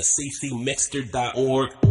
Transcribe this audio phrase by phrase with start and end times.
[0.00, 1.87] ccmixter.org.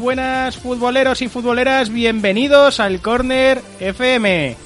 [0.00, 4.56] Buenas futboleros y futboleras, bienvenidos al Corner FM.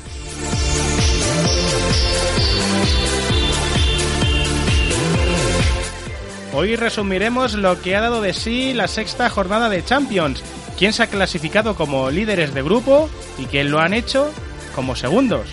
[6.53, 10.43] Hoy resumiremos lo que ha dado de sí la sexta jornada de Champions,
[10.79, 13.09] quién se ha clasificado como líderes de grupo
[13.39, 14.31] y quién lo han hecho
[14.75, 15.47] como segundos.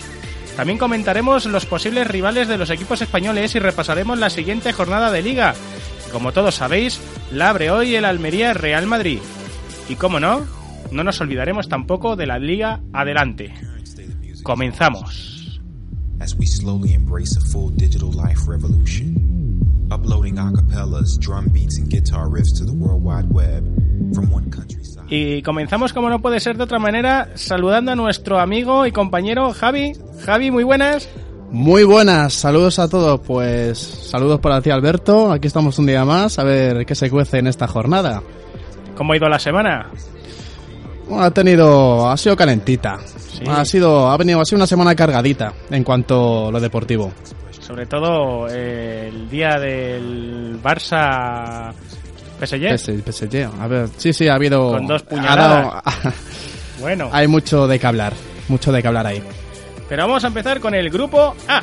[0.56, 5.22] También comentaremos los posibles rivales de los equipos españoles y repasaremos la siguiente jornada de
[5.22, 5.54] liga.
[6.12, 7.00] Como todos sabéis,
[7.32, 9.20] la abre hoy el Almería Real Madrid.
[9.90, 10.46] Y como no,
[10.92, 13.52] no nos olvidaremos tampoco de la Liga Adelante.
[14.44, 15.30] Comenzamos.
[16.20, 19.16] as we slowly embrace a full digital life revolution.
[19.90, 23.64] Uploading acapellas, drum beats, and guitar riffs to the World Wide Web
[24.14, 25.06] from one countryside.
[25.08, 29.52] Y comenzamos como no puede ser de otra manera saludando a nuestro amigo y compañero
[29.52, 29.94] Javi.
[30.24, 31.08] Javi, muy buenas.
[31.50, 33.20] Muy buenas, saludos a todos.
[33.20, 35.32] Pues saludos para ti, Alberto.
[35.32, 38.22] Aquí estamos un día más a ver qué se cuece en esta jornada.
[39.00, 39.86] ¿Cómo ha ido la semana?
[41.10, 42.98] Ha tenido, ha sido calentita.
[43.48, 47.10] Ha sido, ha venido, ha sido una semana cargadita en cuanto a lo deportivo.
[47.58, 51.72] Sobre todo eh, el día del Barça
[52.44, 53.48] PSG.
[53.58, 54.72] A ver, sí, sí, ha habido.
[54.72, 55.64] Con dos ha puñaladas.
[55.64, 55.82] dado-
[56.80, 58.12] Bueno, hay mucho de qué hablar,
[58.48, 59.22] mucho de qué hablar ahí.
[59.88, 61.62] pero vamos a empezar con el grupo A.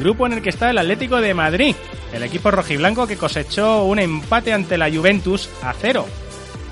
[0.00, 1.76] Grupo en el que está el Atlético de Madrid,
[2.14, 6.06] el equipo rojiblanco que cosechó un empate ante la Juventus a cero.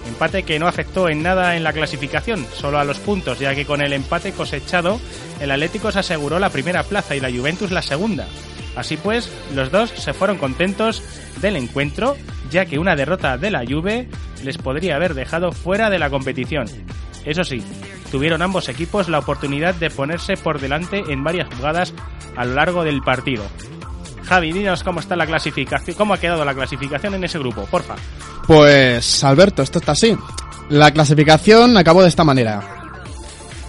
[0.06, 3.66] Empate que no afectó en nada en la clasificación, solo a los puntos, ya que
[3.66, 4.98] con el empate cosechado,
[5.40, 8.26] el Atlético se aseguró la primera plaza y la Juventus la segunda.
[8.74, 11.02] Así pues, los dos se fueron contentos
[11.42, 12.16] del encuentro,
[12.50, 14.08] ya que una derrota de la Juve
[14.42, 16.66] les podría haber dejado fuera de la competición.
[17.26, 17.62] Eso sí,
[18.10, 21.94] tuvieron ambos equipos la oportunidad de ponerse por delante en varias jugadas
[22.36, 23.44] a lo largo del partido.
[24.24, 27.94] Javi, dinos cómo está la clasificación, cómo ha quedado la clasificación en ese grupo, porfa.
[28.46, 30.16] Pues, Alberto, esto está así.
[30.68, 32.62] La clasificación acabó de esta manera.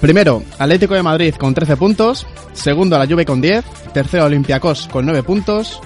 [0.01, 2.27] Primero, Atlético de Madrid con 13 puntos.
[2.53, 3.63] Segundo, la Juve con 10.
[3.93, 5.81] Tercero, Olympiacos con 9 puntos.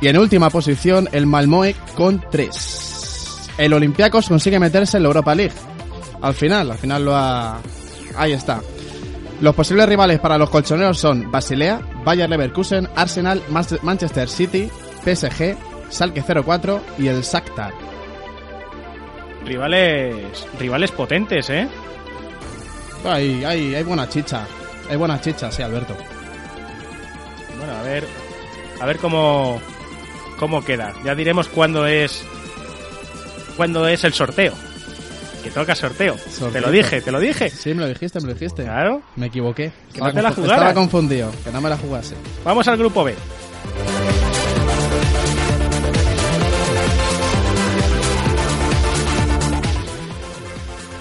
[0.00, 3.50] Y en última posición, el Malmoe con 3.
[3.58, 5.54] El Olympiacos consigue meterse en la Europa League.
[6.22, 7.60] Al final, al final lo ha...
[8.16, 8.60] Ahí está.
[9.40, 13.42] Los posibles rivales para los colchoneros son Basilea, Bayer Leverkusen, Arsenal,
[13.82, 14.70] Manchester City,
[15.02, 15.56] PSG,
[15.88, 17.72] Salke 04 y el Shakhtar.
[19.44, 21.66] Rivales, rivales potentes, ¿eh?
[23.04, 24.46] Hay, hay, hay buena chicha.
[24.90, 25.96] Hay buena chicha, sí, Alberto.
[27.56, 28.06] Bueno, a ver,
[28.80, 29.60] a ver cómo,
[30.38, 30.92] cómo queda.
[31.02, 32.24] Ya diremos cuándo es,
[33.56, 34.52] cuándo es el sorteo.
[35.42, 36.16] Que toca sorteo.
[36.18, 36.50] Sorteo.
[36.50, 37.48] Te lo dije, te lo dije.
[37.50, 38.64] Sí, me lo dijiste, me lo dijiste.
[38.64, 39.02] Claro.
[39.16, 39.72] Me equivoqué.
[39.92, 40.58] Que no te la jugaras.
[40.58, 42.14] Estaba confundido, que no me la jugase.
[42.44, 43.14] Vamos al grupo B.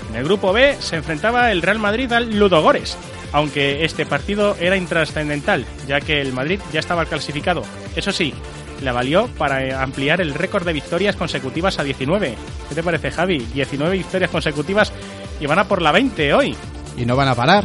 [0.10, 2.98] En el grupo B se enfrentaba el Real Madrid al Ludogores,
[3.32, 7.64] aunque este partido era intrascendental, ya que el Madrid ya estaba clasificado.
[7.96, 8.34] Eso sí,
[8.82, 12.36] le valió para ampliar el récord de victorias consecutivas a 19.
[12.70, 13.40] ¿Qué te parece, Javi?
[13.54, 14.92] 19 victorias consecutivas
[15.40, 16.56] y van a por la 20 hoy.
[16.98, 17.64] Y no van a parar.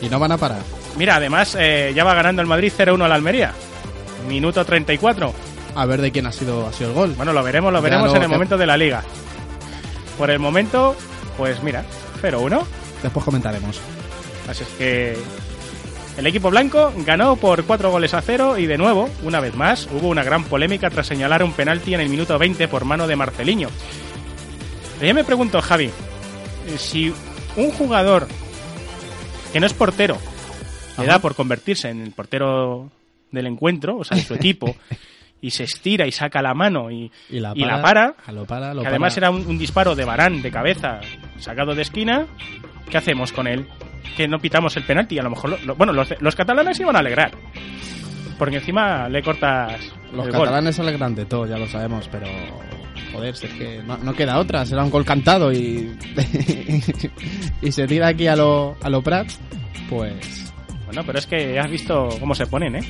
[0.00, 0.60] Y no van a parar.
[0.96, 3.52] Mira, además eh, ya va ganando el Madrid 0-1 al Almería.
[4.28, 5.32] Minuto 34.
[5.74, 7.14] A ver de quién ha sido, ha sido el gol.
[7.16, 9.02] Bueno, lo veremos, lo veremos en el que- momento de la liga.
[10.18, 10.96] Por el momento,
[11.36, 11.84] pues mira,
[12.22, 12.64] 0-1.
[13.02, 13.78] Después comentaremos.
[14.48, 15.16] Así es que
[16.16, 19.86] el equipo blanco ganó por 4 goles a 0 y de nuevo, una vez más,
[19.92, 23.16] hubo una gran polémica tras señalar un penalti en el minuto 20 por mano de
[23.16, 23.68] Marceliño.
[24.94, 27.12] Pero yo me pregunto, Javi, eh, si
[27.56, 28.28] un jugador
[29.52, 30.16] que no es portero
[30.98, 32.90] le da por convertirse en el portero
[33.30, 34.74] del encuentro, o sea, de su equipo,
[35.42, 37.76] y se estira y saca la mano y, Y la y para.
[37.76, 39.26] la para, a lo para, lo que además para.
[39.26, 41.00] era un, un disparo de Barán de cabeza
[41.38, 42.26] sacado de esquina,
[42.88, 43.68] ¿qué hacemos con él?
[44.16, 46.96] Que no pitamos el penalti, a lo mejor, lo- lo- bueno, los, los catalanes iban
[46.96, 47.32] a alegrar,
[48.38, 49.78] porque encima le cortas
[50.12, 50.40] Los el gol.
[50.42, 52.26] catalanes se alegran de todo, ya lo sabemos, pero.
[53.12, 55.96] Joder, si es que no, no queda otra, será un gol cantado y.
[57.62, 59.38] y se tira aquí a lo, a lo Prats,
[59.88, 60.52] pues.
[60.86, 62.80] Bueno, pero es que has visto cómo se ponen, ¿eh?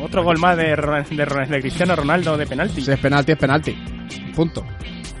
[0.00, 2.80] Otro gol más de, de Cristiano Ronaldo de penalti.
[2.82, 3.76] Si es penalti, es penalti.
[4.34, 4.64] Punto.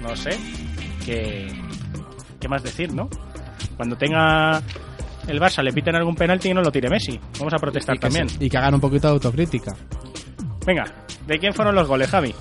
[0.02, 0.30] No sé.
[1.06, 1.46] ¿Qué,
[2.40, 3.08] ¿Qué más decir, no?
[3.76, 4.60] Cuando tenga
[5.28, 7.18] el Barça le piten algún penalti y no lo tire Messi.
[7.38, 8.28] Vamos a protestar Y que, también.
[8.28, 9.74] se- y que hagan un poquito de autocrítica.
[10.66, 10.84] Venga,
[11.26, 12.34] ¿de quién fueron los goles, Javi?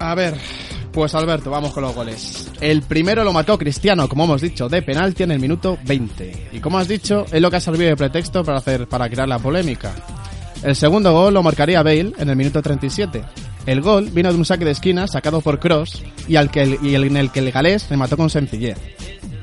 [0.00, 0.34] A ver,
[0.92, 2.50] pues Alberto, vamos con los goles.
[2.60, 6.50] El primero lo marcó Cristiano, como hemos dicho, de penalti en el minuto 20.
[6.52, 9.28] Y como has dicho, es lo que ha servido de pretexto para hacer para crear
[9.28, 9.92] la polémica.
[10.62, 13.22] El segundo gol lo marcaría Bale en el minuto 37.
[13.66, 16.78] El gol vino de un saque de esquina sacado por Cross y, al que el-
[16.82, 18.78] y el- en el que el galés remató con sencillez.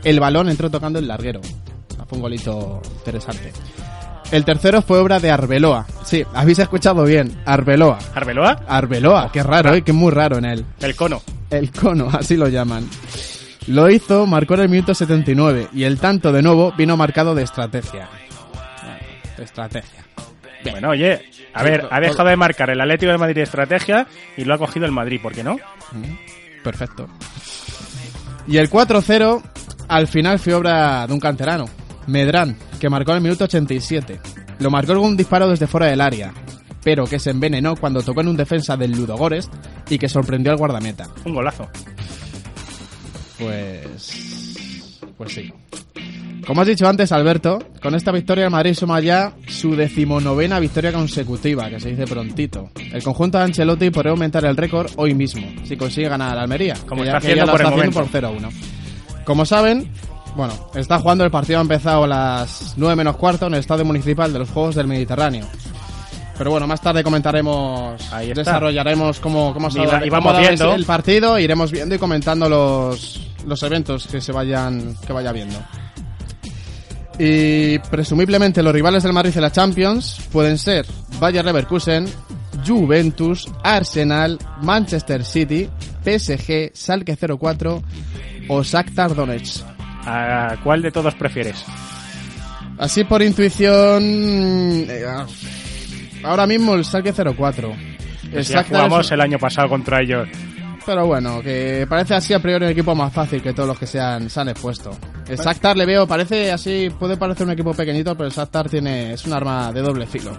[0.03, 1.41] El balón entró tocando el larguero.
[2.07, 3.51] Fue un golito interesante.
[4.31, 5.85] El tercero fue obra de Arbeloa.
[6.03, 7.99] Sí, habéis escuchado bien, Arbeloa.
[8.13, 8.63] ¿Arbeloa?
[8.67, 9.83] Arbeloa, qué raro, ¿eh?
[9.83, 10.65] que es muy raro en él.
[10.79, 11.21] El cono.
[11.49, 12.87] El cono, así lo llaman.
[13.67, 17.43] Lo hizo, marcó en el minuto 79 y el tanto de nuevo vino marcado de
[17.43, 18.09] estrategia.
[18.53, 18.97] Bueno,
[19.37, 20.05] de estrategia.
[20.71, 21.21] Bueno, oye,
[21.53, 24.57] a ver, ha dejado de marcar el Atlético de Madrid de estrategia y lo ha
[24.57, 25.57] cogido el Madrid, ¿por qué no?
[26.63, 27.07] Perfecto.
[28.47, 29.41] Y el 4-0
[29.87, 31.65] al final fue obra de un canterano,
[32.07, 34.19] Medrán, que marcó en el minuto 87.
[34.59, 36.33] Lo marcó con un disparo desde fuera del área,
[36.83, 39.49] pero que se envenenó cuando tocó en un defensa del Ludogorets
[39.89, 41.07] y que sorprendió al guardameta.
[41.25, 41.67] Un golazo.
[43.39, 44.99] Pues.
[45.17, 45.53] Pues sí.
[46.45, 50.93] Como has dicho antes, Alberto, con esta victoria el Madrid suma ya su decimonovena victoria
[50.93, 52.69] consecutiva, que se dice prontito.
[52.93, 56.75] El conjunto de Ancelotti podría aumentar el récord hoy mismo, si consigue ganar al Almería.
[56.87, 58.49] Como que está ya- que ya haciendo por el haciendo por 0-1.
[59.25, 59.89] Como saben,
[60.35, 63.85] bueno, está jugando el partido ha empezado a las 9 menos cuarto en el Estadio
[63.85, 65.45] Municipal de los Juegos del Mediterráneo.
[66.37, 69.99] Pero bueno, más tarde comentaremos, Ahí desarrollaremos cómo, cómo se va-
[70.39, 70.73] viendo.
[70.73, 75.55] el partido, iremos viendo y comentando los, los eventos que se vayan que vaya viendo.
[77.17, 80.85] Y presumiblemente los rivales del Madrid en la Champions pueden ser
[81.21, 82.05] Bayer Leverkusen,
[82.67, 85.69] Juventus, Arsenal, Manchester City,
[86.03, 87.81] PSG, Salke 04
[88.49, 89.63] o Shakhtar Donetsk.
[90.05, 91.63] ¿A cuál de todos prefieres?
[92.77, 95.05] Así por intuición, eh,
[96.23, 97.73] ahora mismo el Salke 04.
[98.31, 100.27] El Si ya jugamos es- el año pasado contra ellos.
[100.85, 103.87] Pero bueno, que parece así a priori un equipo más fácil que todos los que
[103.87, 104.91] se han, se han expuesto.
[105.27, 109.13] El Shakhtar le veo, parece así, puede parecer un equipo pequeñito, pero el Shakhtar tiene,
[109.13, 110.37] es un arma de doble filo.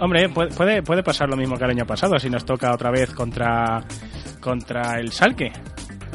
[0.00, 2.90] Hombre, puede, puede, puede pasar lo mismo que el año pasado si nos toca otra
[2.90, 3.82] vez contra,
[4.40, 5.52] contra el Salque.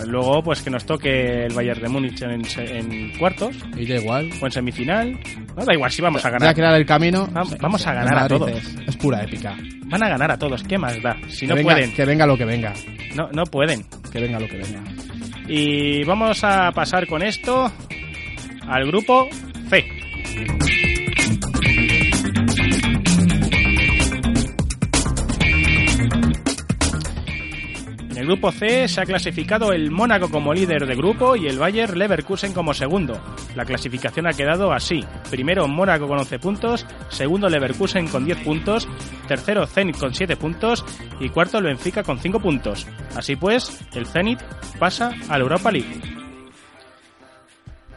[0.07, 4.29] Luego, pues que nos toque el Bayern de Múnich en, cuartos Y ya igual.
[4.41, 5.19] o en semifinal.
[5.55, 6.55] No da igual, si vamos a Ya ganar.
[6.55, 7.27] crear el camino.
[7.27, 8.51] Vam- vamos a ganar a todos.
[8.51, 9.55] Es, es pura épica.
[9.85, 11.15] Van a ganar a todos, ¿qué más da?
[11.29, 12.73] Si no que venga, pueden, Que venga lo que venga.
[13.15, 13.83] no, no pueden.
[14.11, 14.81] Que venga lo que venga.
[15.47, 17.71] Y vamos a pasar con esto
[18.67, 19.27] al grupo
[19.69, 20.92] C.
[28.23, 31.97] el grupo C se ha clasificado el Mónaco como líder de grupo y el Bayer
[31.97, 33.21] Leverkusen como segundo.
[33.53, 35.03] La clasificación ha quedado así.
[35.29, 38.87] Primero Mónaco con 11 puntos, segundo Leverkusen con 10 puntos,
[39.27, 40.85] tercero Zenit con 7 puntos
[41.19, 42.87] y cuarto el Benfica con 5 puntos.
[43.13, 44.39] Así pues, el Zenit
[44.79, 46.01] pasa a la Europa League.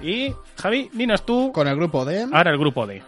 [0.01, 2.27] Y Javi, dinos tú Con el grupo D.
[2.33, 3.01] ahora el grupo D.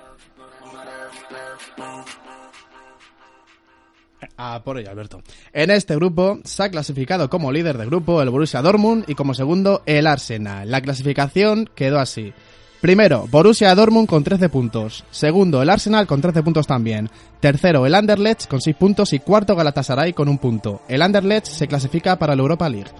[4.40, 5.20] Ah, por ello, Alberto.
[5.52, 9.34] En este grupo se ha clasificado como líder de grupo el Borussia Dortmund y como
[9.34, 10.70] segundo el Arsenal.
[10.70, 12.32] La clasificación quedó así.
[12.80, 15.04] Primero, Borussia Dortmund con 13 puntos.
[15.10, 17.10] Segundo, el Arsenal con 13 puntos también.
[17.40, 20.82] Tercero, el Anderlecht con 6 puntos y cuarto Galatasaray con un punto.
[20.88, 22.92] El Anderlecht se clasifica para la Europa League.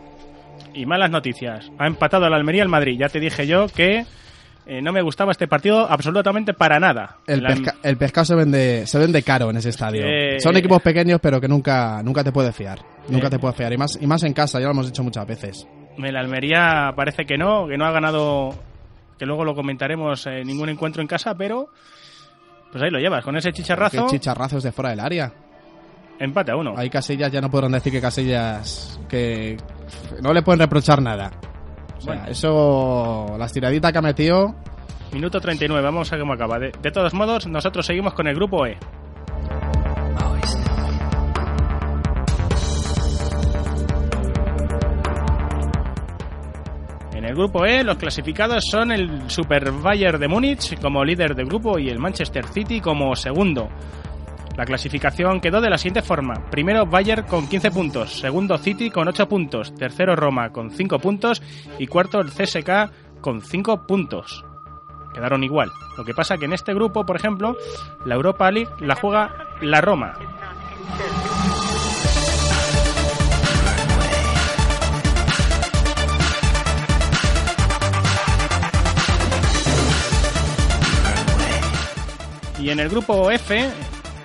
[0.74, 1.70] Y malas noticias.
[1.78, 2.98] Ha empatado el Almería al Madrid.
[2.98, 4.04] Ya te dije yo que
[4.68, 7.16] eh, no me gustaba este partido absolutamente para nada.
[7.26, 10.04] El, La- pesca- el pescado se vende, se vende caro en ese estadio.
[10.38, 12.78] Son equipos pequeños pero que nunca, nunca te puedes fiar.
[13.08, 13.30] Nunca Eh.
[13.30, 13.72] te puedes fiar.
[13.72, 15.66] Y más, y más en casa, ya lo hemos dicho muchas veces.
[15.96, 18.54] El Almería parece que no, que no ha ganado,
[19.18, 21.70] que luego lo comentaremos, ningún encuentro en casa, pero
[22.70, 25.32] pues ahí lo llevas, con ese chicharrazo, Que chicharrazos de fuera del área.
[26.20, 26.74] empate a uno.
[26.76, 29.56] Ahí Casillas ya no podrán decir que Casillas que
[30.22, 31.30] no le pueden reprochar nada.
[31.98, 32.30] O sea, bueno.
[32.30, 34.54] eso, las tiraditas que ha metido.
[35.12, 36.58] Minuto 39, vamos a ver cómo acaba.
[36.58, 38.78] De, de todos modos, nosotros seguimos con el grupo E.
[47.14, 51.44] En el grupo E, los clasificados son el Super Bayern de Múnich como líder de
[51.44, 53.68] grupo y el Manchester City como segundo.
[54.58, 56.34] La clasificación quedó de la siguiente forma.
[56.50, 61.40] Primero Bayern con 15 puntos, segundo City con 8 puntos, tercero Roma con 5 puntos
[61.78, 64.44] y cuarto el CSK con 5 puntos.
[65.14, 65.70] Quedaron igual.
[65.96, 67.56] Lo que pasa que en este grupo, por ejemplo,
[68.04, 70.18] la Europa League la juega la Roma.
[82.58, 83.70] Y en el grupo F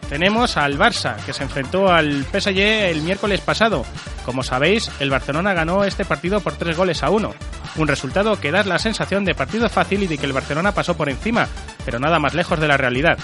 [0.10, 3.86] tenemos al Barça, que se enfrentó al PSG el miércoles pasado.
[4.26, 7.34] Como sabéis, el Barcelona ganó este partido por tres goles a uno.
[7.76, 10.96] Un resultado que da la sensación de partido fácil y de que el Barcelona pasó
[10.96, 11.48] por encima,
[11.86, 13.18] pero nada más lejos de la realidad.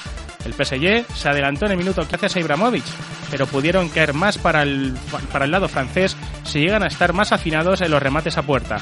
[0.45, 2.83] El PSG se adelantó en el minuto gracias a Ibrahimovic,
[3.29, 4.95] pero pudieron caer más para el,
[5.31, 8.77] para el lado francés si llegan a estar más afinados en los remates a puerta.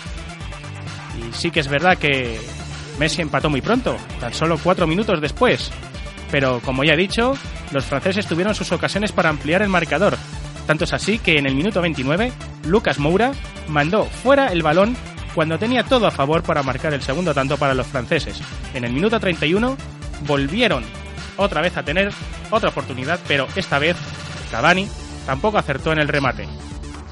[1.18, 2.40] Y sí que es verdad que
[3.00, 5.72] Messi empató muy pronto, tan solo cuatro minutos después.
[6.32, 7.34] Pero como ya he dicho,
[7.72, 10.18] los franceses tuvieron sus ocasiones para ampliar el marcador.
[10.66, 12.32] Tanto es así que en el minuto 29,
[12.66, 13.32] Lucas Moura
[13.68, 14.96] mandó fuera el balón
[15.34, 18.42] cuando tenía todo a favor para marcar el segundo tanto para los franceses.
[18.74, 19.78] En el minuto 31
[20.26, 20.84] volvieron
[21.38, 22.12] otra vez a tener
[22.50, 23.96] otra oportunidad, pero esta vez
[24.52, 24.90] Cavani
[25.26, 26.48] tampoco acertó en el remate.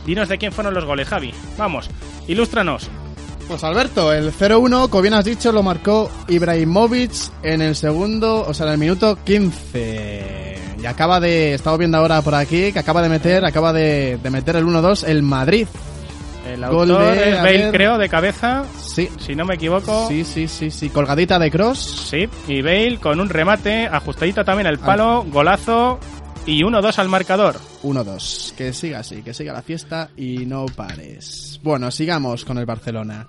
[0.05, 1.33] Dinos de quién fueron los goles, Javi.
[1.57, 1.89] Vamos,
[2.27, 2.89] ilústranos.
[3.47, 7.11] Pues Alberto, el 0-1, como bien has dicho, lo marcó Ibrahimovic
[7.43, 10.55] en el segundo, o sea, en el minuto 15.
[10.81, 14.29] Y acaba de, estamos viendo ahora por aquí, que acaba de meter, acaba de, de
[14.31, 15.67] meter el 1-2 el Madrid.
[16.51, 17.71] El Gol autor de- es Bale, ver.
[17.71, 20.07] creo, de cabeza, Sí, si no me equivoco.
[20.07, 22.07] sí, sí, sí, sí, colgadita de cross.
[22.09, 25.99] Sí, y Bale con un remate ajustadito también al palo, golazo
[26.45, 27.55] y 1-2 al marcador.
[27.85, 28.53] 1-2.
[28.55, 31.59] Que siga así, que siga la fiesta y no pares.
[31.63, 33.27] Bueno, sigamos con el Barcelona.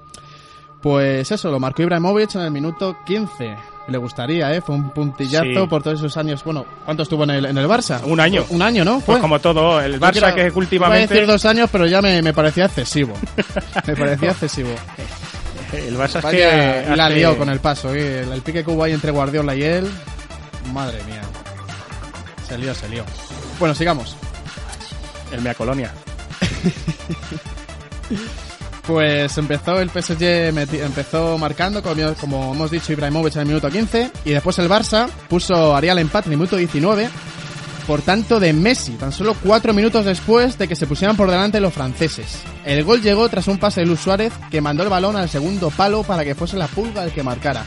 [0.83, 3.57] Pues eso, lo marcó Ibrahimovic en el minuto 15.
[3.89, 4.61] Le gustaría, ¿eh?
[4.61, 5.67] Fue un puntillazo Sí.
[5.69, 6.43] por todos esos años.
[6.45, 8.01] Bueno, ¿cuánto estuvo en el, en el Barça?
[8.05, 8.45] Un año.
[8.51, 8.95] Un año, ¿no?
[8.95, 9.21] Pues Fue.
[9.21, 11.15] como todo, el Barça quiero- que Iba a últimamente...
[11.15, 13.15] decir dos años, pero ya me, me parecía excesivo.
[13.87, 14.71] me parecía excesivo.
[15.73, 16.97] El Barça es que...
[16.97, 18.21] la hace- lió con el paso, ¿eh?
[18.23, 19.89] el, el pique que hubo ahí entre Guardiola y él.
[20.73, 21.23] Madre mía.
[22.49, 23.05] Se lió, se lió.
[23.59, 24.17] Bueno, sigamos.
[25.37, 25.93] El Mea Colonia.
[28.87, 34.13] Pues empezó el PSG, empezó marcando, como, hemos dicho, Ibrahimovic en el minuto 15.
[34.25, 37.09] Y después el Barça puso Arial empate en el minuto 19.
[37.85, 41.61] Por tanto, de Messi, tan solo cuatro minutos después de que se pusieran por delante
[41.61, 42.43] los franceses.
[42.65, 45.71] El gol llegó tras un pase de Luis Suárez que mandó el balón al segundo
[45.71, 47.65] palo para que fuese la pulga el que marcara.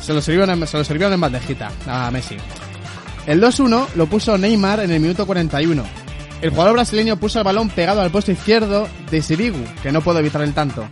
[0.00, 2.36] Se lo sirvieron se lo sirvieron en bandejita a Messi.
[3.26, 6.07] El 2-1 lo puso Neymar en el minuto 41.
[6.40, 10.20] El jugador brasileño puso el balón pegado al puesto izquierdo de Sirigu, que no pudo
[10.20, 10.84] evitar el tanto.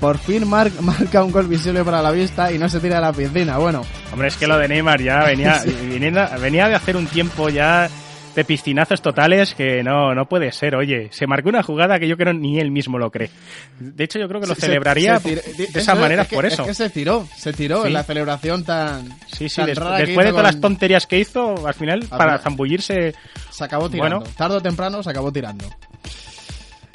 [0.00, 3.00] Por fin Marc marca un gol visible para la vista y no se tira a
[3.00, 3.58] la piscina.
[3.58, 3.82] Bueno,
[4.12, 7.88] Hombre, es que lo de Neymar ya venía, viniendo- venía de hacer un tiempo ya
[8.34, 10.76] de piscinazos totales que no, no puede ser.
[10.76, 13.30] Oye, se marcó una jugada que yo creo ni él mismo lo cree.
[13.78, 16.36] De hecho, yo creo que lo se- celebraría se de esa es- manera es que-
[16.36, 16.62] por eso.
[16.62, 17.88] Es que se tiró, se tiró Sí.
[17.88, 19.08] en la celebración tan.
[19.26, 22.00] Sí, sí, tan des- rara que después de todas las tonterías que hizo, al final,
[22.08, 23.14] para final- zambullirse...
[23.50, 24.18] Se acabó tirando.
[24.20, 24.32] Bueno.
[24.36, 25.64] Tarde o temprano se acabó tirando.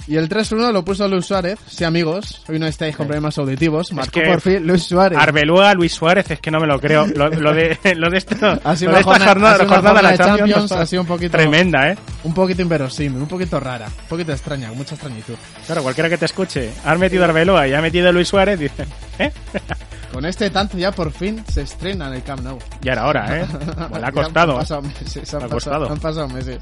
[0.08, 1.58] Y el 3-1 lo puso Luis Suárez.
[1.68, 3.92] Sí, amigos, hoy no estáis con problemas auditivos.
[3.92, 5.18] Marcó que- por fin Luis Suárez.
[5.20, 7.08] Arbeloa, Luis Suárez, es que no me lo creo.
[7.08, 10.18] Lo, lo de, lo de esto, Ha sido lo de esta jornada- jornada, de la
[10.18, 11.98] Champions, ha sido un poquito- Tremenda, ¿eh?
[12.24, 15.34] Un poquito inverosímil, un poquito rara, un poquito extraña, con mucha extrañitud.
[15.66, 18.86] Claro, cualquiera que te escuche, has metido Arbeloa y ha metido Luis Suárez, dice,
[19.18, 19.32] ¿eh?
[20.16, 22.58] Con este tanto ya por fin se estrena en el Camp Nou.
[22.82, 23.46] Ya era hora, ¿eh?
[23.50, 24.56] Pues le ha Ya han costado.
[24.58, 25.90] pasado meses, han ha pasado- costado.
[25.92, 26.60] han pasado meses.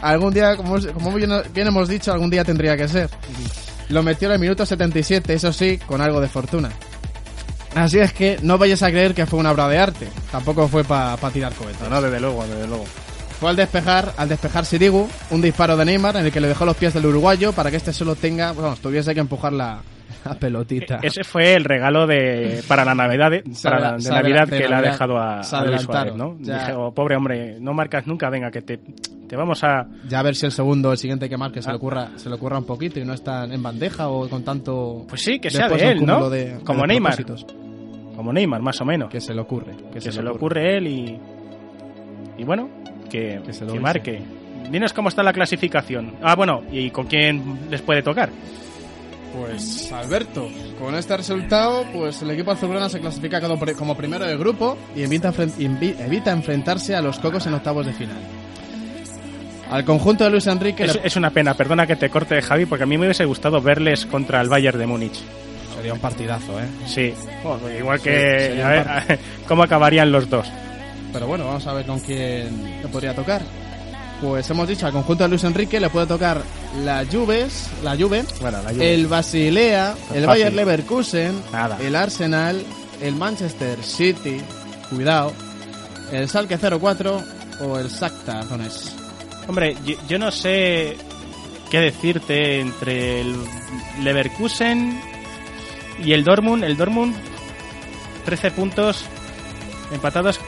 [0.00, 3.10] Algún día, como, como bien, bien hemos dicho, algún día tendría que ser.
[3.90, 6.70] Lo metió en el minuto 77, eso sí, con algo de fortuna.
[7.74, 10.08] Así es que no vayas a creer que fue una obra de arte.
[10.30, 11.80] Tampoco fue para tirar cohetes.
[11.82, 12.84] No, no, desde luego, desde luego.
[13.38, 16.64] Fue al despejar, al despejar Sirigu, un disparo de Neymar en el que le dejó
[16.64, 19.80] los pies del uruguayo para que este solo tenga, vamos, tuviese que empujar la,
[20.28, 20.98] la pelotita.
[21.02, 24.74] Ese fue el regalo de para la Navidad, de, para la, de Navidad que le
[24.74, 26.14] ha dejado a, a Luis Suárez.
[26.14, 26.36] ¿no?
[26.38, 28.78] Dije, oh, pobre hombre, no marcas nunca, venga, que te,
[29.28, 29.86] te vamos a...
[30.08, 31.72] Ya a ver si el segundo, el siguiente que marque, se Ah.
[31.72, 35.04] le ocurra, se le ocurra un poquito y no está en bandeja o con tanto.
[35.08, 36.28] Pues sí, que sea de él, ¿no?
[36.30, 37.16] de- Como de Neymar.
[38.16, 39.08] Como Neymar, más o menos.
[39.10, 39.72] Que se le ocurre.
[39.92, 41.18] que se, le ocurre él y...
[42.38, 42.68] Y bueno,
[43.10, 43.80] que, Que se lo que dice.
[43.82, 44.22] marque.
[44.70, 46.14] Dinos cómo está la clasificación.
[46.22, 48.30] Ah, bueno, y con quién les puede tocar.
[49.38, 50.48] Pues Alberto,
[50.78, 54.76] con este resultado, pues el equipo azulgrana se clasifica como, pri- como primero del grupo
[54.94, 58.18] y evita, enfrentarse a los cocos en octavos de final.
[59.70, 62.66] Al conjunto de Luis Enrique Es, le- es una pena, perdona que te corte, Javi,
[62.66, 65.18] porque a mí me hubiese gustado verles contra el Bayern de Múnich.
[65.74, 66.64] Sería un partidazo, ¿eh?
[66.86, 68.62] Sí, Joder, igual que...
[68.62, 70.46] a ver, cómo acabarían los dos.
[71.12, 73.40] Pero bueno, vamos a ver con quién le podría tocar.
[74.22, 76.40] Pues hemos dicho, al conjunto de Luis Enrique le puede tocar
[76.84, 78.94] la Juves, la Juve, Bueno, la Juve.
[78.94, 80.26] el Basilea, el Fácil.
[80.26, 81.76] Bayer Leverkusen, Nada.
[81.80, 82.62] el Arsenal,
[83.00, 84.40] el Manchester City,
[84.88, 85.32] cuidado,
[86.12, 87.22] el Salke 04
[87.62, 88.92] o el Shakhtar Donetsk.
[89.48, 90.96] Hombre, yo, yo no sé
[91.68, 93.36] qué decirte entre el
[94.04, 95.00] Leverkusen
[95.98, 96.62] y el Dortmund.
[96.62, 97.16] El Dortmund,
[98.24, 99.04] 13 puntos
[99.92, 100.38] empatados.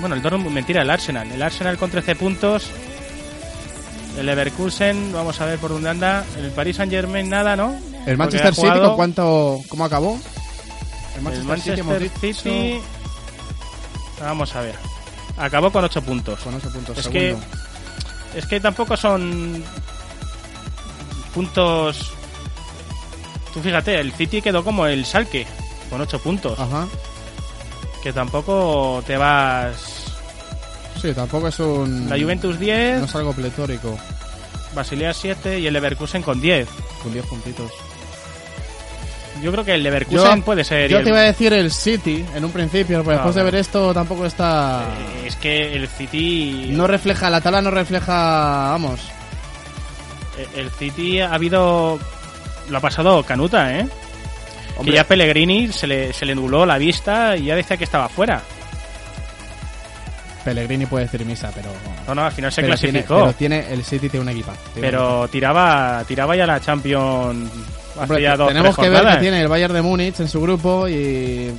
[0.00, 1.30] Bueno, el Dortmund, mentira, el Arsenal.
[1.30, 2.68] El Arsenal con 13 puntos.
[4.18, 6.24] El Leverkusen, vamos a ver por dónde anda.
[6.38, 7.74] El Paris Saint Germain, nada, ¿no?
[8.06, 10.18] El Manchester City, jugado- ¿con cuánto, ¿cómo acabó?
[11.12, 12.80] El El Manchester, City, hemos Manchester dicho, City.
[14.20, 14.74] Vamos a ver.
[15.38, 16.40] Acabó con 8 puntos.
[16.40, 16.98] con 8 puntos.
[16.98, 17.40] Es segundo.
[18.32, 19.64] que es que tampoco son
[21.34, 22.12] puntos.
[23.54, 25.46] Tú fíjate, el City quedó como el Salque
[25.90, 26.86] con 8 puntos, Ajá.
[28.02, 30.01] que tampoco te vas.
[31.02, 32.08] Sí, tampoco es un...
[32.08, 33.98] La Juventus 10, No es algo pletórico,
[34.74, 36.68] Basilea 7 y el Leverkusen con 10.
[37.02, 37.70] con 10 puntitos.
[39.42, 40.88] Yo creo que el Leverkusen Yo- puede ser.
[40.88, 43.44] Yo el- te iba a decir el City en un principio, pero después de no.
[43.46, 44.84] ver esto tampoco está...
[45.22, 46.68] Eh, Es que el City.
[46.70, 48.12] No refleja, la tabla no refleja,
[48.70, 49.00] vamos.
[50.54, 51.98] El City ha habido.
[52.70, 53.86] Lo ha pasado Canuta, ¿eh?
[54.76, 57.84] Hombre, Que ya Pellegrini se le, se le nubló la vista y ya decía que
[57.84, 58.42] estaba fuera.
[60.44, 61.68] Pellegrini puede decir misa, pero...
[62.06, 63.20] No, no, al final se pero tiene, clasificó.
[63.20, 64.52] pero tiene, el City tiene una equipa.
[64.72, 67.50] tiene Pero tiraba tiraba ya la Champions
[67.92, 70.40] hace Hombre, ya dos, tenemos que ver que tiene el Bayern de Múnich en su
[70.40, 71.52] grupo y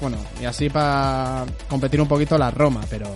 [0.00, 3.12] bueno, y así para competir un poquito la Roma, pero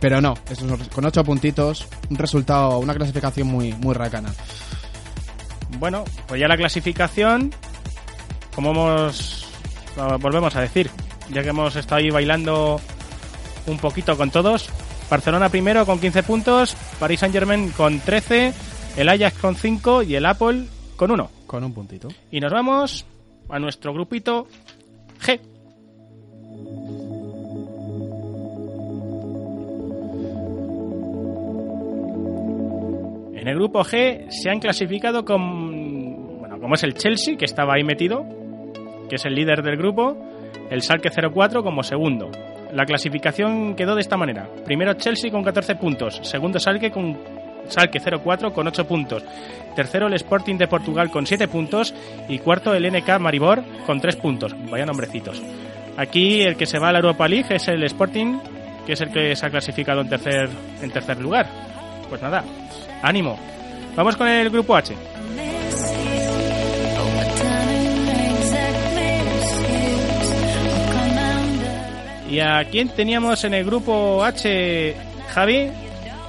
[0.00, 4.32] pero no, eso con ocho puntitos, un resultado, una clasificación muy muy racana.
[5.78, 7.52] Bueno, pues ya la clasificación,
[8.54, 9.46] como hemos
[9.96, 10.90] lo volvemos a decir,
[11.30, 12.80] ya que hemos estado ahí bailando
[13.68, 14.68] un poquito con todos.
[15.10, 18.52] Barcelona primero con 15 puntos, Paris Saint-Germain con 13,
[18.96, 20.64] el Ajax con 5 y el Apple
[20.96, 21.30] con 1.
[21.46, 22.08] Con un puntito.
[22.30, 23.06] Y nos vamos
[23.48, 24.46] a nuestro grupito
[25.20, 25.40] G.
[33.34, 37.74] En el grupo G se han clasificado con, bueno, como es el Chelsea, que estaba
[37.74, 38.26] ahí metido,
[39.08, 40.16] que es el líder del grupo,
[40.70, 42.30] el Schalke 04 como segundo.
[42.72, 44.48] La clasificación quedó de esta manera.
[44.64, 47.16] Primero Chelsea con 14 puntos, segundo Schalke con
[47.68, 49.24] Schalke 04 con 8 puntos,
[49.74, 51.94] tercero el Sporting de Portugal con 7 puntos
[52.28, 54.54] y cuarto el NK Maribor con 3 puntos.
[54.70, 55.42] Vaya nombrecitos.
[55.96, 58.38] Aquí el que se va a la Europa League es el Sporting,
[58.86, 60.48] que es el que se ha clasificado en tercer,
[60.80, 61.46] en tercer lugar.
[62.08, 62.44] Pues nada,
[63.02, 63.38] ánimo.
[63.96, 64.94] Vamos con el grupo H.
[72.28, 74.94] ¿Y a quién teníamos en el grupo H,
[75.34, 75.70] Javi?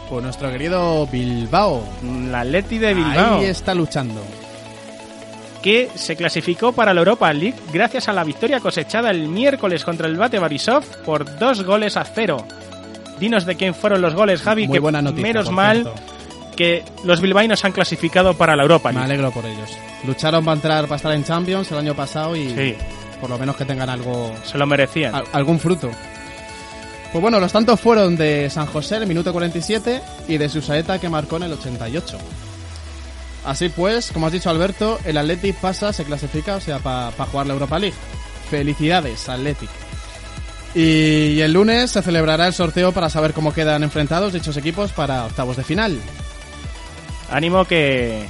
[0.10, 1.84] Pues nuestro querido Bilbao.
[2.30, 3.40] La Leti de Bilbao.
[3.40, 4.22] Ahí está luchando.
[5.62, 10.08] que se clasificó para la Europa League gracias a la victoria cosechada el miércoles contra
[10.08, 12.46] el Bate Barisov por dos goles a cero.
[13.20, 15.24] Dinos de quién fueron los goles, Javi, Muy que buena noticia.
[15.24, 16.02] menos mal cierto.
[16.56, 19.06] que los bilbaínos han clasificado para la Europa Me League.
[19.12, 19.70] alegro por ellos.
[20.08, 22.76] Lucharon para entrar, para estar en Champions el año pasado y Sí,
[23.20, 25.14] por lo menos que tengan algo se lo merecían.
[25.16, 25.90] al- algún fruto.
[27.12, 31.00] Pues bueno, los tantos fueron de San José en el minuto 47 y de Susaeta
[31.00, 32.18] que marcó en el 88.
[33.46, 37.48] Así pues, como has dicho Alberto, el Athletic pasa, se clasifica, o sea, para jugar
[37.48, 37.96] la Europa League.
[38.50, 39.70] Felicidades, Athletic.
[40.76, 45.26] Y el lunes se celebrará el sorteo para saber cómo quedan enfrentados dichos equipos para
[45.26, 46.00] octavos de final.
[47.32, 48.24] Ánimo que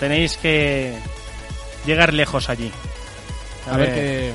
[0.00, 0.94] tenéis que
[1.84, 2.72] llegar lejos allí.
[3.70, 4.32] A, ver qué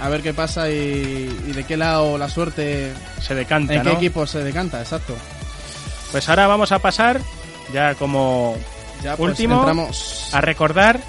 [0.00, 0.74] a ver qué pasa y,
[1.46, 3.96] y de qué lado la suerte, se decanta, en qué ¿no?
[3.96, 5.14] equipo se decanta, exacto.
[6.10, 7.20] Pues ahora vamos a pasar
[7.72, 8.56] ya como
[9.02, 11.00] Ya pues, Último, entramos a recordar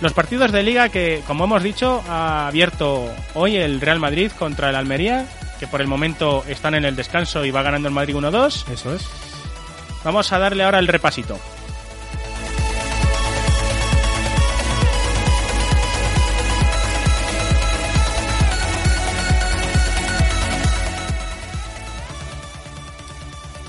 [0.00, 4.70] los partidos de liga que, como hemos dicho, ha abierto hoy el Real Madrid contra
[4.70, 5.26] el Almería,
[5.58, 8.68] que por el momento están en el descanso y va ganando el Madrid 1-2.
[8.70, 9.02] Eso es.
[10.02, 11.38] Vamos a darle ahora el repasito.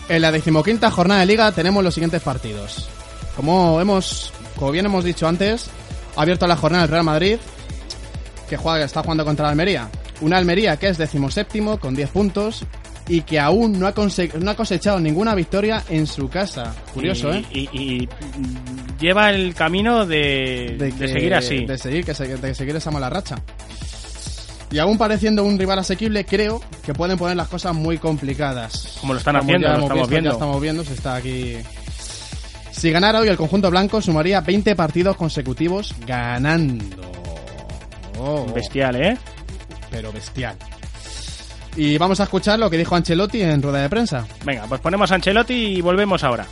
[0.10, 2.88] En la decimoquinta jornada de liga tenemos los siguientes partidos.
[3.36, 5.68] Como hemos, como bien hemos dicho antes,
[6.16, 7.38] ha abierto la jornada el Real Madrid,
[8.50, 9.90] que juega, está jugando contra la Almería.
[10.22, 12.64] Una Almería que es decimoséptimo con 10 puntos
[13.08, 16.74] y que aún no ha, conse- no ha cosechado ninguna victoria en su casa.
[16.94, 17.46] Curioso, y, ¿eh?
[17.52, 18.10] Y, y,
[19.00, 21.66] lleva el camino de, de que- seguir así.
[21.66, 23.36] De seguir, que se- de seguir esa mala racha.
[24.76, 28.98] Y aún pareciendo un rival asequible, creo que pueden poner las cosas muy complicadas.
[29.00, 30.32] Como lo están Como haciendo, ya lo hemos estamos visto, ya viendo.
[30.34, 31.56] estamos viendo, se está aquí.
[32.72, 37.10] Si ganara hoy el conjunto blanco, sumaría 20 partidos consecutivos ganando.
[38.20, 39.18] Oh, Bestial, ¿eh?
[39.90, 40.58] pero bestial.
[41.78, 44.28] Y vamos a escuchar lo que dijo Ancelotti en rueda de prensa.
[44.44, 46.46] Venga, pues ponemos a Ancelotti y volvemos ahora.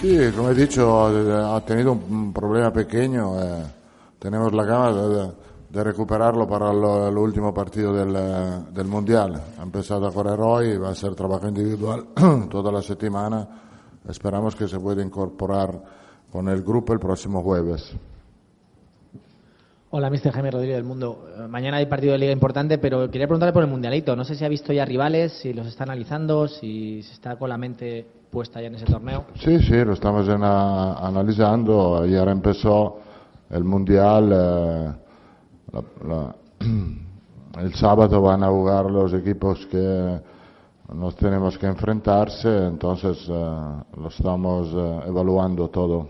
[0.00, 3.38] Sí, como he dicho, eh, ha tenido un problema pequeño.
[3.42, 3.64] eh,
[4.18, 5.30] tenemos la gana de,
[5.68, 9.40] de recuperarlo para lo- el último partido del, eh, del Mundial.
[9.58, 12.06] Ha empezado a correr hoy, va a ser trabajo individual
[12.50, 13.46] toda la semana.
[14.08, 15.82] Esperamos que se pueda incorporar
[16.32, 17.92] con el grupo el próximo jueves.
[19.90, 20.30] Hola, Mr.
[20.32, 21.26] Jaime Rodríguez del Mundo.
[21.36, 24.16] Eh, Mañana hay partido de liga importante, pero quería preguntarle por el Mundialito.
[24.16, 27.48] No sé si ha visto ya rivales, si los está analizando, si se está con
[27.50, 29.24] la mente puesta ya en ese torneo.
[29.34, 31.98] Sí, sí, lo estamos en- a- analizando.
[32.02, 32.98] Ayer empezó
[33.50, 34.30] el Mundial.
[34.32, 34.92] eh,
[35.72, 36.36] la- la-
[37.60, 40.20] el sábado van a jugar los equipos que
[40.94, 43.32] nos tenemos que enfrentarse, entonces eh,
[43.96, 46.08] lo estamos eh, evaluando todo.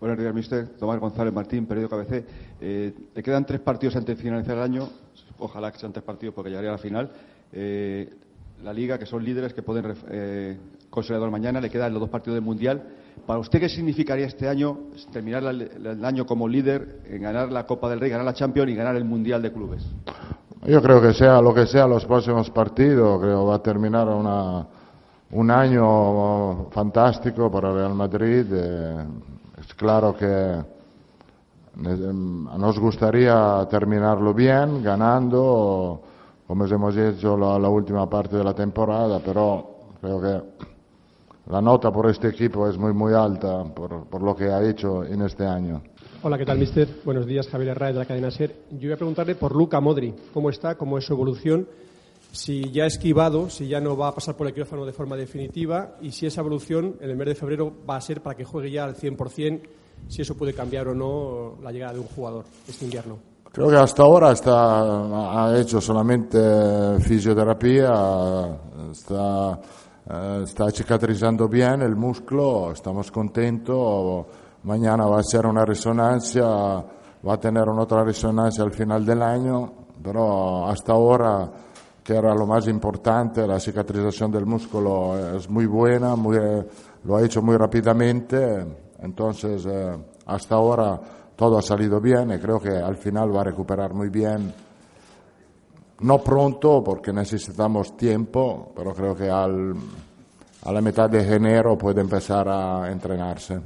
[0.00, 0.68] Buenos días, mister.
[0.78, 2.24] Tomás González Martín, periódico KBC.
[2.60, 4.88] Eh, le quedan tres partidos antes de finalizar el año.
[5.38, 7.10] Ojalá que sean tres partidos porque llegaría a la final.
[7.52, 8.10] Eh,
[8.64, 10.56] la Liga, que son líderes que pueden ref- eh,
[10.92, 12.82] consolidar mañana, le quedan los dos partidos del Mundial.
[13.26, 14.78] ¿Para usted qué significaría este año
[15.12, 18.74] terminar el año como líder, en ganar la Copa del Rey, ganar la Champions y
[18.74, 19.82] ganar el Mundial de Clubes?
[20.66, 24.66] Yo creo que sea lo que sea los próximos partidos, creo va a terminar una-
[25.32, 28.44] un año fantástico para Real Madrid.
[28.52, 29.04] eh,
[29.60, 30.26] es claro que
[31.76, 32.12] ne-
[32.58, 36.02] nos gustaría terminarlo bien, ganando,
[36.46, 40.42] como hemos hecho la, la última parte de la temporada, pero creo que
[41.46, 45.04] la nota por este equipo es muy muy alta por, por lo que ha hecho
[45.04, 45.82] en este año.
[46.24, 46.88] Hola, ¿qué tal, mister?
[47.04, 48.54] Buenos días, Javier Herrera de la cadena SER.
[48.70, 50.14] Yo voy a preguntarle por Luca Modri.
[50.32, 50.76] ¿Cómo está?
[50.76, 51.66] ¿Cómo es su evolución?
[52.30, 55.16] Si ya ha esquivado, si ya no va a pasar por el quirófano de forma
[55.16, 58.44] definitiva y si esa evolución en el mes de febrero va a ser para que
[58.44, 59.62] juegue ya al 100%,
[60.08, 63.18] si eso puede cambiar o no la llegada de un jugador este invierno.
[63.52, 66.38] Creo que hasta ahora está, ha hecho solamente
[67.00, 68.58] fisioterapia,
[68.90, 69.60] está,
[70.12, 74.26] eh, está cicatrizando bien el músculo, estamos contentos.
[74.64, 79.22] Mañana va a ser una resonancia, va a tener una otra resonancia al final del
[79.22, 79.72] año,
[80.02, 81.50] pero hasta ahora,
[82.04, 86.36] que era lo más importante, la cicatrización del músculo es muy buena, muy,
[87.04, 88.66] lo ha hecho muy rápidamente,
[88.98, 89.96] entonces eh,
[90.26, 91.00] hasta ahora
[91.34, 94.52] todo ha salido bien y creo que al final va a recuperar muy bien.
[96.02, 99.74] No pronto porque necesitamos tiempo, pero creo que al,
[100.64, 103.60] a la mitad de enero puede empezar a entrenarse.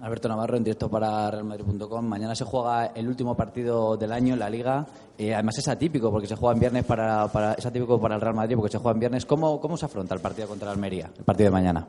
[0.00, 2.04] Alberto Navarro, en directo para realmadrid.com.
[2.06, 4.86] Mañana se juega el último partido del año en la Liga.
[5.18, 8.20] Eh, además es atípico porque se juega en viernes para, para- es atípico para el
[8.20, 9.26] Real Madrid porque se juega en viernes.
[9.26, 11.86] ¿Cómo, cómo se afronta el partido contra Almería, el partido de mañana?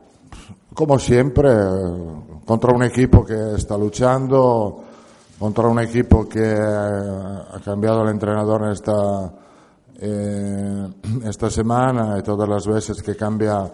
[0.73, 1.49] Como siempre,
[2.45, 4.83] contra un equipo que está luchando,
[5.39, 9.31] contra un equipo que ha cambiado el entrenador esta,
[9.99, 10.87] eh,
[11.25, 13.71] esta semana y todas las veces que cambia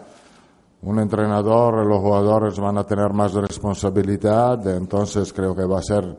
[0.83, 6.17] un entrenador, los jugadores van a tener más responsabilidad, entonces creo que va a ser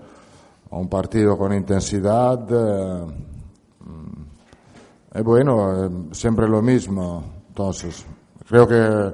[0.70, 2.46] un partido con intensidad.
[2.50, 3.06] eh,
[5.14, 7.22] y bueno, eh, siempre lo mismo.
[7.48, 8.06] Entonces,
[8.48, 9.12] creo que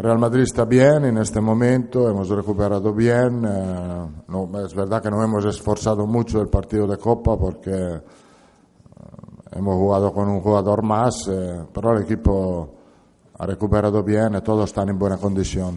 [0.00, 3.44] Real Madrid está bien en este momento, hemos recuperado bien.
[3.44, 8.00] eh, no, es verdad que no hemos esforzado mucho el partido de Copa porque eh,
[9.52, 12.74] hemos jugado con un jugador más, eh, pero el equipo
[13.40, 15.76] ha recuperado bien y todos están en buena condición.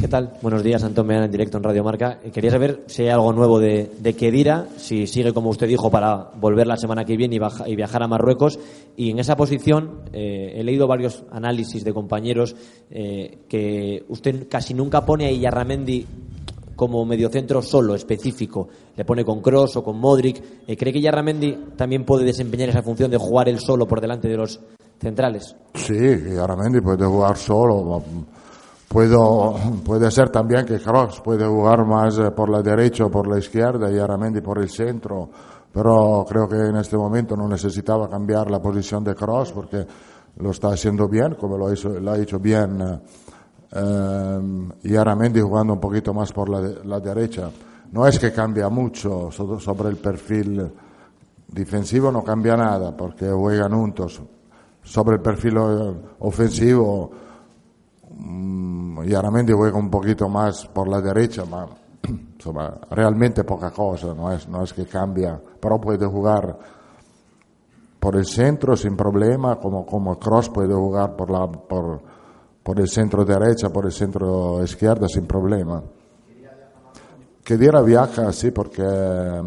[0.00, 0.32] ¿Qué tal?
[0.42, 2.18] Buenos días, Antón Meana en directo en Radio Marca.
[2.24, 5.90] Eh, Quería saber si hay algo nuevo de, de Kedira, si sigue como usted dijo
[5.90, 8.58] para volver la semana que viene y, viajar a Marruecos.
[8.96, 12.56] Y en esa posición eh, he leído varios análisis de compañeros
[12.90, 16.06] eh, que usted casi nunca pone a Iyarramendi
[16.74, 18.68] como mediocentro solo, específico.
[18.96, 20.66] Le pone con Cross o con Modric.
[20.66, 24.36] ¿Cree que Iyarramendi también puede desempeñar esa función de jugar él solo por delante de
[24.36, 24.58] los
[25.02, 25.54] centrales?
[25.74, 28.02] Sí, y Aramendi puede jugar solo.
[28.92, 29.54] Puedo,
[29.86, 33.38] puede ser también que Kroos puede jugar más eh, por la derecha o por la
[33.38, 35.30] izquierda y Aramendi por el centro,
[35.72, 39.86] pero creo que en este momento no necesitaba cambiar la posición de Kroos porque
[40.36, 42.98] lo está haciendo bien, como lo lo ha hecho bien eh,
[43.72, 47.50] eh, y Aramendi jugando un poquito más por la, la derecha.
[47.92, 50.70] No es que cambia mucho so- sobre el perfil
[51.48, 54.20] defensivo, no cambia nada porque juegan juntos.
[54.82, 57.10] Sobre el perfil eh, ofensivo,
[58.24, 61.44] mm, y Aramendi juega un poquito más por la derecha,
[62.34, 66.58] insomma, realmente poca cosa, no es, no es que cambia, pero puede jugar
[68.02, 72.00] por el centro sin problema, como, como Cross puede jugar por, la, por,
[72.60, 75.82] por el centro derecha, por el centro izquierda sin problema.
[77.44, 79.42] Que diera viaja, sí, porque eh,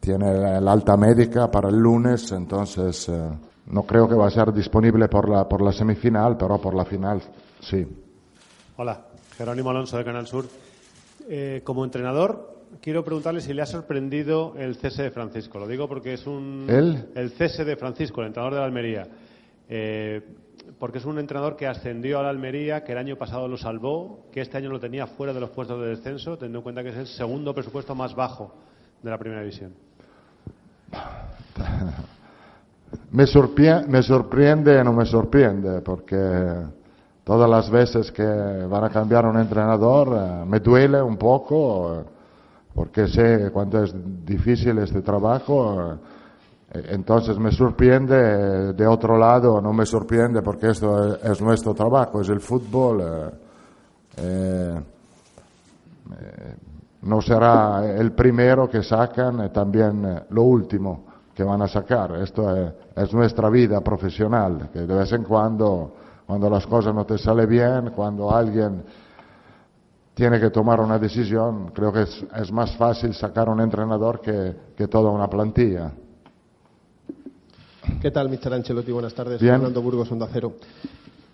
[0.00, 3.30] tiene la alta médica para el lunes, entonces eh,
[3.66, 6.84] no creo que va a ser disponible por la, por la semifinal, pero por la
[6.84, 7.22] final
[7.60, 8.03] sí.
[8.76, 9.02] Hola,
[9.36, 10.46] Jerónimo Alonso de Canal Sur.
[11.28, 15.58] Eh, como entrenador, quiero preguntarle si le ha sorprendido el cese de Francisco.
[15.58, 16.66] Lo digo porque es un.
[17.14, 17.30] ¿El?
[17.30, 19.06] cese de Francisco, el entrenador de la Almería.
[19.68, 20.20] Eh,
[20.78, 24.26] porque es un entrenador que ascendió a la Almería, que el año pasado lo salvó,
[24.32, 26.88] que este año lo tenía fuera de los puestos de descenso, teniendo en cuenta que
[26.88, 28.54] es el segundo presupuesto más bajo
[29.02, 29.72] de la primera división.
[33.10, 36.16] Me, sorprie- me sorprende no me sorprende, porque
[37.24, 42.04] todas las veces que van a cambiar un entrenador eh, me duele un poco,
[42.74, 45.92] porque sé cuánto es difícil este trabajo.
[46.72, 51.40] eh, entonces me sorprende, eh, de otro lado no me sorprende porque esto es, es
[51.40, 53.02] nuestro trabajo, es el fútbol.
[54.16, 54.80] eh,
[56.20, 56.54] eh,
[57.02, 62.16] no será el primero que sacan, también lo último que van a sacar.
[62.16, 65.92] Esto es, es nuestra vida profesional, que de vez en cuando,
[66.26, 68.82] cuando las cosas no te salen bien, cuando alguien
[70.14, 74.54] tiene que tomar una decisión, creo que es, es más fácil sacar un entrenador que,
[74.76, 75.92] que toda una plantilla.
[78.00, 78.54] ¿Qué tal, Mr.
[78.54, 78.92] Ancelotti?
[78.92, 79.40] Buenas tardes.
[79.40, 79.54] Bien.
[79.54, 80.54] Fernando Burgos, Onda Cero.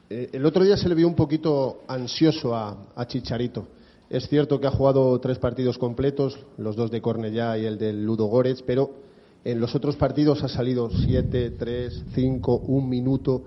[0.09, 3.67] Eh, el otro día se le vio un poquito ansioso a, a Chicharito.
[4.09, 8.05] Es cierto que ha jugado tres partidos completos, los dos de Cornellá y el del
[8.05, 8.91] Ludo Goretz, pero
[9.45, 13.43] en los otros partidos ha salido siete, tres, cinco, un minuto.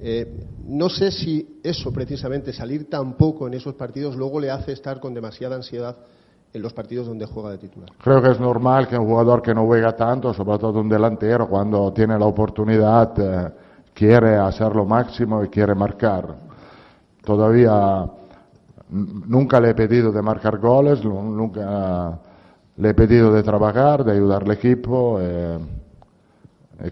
[0.00, 4.72] Eh, no sé si eso, precisamente, salir tan poco en esos partidos, luego le hace
[4.72, 5.96] estar con demasiada ansiedad
[6.52, 7.90] en los partidos donde juega de titular.
[8.02, 11.48] Creo que es normal que un jugador que no juega tanto, sobre todo un delantero,
[11.48, 13.52] cuando tiene la oportunidad, eh,
[13.92, 16.36] quiere hacer lo máximo y quiere marcar.
[17.24, 18.08] Todavía
[18.90, 22.18] n- nunca le he pedido de marcar goles, nu- nunca
[22.76, 25.18] le he pedido de trabajar, de ayudar al equipo.
[25.20, 25.58] eh,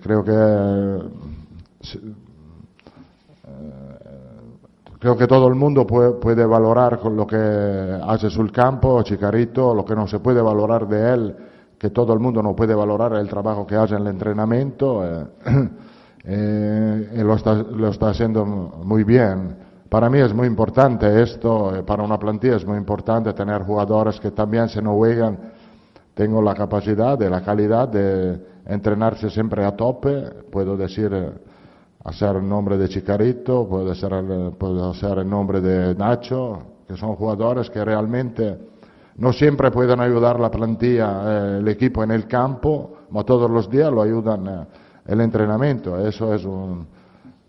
[0.03, 1.09] creo que
[1.87, 2.01] si-
[4.99, 9.95] Creo que todo el mundo puede, valorar lo que hace sul campo, Chicarito, lo que
[9.95, 11.37] no se puede valorar de él,
[11.79, 15.27] que todo el mundo no puede valorar el trabajo que hace en el entrenamiento, eh,
[16.25, 19.57] eh, y lo está, haciendo muy bien.
[19.91, 24.19] Para mí es muy importante esto, eh, para una plantilla es muy importante tener jugadores
[24.19, 25.39] que también se no juegan,
[26.15, 31.45] tengo la capacidad y la calidad de entrenarse siempre a tope, puedo decir...
[32.07, 36.97] hacer el nombre de Chicarito, puede ser el, puede ser el nombre de Nacho, que
[36.97, 38.59] son jugadores que realmente
[39.17, 43.69] no siempre pueden ayudar la plantilla, eh, el equipo en el campo, pero todos los
[43.69, 44.67] días lo ayudan eh,
[45.07, 45.99] el entrenamiento.
[45.99, 46.87] Eso es un,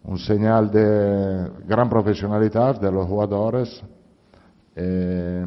[0.04, 3.84] un señal de gran profesionalidad de los jugadores
[4.76, 5.46] eh,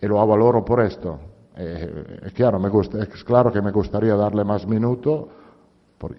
[0.00, 1.18] y lo valoro por esto.
[1.54, 5.26] Eh, es, claro, me gusta, es claro que me gustaría darle más minutos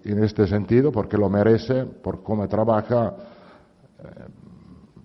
[0.04, 3.16] en este sentido porque lo merece por cómo trabaja,
[4.00, 4.04] eh,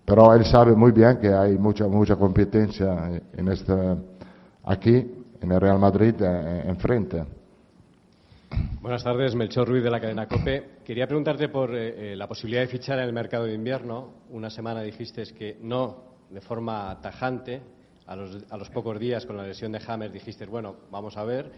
[0.04, 3.72] pero él sabe muy bien que hay mucha mucha competencia en este
[4.64, 7.24] aquí en el Real Madrid eh, enfrente.
[8.80, 10.78] Buenas tardes, Melchor Ruiz de la cadena COPE.
[10.84, 14.10] Quería preguntarte por eh, la posibilidad de fichar en el mercado de invierno.
[14.30, 17.62] Una semana dijiste que no de forma tajante.
[18.06, 21.24] A los, a los pocos días con la lesión de Hammer dijiste, bueno, vamos a
[21.24, 21.50] ver.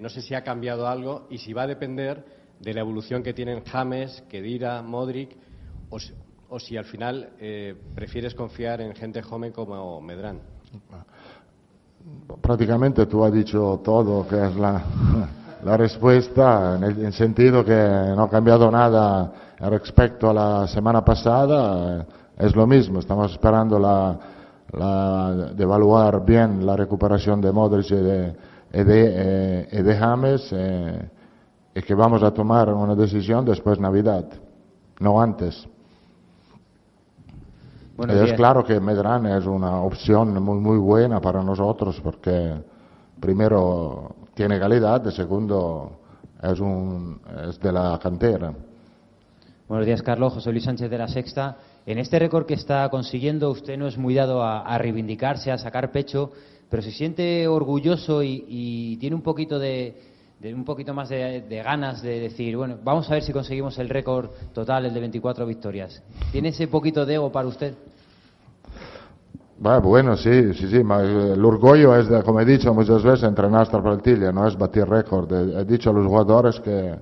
[0.00, 2.24] No sé si ha cambiado algo y si va a depender
[2.62, 5.36] de la evolución que tienen James, Kedira, Modric,
[5.90, 10.40] o, si- al final eh, prefieres confiar en gente joven como Medrán.
[12.40, 14.56] Prácticamente tú has dicho todo, que es
[15.64, 17.72] la, respuesta, en el en sentido que
[18.16, 22.06] no ha cambiado nada respecto a la semana pasada, eh,
[22.38, 24.18] es lo mismo, estamos esperando la,
[25.54, 28.36] de evaluar bien la recuperación de Modric y de,
[28.72, 30.52] eh, James,
[31.74, 34.26] y que vamos a tomar una decisión después de Navidad,
[35.00, 35.66] no antes.
[37.96, 38.36] Buenos es días.
[38.36, 42.54] claro que Medrán es una opción muy, muy buena para nosotros porque
[43.20, 46.00] primero tiene calidad y segundo
[46.42, 48.52] es, un, es de la cantera.
[49.68, 50.34] Buenos días, Carlos.
[50.34, 51.56] José Luis Sánchez de La Sexta.
[51.86, 55.58] En este récord que está consiguiendo, usted no es muy dado a, a reivindicarse, a
[55.58, 56.32] sacar pecho,
[56.68, 60.11] pero se siente orgulloso y, y tiene un poquito de,
[60.50, 64.30] un poquito más de, ganas de decir, bueno, vamos a ver si conseguimos el récord
[64.52, 66.02] total, el de 24 victorias.
[66.32, 67.74] ¿Tiene ese poquito de ego para usted?
[69.58, 73.80] Bueno, sí, sí, sí, ma eh, l'orgoglio es, como he dicho muchas veces, entrenar esta
[73.80, 75.32] plantilla, no es batir récord.
[75.32, 76.96] He, he dicho a los jugadores que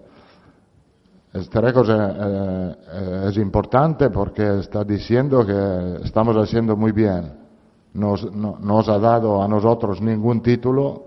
[1.33, 7.33] este récord es, eh, es importante porque está diciendo que estamos haciendo muy bien.
[7.95, 11.05] Nos, no, nos ha dado a nosotros ningún título,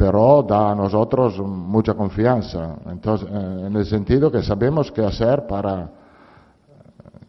[0.00, 2.76] pero da a nosotros mucha confianza.
[2.86, 5.90] Entonces, eh, en el sentido que sabemos qué hacer para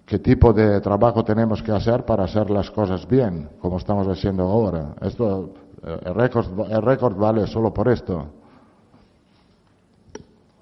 [0.06, 4.44] qué tipo de trabajo tenemos que hacer para hacer las cosas bien, como estamos haciendo
[4.44, 4.96] ahora.
[5.02, 5.50] Esto,
[5.84, 8.28] eh, el récord, el récord vale solo por esto.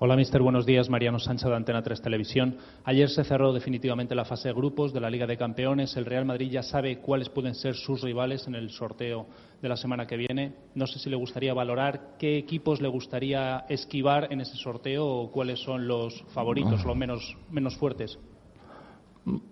[0.02, 0.42] Hola, mister.
[0.42, 0.90] Buenos días.
[0.90, 2.56] Mariano Sánchez de Antena 3 Televisión.
[2.86, 5.98] Ayer se cerró definitivamente la fase de grupos de la Liga de Campeones.
[5.98, 9.26] El Real Madrid ya sabe cuáles pueden ser sus rivales en el sorteo
[9.62, 10.54] de la semana que viene.
[10.74, 15.32] No sé si le gustaría valorar qué equipos le gustaría esquivar en ese sorteo o
[15.32, 18.18] cuáles son los favoritos, los menos, menos fuertes.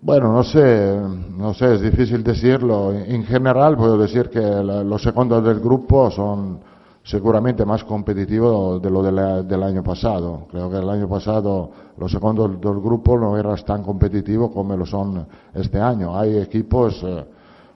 [0.00, 0.98] Bueno, no sé,
[1.36, 2.94] no sé, es difícil decirlo.
[2.94, 6.60] En general puedo decir que los segundos del grupo son
[7.08, 10.46] seguramente más competitivos de lo de la- del año pasado.
[10.50, 14.84] Creo que el año pasado los segundos del grupo no eran tan competitivos como lo
[14.84, 16.14] son este año.
[16.14, 17.24] Hay equipos, eh,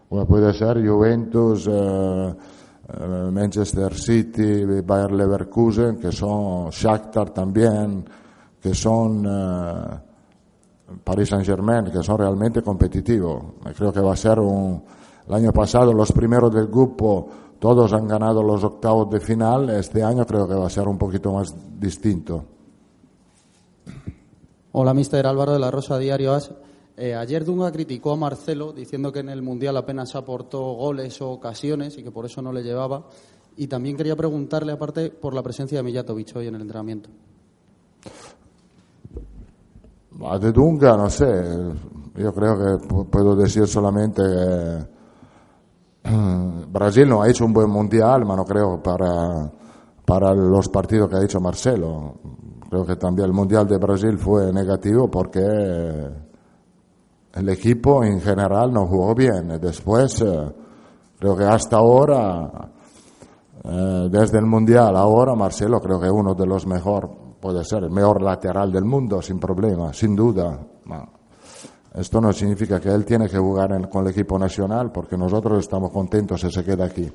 [0.07, 2.35] como puede ser Juventus, eh,
[2.93, 8.05] eh, Manchester City, Bayer Leverkusen, que son Shakhtar también,
[8.61, 9.85] que son eh,
[11.03, 13.43] Paris Saint Germain, que son realmente competitivos.
[13.79, 14.83] Creo que va a ser un.
[15.27, 17.29] El año pasado los primeros del grupo
[17.63, 19.71] todos han ganado los octavos de final.
[19.71, 22.45] Este año creo que va a ser un poquito más distinto.
[24.73, 26.51] Hola, mister Álvaro de la Rosa Diario As.
[26.97, 31.31] Eh, ayer Dunga criticó a Marcelo diciendo que en el Mundial apenas aportó goles o
[31.31, 33.05] ocasiones y que por eso no le llevaba.
[33.57, 37.11] Y también quería preguntarle, aparte, por la presencia de Mijatovic hoy en el entrenamiento.
[40.41, 41.27] De Dunga, no sé,
[42.17, 45.02] yo creo que pu- puedo decir solamente que
[46.05, 49.51] Brasil no ha hecho un buen mundial, no creo para,
[50.05, 52.15] para los partidos que ha hecho Marcelo.
[52.69, 55.41] Creo que también el mundial de Brasil fue negativo porque
[57.35, 59.49] el equipo en general no jugó bien.
[59.61, 60.53] Después, eh,
[61.19, 62.71] creo que hasta ahora,
[63.65, 67.11] eh, desde el mundial ahora, Marcelo creo que uno de los mejores,
[67.41, 70.59] puede ser el mejor lateral del mundo, sin problema, sin duda.
[71.95, 75.59] Esto no significa que él tiene que jugar en- con el equipo nacional, porque nosotros
[75.61, 77.11] estamos contentos si se queda aquí.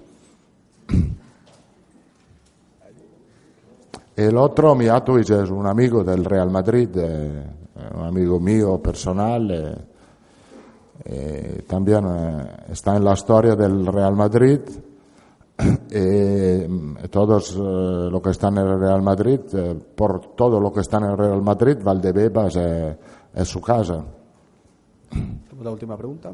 [4.16, 7.44] El otro, Mijatovic, es un amigo del Real Madrid, eh,
[7.96, 9.52] un amigo mío personal.
[9.52, 9.76] eh,
[11.06, 14.60] eh, también eh, está en la historia del Real Madrid.
[15.90, 16.68] Eh,
[17.10, 19.40] todos eh, los que están en el Real Madrid,
[19.96, 22.56] por todo lo que están en el Real Madrid, Valdebebas
[23.34, 24.04] es su casa.
[25.62, 26.34] La última pregunta.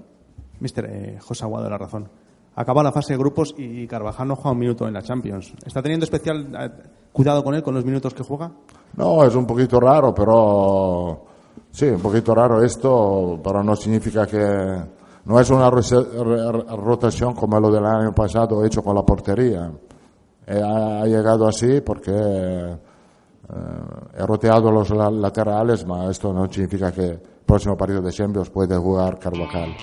[0.59, 2.07] Mister eh, José Aguado la Razón.
[2.55, 5.53] Acaba la fase de grupos y Carvajal no juega un minuto en la Champions.
[5.65, 6.69] ¿Está teniendo especial eh,
[7.11, 8.51] cuidado con él, con los minutos que juega?
[8.95, 11.25] No, es un poquito raro, pero
[11.71, 14.77] sí, un poquito raro esto, pero no significa que
[15.25, 19.71] no es una rotación como lo del año pasado hecho con la portería.
[20.45, 22.77] Eh, ha, llegado así porque eh,
[24.17, 28.75] he roteado los la- laterales, pero esto no significa que próximo partido de Champions puede
[28.77, 29.75] jugar Carvajal.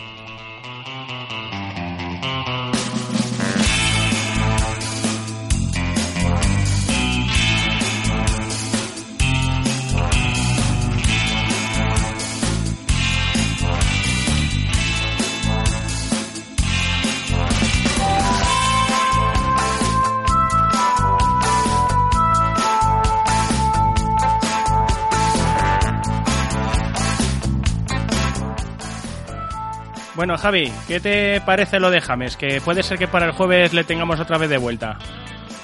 [30.20, 32.36] Bueno, Javi, ¿qué te parece lo de James?
[32.36, 34.98] Que puede ser que para el jueves le tengamos otra vez de vuelta.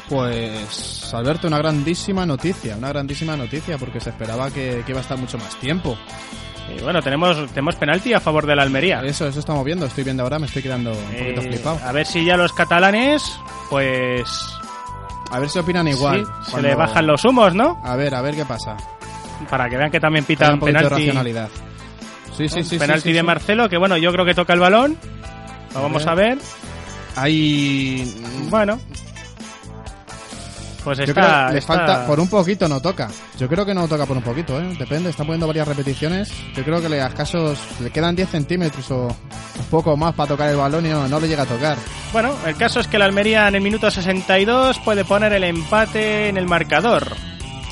[0.08, 5.02] Pues, Alberto, una grandísima noticia, una grandísima noticia, porque se esperaba que, que iba a
[5.02, 5.98] estar mucho más tiempo.
[6.74, 9.02] Y bueno, tenemos, tenemos penalti a favor de la Almería.
[9.04, 11.78] Eso, eso estamos viendo, estoy viendo ahora, me estoy quedando un poquito Eh, flipado.
[11.84, 13.38] a ver si ya los catalanes,
[13.68, 14.24] pues...
[15.32, 16.24] A ver si opinan igual.
[16.46, 17.78] Sí, se le bajan los humos, ¿no?
[17.84, 18.74] A ver, a ver qué pasa.
[19.50, 21.06] Para que vean que también pitan un poquito de penalti.
[21.08, 21.50] racionalidad.
[22.36, 22.78] Sí, sí, sí.
[22.78, 23.22] penalti sí, sí, de.
[23.22, 24.96] Marcelo, que bueno, yo creo que toca el balón.
[25.72, 26.12] Lo A vamos ver.
[26.12, 26.38] a ver.
[27.16, 28.14] Hay.
[28.50, 28.78] Bueno.
[30.84, 33.08] Pues está, le está- falta, por un poquito no toca.
[33.40, 34.76] Yo creo que no toca por un poquito, ¿eh?
[34.78, 36.30] Depende, está poniendo varias repeticiones.
[36.54, 40.28] Yo creo que le a escasos, le quedan 10 centímetros o un poco más para
[40.28, 41.76] tocar el balón y no, no le llega a tocar.
[42.12, 46.28] Bueno, el caso es que el Almería en el minuto 62 puede poner el empate
[46.28, 47.16] en el marcador.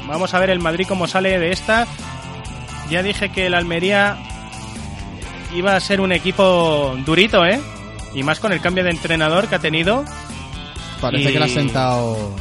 [0.08, 1.86] Vamos a ver el Madrid cómo sale de esta.
[2.90, 4.18] Ya dije que el Almería
[5.54, 7.60] iba a ser un equipo durito, ¿eh?
[8.14, 10.04] Y más con el cambio de entrenador que ha tenido.
[11.00, 12.34] Parece Y- que le ha sentado...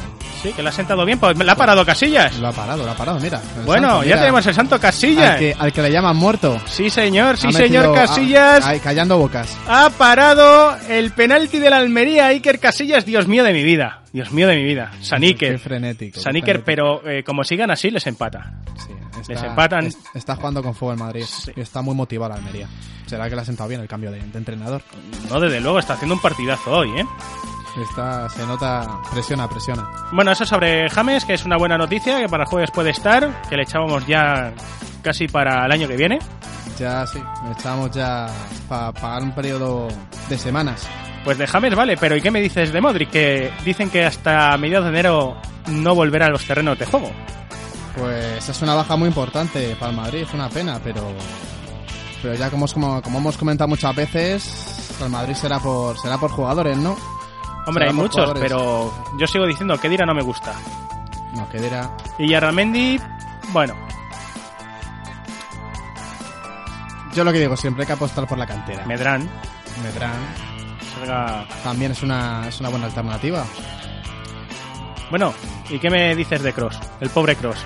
[0.44, 1.18] Sí, que le ha sentado bien.
[1.18, 2.36] Pues la ha parado Casillas.
[2.38, 3.40] Lo ha parado, lo ha parado, mira.
[3.64, 5.30] Bueno, santo, ya tenemos el santo Casillas.
[5.30, 6.60] Al que, al que le llaman muerto.
[6.66, 8.80] Sí, señor, sí, Ha señor metido- Casillas.
[8.82, 9.56] callando bocas.
[9.66, 13.06] Ha parado el penalti de la Almería, Iker Casillas.
[13.06, 14.02] Dios mío de mi vida.
[14.12, 14.90] Dios mío de mi vida.
[15.00, 15.52] San Iker.
[15.52, 16.20] Qué frenético.
[16.20, 17.00] San qué Iker, frenético.
[17.02, 18.52] pero eh, como sigan así, les empata.
[19.16, 19.86] les Está- empatan.
[19.86, 21.24] es- Está jugando con fuego el Madrid.
[21.56, 22.68] Y está muy motivado la Almería.
[23.06, 24.82] Será que le ha sentado bien el cambio de, de entrenador.
[25.30, 27.04] No, desde luego, está haciendo un partidazo hoy, ¿eh?
[27.76, 29.88] Está, se nota, presiona, presiona.
[30.12, 33.42] Bueno, eso sobre James, que es una buena noticia, que para el jueves puede estar,
[33.48, 34.52] que le echábamos ya
[35.02, 36.18] casi para el año que viene.
[36.78, 37.20] Ya sí,
[37.56, 38.26] echamos ya
[38.68, 39.88] para pagar un periodo
[40.28, 40.88] de semanas.
[41.24, 43.10] Pues de James vale, pero ¿y qué me dices de Modric?
[43.10, 45.36] Que dicen que hasta mediados de enero
[45.68, 47.10] no volverá a los terrenos de juego.
[47.96, 51.12] Pues es una baja muy importante para el Madrid, es una pena, pero
[52.22, 56.30] pero ya como, como, como hemos comentado muchas veces, el Madrid será por será por
[56.30, 56.96] jugadores, ¿no?
[57.66, 58.42] Hombre, hay muchos, jugadores.
[58.42, 60.52] pero yo sigo diciendo que Dira no me gusta.
[61.34, 61.90] No, que dirá.
[62.18, 63.00] Y Yarramendi,
[63.52, 63.74] bueno,
[67.14, 68.84] Yo lo que digo siempre hay que apostar por la cantera.
[68.86, 69.28] Medrán.
[69.84, 70.12] Medrán.
[70.98, 73.44] Salga- También es una, es una buena alternativa.
[75.10, 75.32] Bueno,
[75.70, 76.76] ¿y qué me dices de Cross?
[77.00, 77.64] El pobre Cross.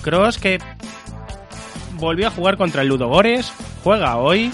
[0.00, 0.58] Cross que
[1.98, 3.52] volvió a jugar contra el Ludogores,
[3.84, 4.50] juega hoy.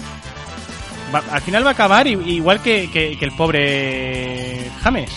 [1.13, 5.11] Va- al final va a acabar igual que, que- que el pobre James.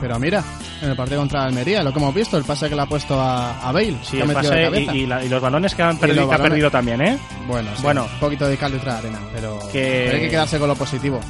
[0.00, 0.42] Pero mira,
[0.82, 3.18] en el partido contra Almería, lo que hemos visto, el pase que le ha puesto
[3.20, 3.96] a, a Bale.
[4.02, 6.38] Sí, el pase y, y la- y los balones que, han Y perdido, que ha
[6.38, 7.18] perdido también, ¿eh?
[7.46, 8.04] Bueno, sí, Bueno.
[8.12, 10.74] un poquito de cal de otra arena, pero, Que- pero hay que quedarse con lo
[10.74, 11.20] positivo.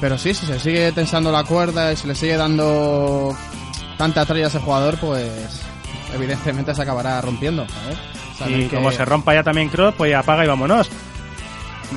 [0.00, 3.36] Pero sí, si se sigue tensando la cuerda y se le sigue dando
[3.96, 5.60] tanta tralla a ese jugador, pues
[6.14, 7.66] evidentemente se acabará rompiendo.
[8.38, 8.58] ¿sabes?
[8.58, 10.88] Y como se rompa ya también Cross, pues apaga y vámonos.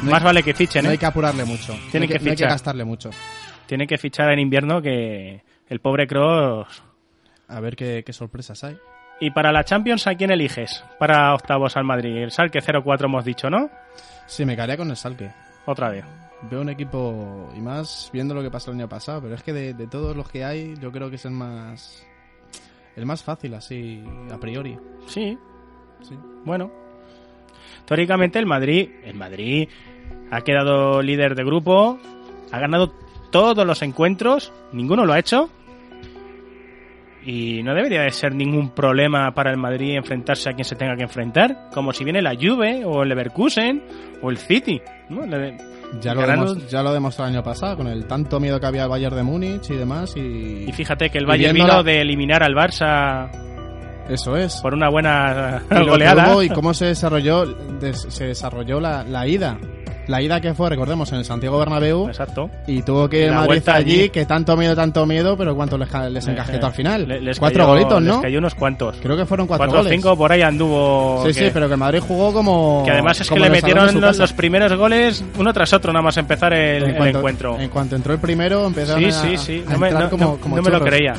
[0.01, 0.93] No Más hay- vale que fichen, No ¿eh?
[0.93, 1.73] hay que apurarle mucho.
[1.91, 2.49] Tienen no que no hay fichar.
[2.49, 3.09] gastarle mucho.
[3.67, 6.83] Tienen que fichar en invierno que el pobre Cross...
[7.47, 8.77] A ver qué, qué sorpresas hay.
[9.19, 10.83] Y para la Champions, ¿a quién eliges?
[10.97, 12.17] Para octavos al Madrid.
[12.17, 13.69] El Salque 0-4 hemos dicho, ¿no?
[14.25, 15.29] Sí, me caería con el Salque.
[15.65, 16.03] Otra vez.
[16.49, 19.53] Veo un equipo, y más viendo lo que pasó el año pasado, pero es que
[19.53, 22.05] de, de todos los que hay, yo creo que es el más.
[22.95, 24.77] El más fácil, así, a priori.
[25.07, 25.37] Sí.
[26.01, 26.17] Sí.
[26.43, 26.71] Bueno.
[27.85, 29.67] Teóricamente el Madrid, el Madrid
[30.31, 31.99] ha quedado líder de grupo,
[32.51, 32.93] ha ganado
[33.31, 35.49] todos los encuentros, ninguno lo ha hecho.
[37.25, 40.95] Y no debería de ser ningún problema para el Madrid enfrentarse a quien se tenga
[40.97, 43.81] que enfrentar, como si viene la Juve o el Leverkusen
[44.21, 44.81] o el City.
[46.01, 48.83] Ya lo, ganando- ya lo demostró el año pasado, con el tanto miedo que había
[48.83, 50.15] al Bayern de Múnich y demás.
[50.17, 53.29] Y, Y fíjate que el Bayern vino la- de eliminar al Barça
[54.09, 54.55] Eso es.
[54.57, 56.33] por una buena y que goleada.
[56.33, 59.57] hubo y cómo se desarrolló, des- se desarrolló la, la ida.
[60.05, 62.09] La ida que fue, recordemos, en el Santiago Bernabéu.
[62.09, 62.49] Exacto.
[62.67, 64.09] Y tuvo que ir Madrid allí, allí.
[64.09, 67.07] que tanto miedo, tanto miedo, pero ¿cuánto les, les encasquetó al final?
[67.07, 68.13] Le- les cuatro cayó- golitos, ¿no?
[68.15, 68.97] Les cayó unos cuantos.
[69.01, 69.97] Creo que fueron cuatro, Cuatro o goles.
[69.97, 71.23] cinco por ahí anduvo.
[71.27, 72.83] Sí, sí, pero que el Madrid jugó como.
[72.83, 76.03] Que además es que le el metieron los, los primeros goles uno tras otro, nada
[76.03, 77.59] más empezar el, En el cuanto- encuentro.
[77.61, 79.63] En cuanto entró el primero, empezaron Sí, a, sí, sí.
[79.65, 81.13] a No me, no- como, no- como no me lo creía.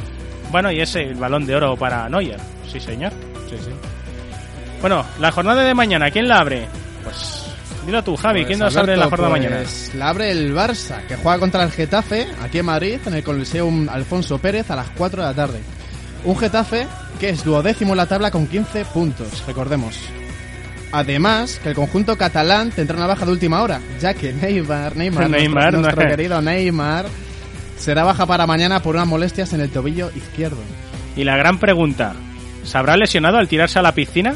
[0.54, 2.38] Bueno, y ese, el balón de oro para Neuer.
[2.70, 3.10] Sí, señor.
[3.50, 3.70] Sí, sí.
[4.80, 6.68] Bueno, la jornada de mañana, ¿quién la abre?
[7.02, 7.46] Pues
[7.84, 9.56] dilo tú, Javi, Pues, ¿quién nos abre la jornada de mañana?
[9.62, 13.24] pues, La abre el Barça, que juega contra el Getafe, aquí en Madrid, en el
[13.24, 15.60] Coliseum Alfonso Pérez, a las 4 de la tarde.
[16.22, 16.86] Un Getafe
[17.18, 19.98] que es duodécimo en la tabla con 15 puntos, recordemos.
[20.92, 25.28] Además, que el conjunto catalán tendrá una baja de última hora, ya que Neymar, Neymar,
[25.30, 27.06] Neymar, nuestro, nuestro querido Neymar,
[27.76, 30.58] será baja para mañana por unas molestias en el tobillo izquierdo.
[31.16, 32.14] Y la gran pregunta,
[32.64, 34.34] ¿se habrá lesionado al tirarse a la piscina?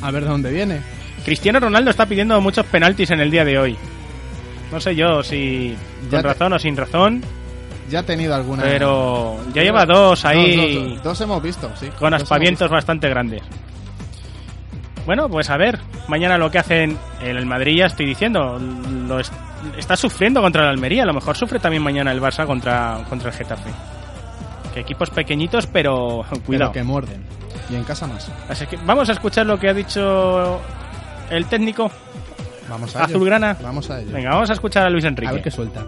[0.00, 0.80] A ver de dónde viene.
[1.24, 3.76] Cristiano Ronaldo está pidiendo muchos penaltis en el día de hoy.
[4.72, 5.76] No sé yo si
[6.10, 7.22] Ya con te- razón o sin razón,
[7.90, 8.62] Ya ha tenido alguna...
[8.62, 11.02] pero ya lleva dos ahí Dos, dos, dos.
[11.04, 11.86] Dos hemos visto, sí.
[11.98, 13.42] con aspavientos bastante grandes.
[15.06, 15.78] Bueno, pues a ver,
[16.08, 19.32] mañana lo que hacen el el Madrid, ya estoy diciendo, lo es-
[19.76, 23.30] está sufriendo contra el Almería, a lo mejor sufre también mañana el Barça contra, contra
[23.30, 23.70] el Getafe.
[24.74, 26.72] Que equipos pequeñitos, pero Pero cuidado.
[26.72, 27.22] que muerden.
[27.70, 28.30] Y en casa más.
[28.48, 30.60] Así que vamos a escuchar lo que ha dicho
[31.30, 31.90] el técnico
[32.68, 33.06] Vamos a ello.
[33.06, 33.56] azulgrana.
[33.62, 34.10] Vamos a ello.
[34.12, 35.28] Venga, vamos a escuchar a Luis Enrique.
[35.28, 35.84] A ver qué suelta.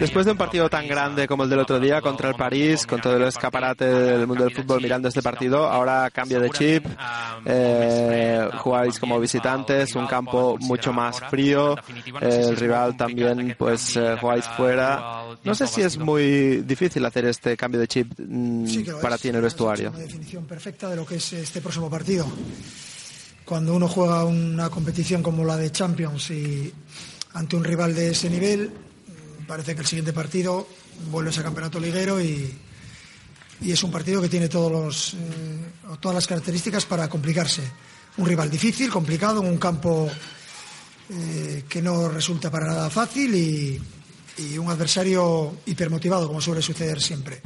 [0.00, 3.00] Después de un partido tan grande como el del otro día contra el París, con
[3.00, 6.86] todo el escaparate del mundo del fútbol mirando este partido, ahora cambio de chip,
[7.44, 11.76] eh, jugáis como visitantes, un campo mucho más frío,
[12.20, 15.24] el rival también pues eh, jugáis fuera.
[15.42, 19.20] No sé si es muy difícil hacer este cambio de chip mm, Sí para es.
[19.22, 19.90] ti en el vestuario.
[19.90, 22.26] Una definición perfecta de lo que es este próximo partido.
[23.44, 26.72] Cuando uno juega una competición como la de Champions y
[27.34, 28.70] ante un rival de ese nivel,
[29.48, 30.68] parece que el siguiente partido
[31.10, 32.54] vuelves a campeonato liguero y,
[33.62, 37.62] y es un partido que tiene todos los, eh, todas las características para complicarse.
[38.18, 40.08] Un rival difícil, complicado, en un campo
[41.10, 43.80] eh, que no resulta para nada fácil y,
[44.36, 47.40] y un adversario hipermotivado, como suele suceder siempre.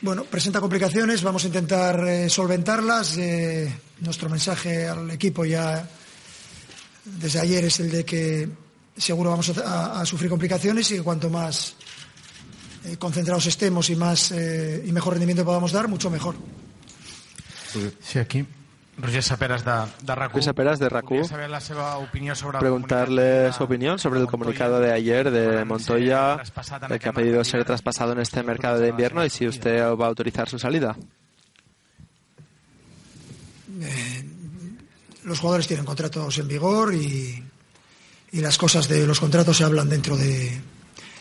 [0.00, 3.16] Bueno, presenta complicaciones, vamos a intentar eh, solventarlas.
[4.00, 5.88] Nuestro mensaje al equipo ya
[7.04, 8.48] desde ayer es el de que
[9.00, 9.60] seguro vamos a,
[9.96, 11.74] a- a sufrir complicaciones y que cuanto más
[12.84, 16.36] eh, concentrados estemos y más eh, y mejor rendimiento podamos dar, mucho mejor.
[18.02, 18.46] Sí, aquí.
[18.98, 20.32] Roger Saperas de, de RAC1.
[20.34, 21.02] Luis Aperas, de RAC1.
[21.08, 25.30] Voldria saber la seva opinió sobre el Preguntarle su opinión sobre el comunicado de ayer
[25.30, 26.42] de Montoya,
[26.90, 30.04] eh, que ha pedido ser traspasado en este mercado de invierno y si usted va
[30.04, 30.96] a autorizar su salida.
[33.80, 34.24] Eh,
[35.24, 37.42] los jugadores tienen contratos en vigor y,
[38.32, 40.60] y las cosas de los contratos se hablan dentro de.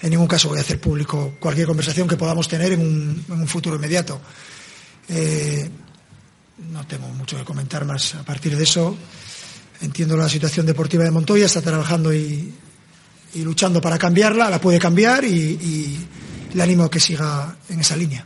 [0.01, 3.41] En ningún caso voy a hacer público cualquier conversación que podamos tener en un, en
[3.41, 4.22] un futuro inmediato.
[5.10, 5.70] Eh,
[6.72, 8.97] no tengo mucho que comentar más a partir de eso.
[9.82, 12.53] Entiendo la situación deportiva de Montoya, está trabajando y,
[13.34, 16.07] y luchando para cambiarla, la puede cambiar y, y
[16.53, 18.26] le animo a que siga en esa línea.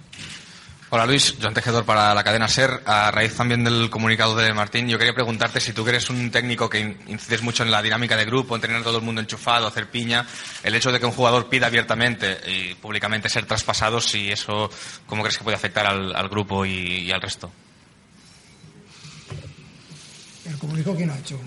[0.95, 2.83] Hola Luis, Joan Tejedor para la cadena SER.
[2.85, 6.29] A raíz también del comunicado de Martín, yo quería preguntarte si tú que eres un
[6.29, 9.03] técnico que in- incides mucho en la dinámica de grupo, en tener a todo el
[9.03, 10.23] mundo enchufado, hacer piña,
[10.61, 14.69] el hecho de que un jugador pida abiertamente y públicamente ser traspasado, si eso,
[15.07, 17.51] ¿cómo crees que puede afectar al, grupo y, al resto?
[20.45, 21.39] ¿El comunicó quién ha hecho?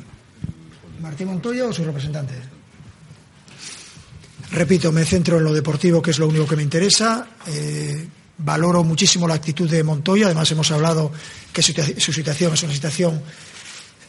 [1.01, 2.34] ¿Martín Montoya o su representante?
[4.51, 7.28] Repito, me centro en lo deportivo, que es lo único que me interesa.
[7.47, 8.09] Eh,
[8.39, 10.26] valoro muchísimo la actitud de Montoya.
[10.26, 11.12] Además, hemos hablado
[11.53, 11.72] que su,
[12.12, 13.22] situación es una situación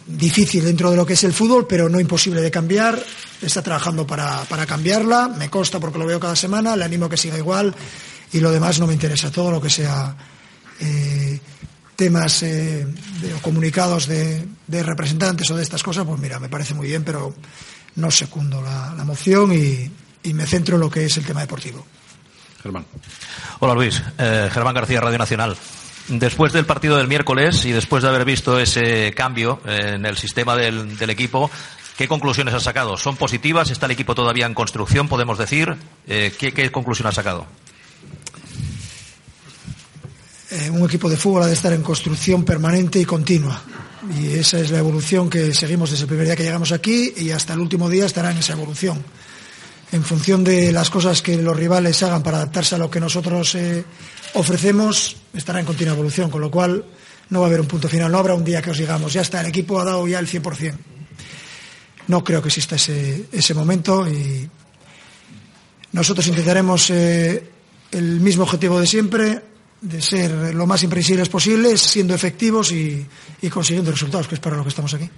[0.05, 3.01] difícil dentro de lo que es el fútbol, pero no imposible de cambiar.
[3.41, 5.29] Está trabajando para, para cambiarla.
[5.29, 6.75] Me consta porque lo veo cada semana.
[6.75, 7.73] Le animo que siga igual.
[8.33, 9.31] Y lo demás no me interesa.
[9.31, 10.15] Todo lo que sea
[10.79, 11.39] eh,
[11.95, 12.85] temas eh,
[13.35, 17.33] o comunicados de, representantes o de estas cosas, pues mira, me parece muy bien, pero
[17.95, 21.85] no secundo la, moción y me centro en lo que es el tema deportivo.
[23.59, 25.57] Hola Luis, Eh, Germán García, Radio Nacional.
[26.07, 30.15] Después del partido del miércoles y después de haber visto ese cambio eh, en el
[30.17, 31.51] sistema del, equipo,
[31.97, 32.95] ¿qué conclusiones has sacado?
[32.95, 33.71] ¿Son positivas?
[33.71, 35.75] ¿Está el equipo todavía en construcción, podemos decir?
[36.07, 37.45] Eh, ¿qué, ¿Qué conclusión has sacado?
[40.71, 43.61] Un equipo de fútbol ha de estar en construcción permanente y continua.
[44.17, 47.31] Y esa es la evolución que seguimos desde el primer día que llegamos aquí y
[47.31, 49.03] hasta el último día estará en esa evolución.
[49.91, 53.55] En función de las cosas que los rivales hagan para adaptarse a lo que nosotros
[53.55, 53.85] eh,
[54.33, 56.83] ofrecemos, estará en continua evolución, con lo cual
[57.29, 59.21] no va a haber un punto final, no habrá un día que os digamos, ya
[59.21, 60.75] está, el equipo ha dado ya el 100%.
[62.07, 64.49] No creo que exista ese, ese momento y
[65.91, 67.49] nosotros intentaremos eh,
[67.91, 69.41] el mismo objetivo de siempre,
[69.81, 73.05] de ser lo más imprevisibles posibles, siendo efectivos y,
[73.41, 75.09] y consiguiendo resultados, que es para lo que estamos aquí.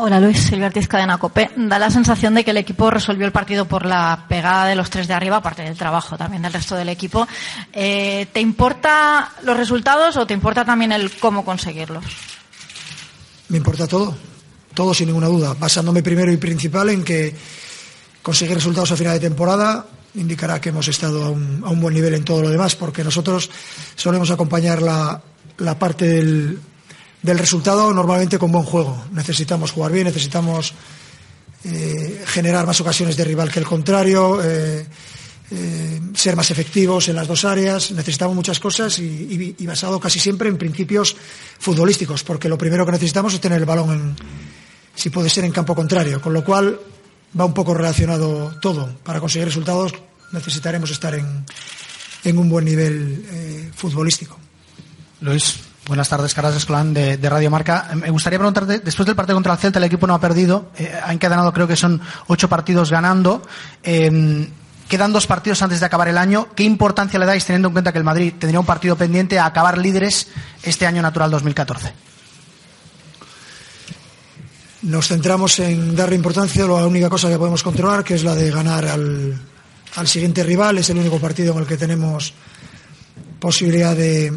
[0.00, 1.50] Hola Luis, Silvia Ortiz, Cadena Cope.
[1.56, 4.90] Da la sensación de que el equipo resolvió el partido por la pegada de los
[4.90, 7.26] tres de arriba, aparte del trabajo también del resto del equipo.
[7.72, 12.04] Eh, ¿Te importa los resultados o te importa también el cómo conseguirlos?
[13.48, 14.16] Me importa todo,
[14.72, 17.34] todo sin ninguna duda, basándome primero y principal en que
[18.22, 19.84] conseguir resultados a final de temporada
[20.14, 23.02] indicará que hemos estado a un, a un buen nivel en todo lo demás, porque
[23.02, 23.50] nosotros
[23.96, 25.20] solemos acompañar la,
[25.56, 26.60] la parte del,
[27.22, 29.04] del resultado normalmente con buen juego.
[29.12, 30.74] Necesitamos jugar bien, necesitamos
[31.64, 34.86] eh, generar más ocasiones de rival que el contrario, eh,
[35.50, 37.90] eh, ser más efectivos en las dos áreas.
[37.90, 41.16] Necesitamos muchas cosas y, basado casi siempre en principios
[41.58, 44.16] futbolísticos, porque lo primero que necesitamos es tener el balón, en,
[44.94, 46.20] si puede ser, en campo contrario.
[46.20, 46.78] Con lo cual
[47.38, 48.96] va un poco relacionado todo.
[49.02, 49.92] Para conseguir resultados
[50.30, 51.44] necesitaremos estar en,
[52.22, 54.38] en un buen nivel futbolístico.
[55.20, 55.56] Luis,
[55.88, 57.90] buenas tardes, Caras Escolán de, de Radio Marca.
[57.94, 60.92] Me gustaría preguntarte, después del partido contra el Celta, el equipo no ha perdido, eh,
[61.02, 63.42] ha encadenado creo que son ocho partidos ganando.
[63.82, 64.48] Eh,
[64.86, 66.48] quedan dos partidos antes de acabar el año.
[66.54, 69.46] ¿Qué importancia le dais teniendo en cuenta que el Madrid tendría un partido pendiente a
[69.46, 70.28] acabar líderes
[70.62, 71.92] este año natural 2014?
[74.82, 78.34] Nos centramos en darle importancia a la única cosa que podemos controlar, que es la
[78.34, 79.40] de ganar al,
[79.96, 82.32] al siguiente rival, es el único partido en el que tenemos
[83.40, 84.32] posibilidad de,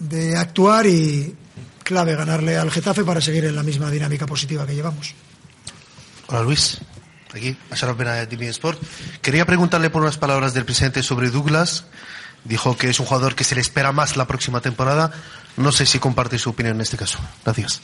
[0.00, 1.36] de actuar y
[1.84, 5.14] clave ganarle al Getafe para seguir en la misma dinámica positiva que llevamos.
[6.26, 6.78] Hola Luis,
[7.32, 8.80] aquí, Asharaf Benayat de Sport.
[9.22, 11.84] Quería preguntarle por unas palabras del presidente sobre Douglas.
[12.44, 15.12] Dijo que es un jugador que se le espera más la próxima temporada.
[15.56, 17.18] No sé si comparte su opinión en este caso.
[17.44, 17.82] Gracias.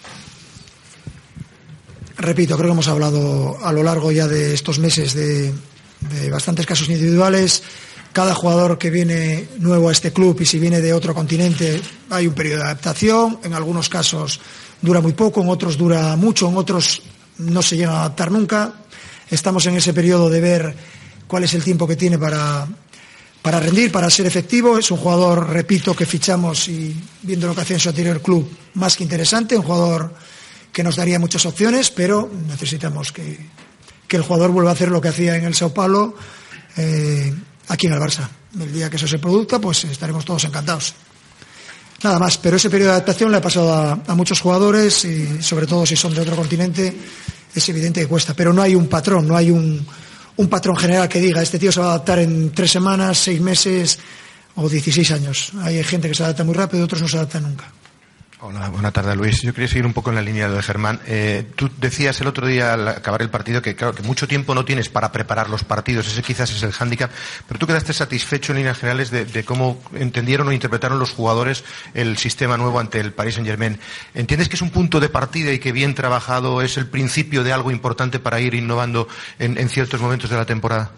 [2.16, 5.52] Repito, creo que hemos hablado a lo largo ya de estos meses de,
[6.00, 7.62] de bastantes casos individuales.
[8.16, 12.26] Cada jugador que viene nuevo a este club y si viene de otro continente hay
[12.26, 13.40] un periodo de adaptación.
[13.44, 14.40] En algunos casos
[14.80, 17.02] dura muy poco, en otros dura mucho, en otros
[17.36, 18.72] no se llega a adaptar nunca.
[19.28, 20.74] Estamos en ese periodo de ver
[21.26, 22.66] cuál es el tiempo que tiene para,
[23.42, 24.78] para rendir, para ser efectivo.
[24.78, 28.48] Es un jugador, repito, que fichamos y viendo lo que hace en su anterior club,
[28.72, 30.14] más que interesante, un jugador
[30.72, 33.46] que nos daría muchas opciones, pero necesitamos que,
[34.08, 36.14] que el jugador vuelva a hacer lo que hacía en el Sao Paulo
[36.78, 37.34] eh,
[37.68, 38.28] aquí en el Barça.
[38.58, 40.94] El día que eso se produzca, pues estaremos todos encantados.
[42.02, 43.72] Nada más, pero ese periodo de adaptación le ha pasado
[44.06, 46.94] a, muchos jugadores y sobre todo si son de otro continente
[47.54, 49.84] es evidente que cuesta, pero no hay un patrón, no hay un,
[50.36, 53.40] un patrón general que diga este tío se va a adaptar en tres semanas, seis
[53.40, 53.98] meses
[54.56, 55.52] o 16 años.
[55.62, 57.72] Hay gente que se adapta muy rápido y otros no se adaptan nunca.
[58.38, 59.40] Hola, buena tarde, Luis.
[59.40, 61.00] Yo quería seguir un poco en la línea de Germán.
[61.06, 63.74] Eh, tú decías el otro día al acabar el partido que,
[64.04, 66.06] mucho tiempo no tienes para preparar los partidos.
[66.06, 67.10] Ese quizás es el hándicap.
[67.48, 71.64] Pero tú quedaste satisfecho en líneas generales de, cómo entendieron o interpretaron los jugadores
[71.94, 73.78] el sistema nuevo ante el Paris Saint-Germain.
[74.12, 77.54] ¿Entiendes que es un punto de partida y que bien trabajado es el principio de
[77.54, 79.08] algo importante para ir innovando
[79.38, 80.90] en, en ciertos momentos de la temporada?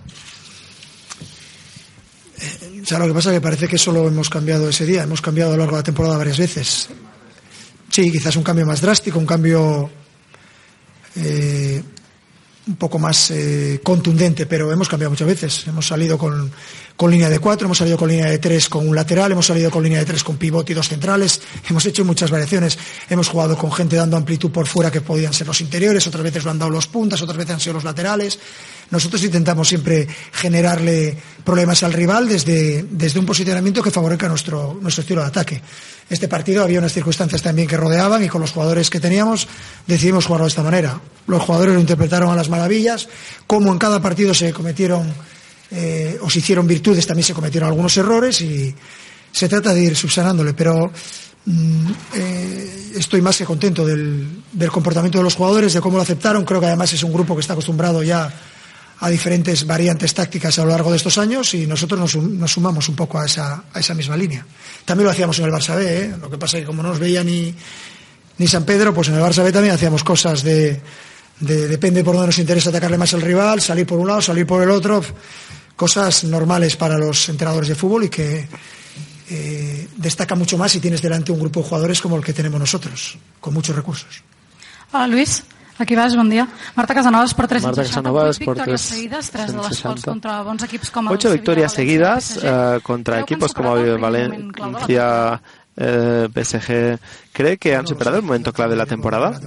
[2.40, 5.04] Eh, o sea, lo que pasa es que parece que solo hemos cambiado ese día.
[5.04, 6.88] Hemos cambiado a lo largo de la temporada varias veces
[7.98, 9.90] Sí, quizás un cambio más drástico, un cambio
[11.16, 11.82] eh,
[12.68, 15.66] un poco más eh, contundente, pero hemos cambiado muchas veces.
[15.66, 16.48] Hemos salido con,
[16.98, 19.70] con, línea de cuatro, hemos salido con línea de tres con un lateral, hemos salido
[19.70, 21.40] con línea de tres con pivote y dos centrales,
[21.70, 22.76] hemos hecho muchas variaciones.
[23.08, 26.44] Hemos jugado con gente dando amplitud por fuera que podían ser los interiores, otras veces
[26.44, 28.38] lo han dado los puntas, otras veces han sido los laterales.
[28.90, 35.02] Nosotros intentamos siempre generarle problemas al rival desde, desde un posicionamiento que favorezca nuestro, nuestro
[35.02, 35.62] estilo de ataque.
[36.10, 39.46] Este partido había unas circunstancias también que rodeaban y con los jugadores que teníamos
[39.86, 41.00] decidimos jugarlo de esta manera.
[41.26, 43.08] Los jugadores lo interpretaron a las maravillas,
[43.46, 45.12] como en cada partido se cometieron
[45.70, 48.74] eh, o se hicieron virtudes, también se cometieron algunos errores y
[49.30, 50.90] se trata de ir subsanándole, pero
[51.44, 56.02] mm, eh, estoy más que contento del, del comportamiento de los jugadores, de cómo lo
[56.02, 56.44] aceptaron.
[56.44, 58.32] Creo que además es un grupo que está acostumbrado ya
[59.00, 62.96] a diferentes variantes tácticas a lo largo de estos años y nosotros nos, sumamos un
[62.96, 64.44] poco a esa, a esa, misma línea.
[64.84, 66.14] También lo hacíamos en el Barça B, ¿eh?
[66.20, 67.54] lo que pasa es que como no nos veía ni,
[68.38, 70.80] ni San Pedro, pues en el Barça B también hacíamos cosas de,
[71.38, 74.46] de, depende por dónde nos interesa atacarle más al rival, salir por un lado, salir
[74.46, 75.00] por el otro,
[75.78, 78.48] cosas normales para los entrenadores de fútbol y que
[79.30, 82.58] eh, destaca mucho más si tienes delante un grupo de jugadores como el que tenemos
[82.58, 84.22] nosotros, con muchos recursos.
[84.92, 85.44] Hola Luis.
[85.78, 86.48] Aquí vas, bon dia.
[86.74, 87.70] Marta Casanovas por 360.
[87.70, 88.94] Marta Casanovas por 360.
[88.94, 93.20] seguidas, tres de les quals contra bons equips com el Ocho victorias seguidas uh, contra
[93.20, 95.40] equipos como Valencia,
[95.76, 96.98] eh, PSG.
[97.30, 99.38] ¿Cree que han superado el momento clave de la temporada?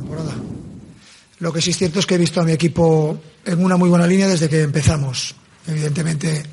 [1.40, 3.90] Lo que sí es cierto es que he visto a mi equipo en una muy
[3.90, 5.36] buena línea desde que empezamos.
[5.68, 6.44] Evidentemente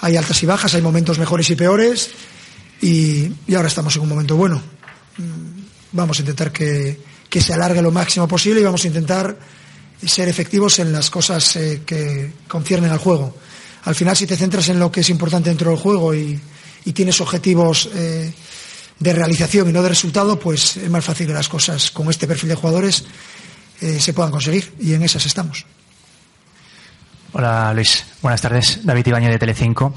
[0.00, 2.10] hay altas y bajas, hay momentos mejores y peores
[2.80, 4.60] y, ahora estamos en un momento bueno.
[5.92, 6.98] Vamos a intentar que
[7.32, 9.38] que se alargue lo máximo posible y vamos a intentar
[10.04, 13.34] ser efectivos en las cosas eh, que conciernen al juego.
[13.84, 16.38] Al final, si te centras en lo que es importante dentro del juego y,
[16.84, 18.30] y tienes objetivos eh,
[18.98, 22.26] de realización y no de resultado, pues es más fácil que las cosas con este
[22.26, 23.02] perfil de jugadores
[23.80, 25.64] eh, se puedan conseguir y en esas estamos.
[27.34, 28.84] Hola Luis, buenas tardes.
[28.84, 29.94] David Ibañez de Telecinco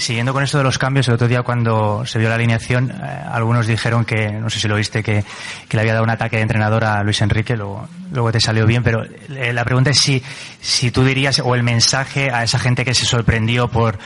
[0.00, 3.22] siguiendo con esto de los cambios, el otro día cuando se vio la alineación, eh,
[3.30, 5.24] algunos dijeron que, no sé si lo viste, que,
[5.70, 8.82] le había dado un ataque de entrenador a Luis Enrique, luego, luego te salió bien,
[8.82, 10.22] pero eh, la pregunta es si,
[10.60, 13.98] si tú dirías, o el mensaje a esa gente que se sorprendió por,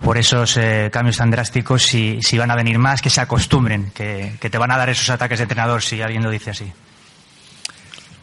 [0.00, 3.90] por esos eh, cambios tan drásticos, si, si van a venir más, que se acostumbren,
[3.94, 6.72] que, que te van a dar esos ataques de entrenador si alguien lo dice así.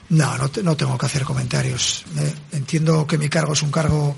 [0.09, 2.03] No, no, te, no tengo que hacer comentarios.
[2.51, 4.15] Entiendo que mi cargo es un cargo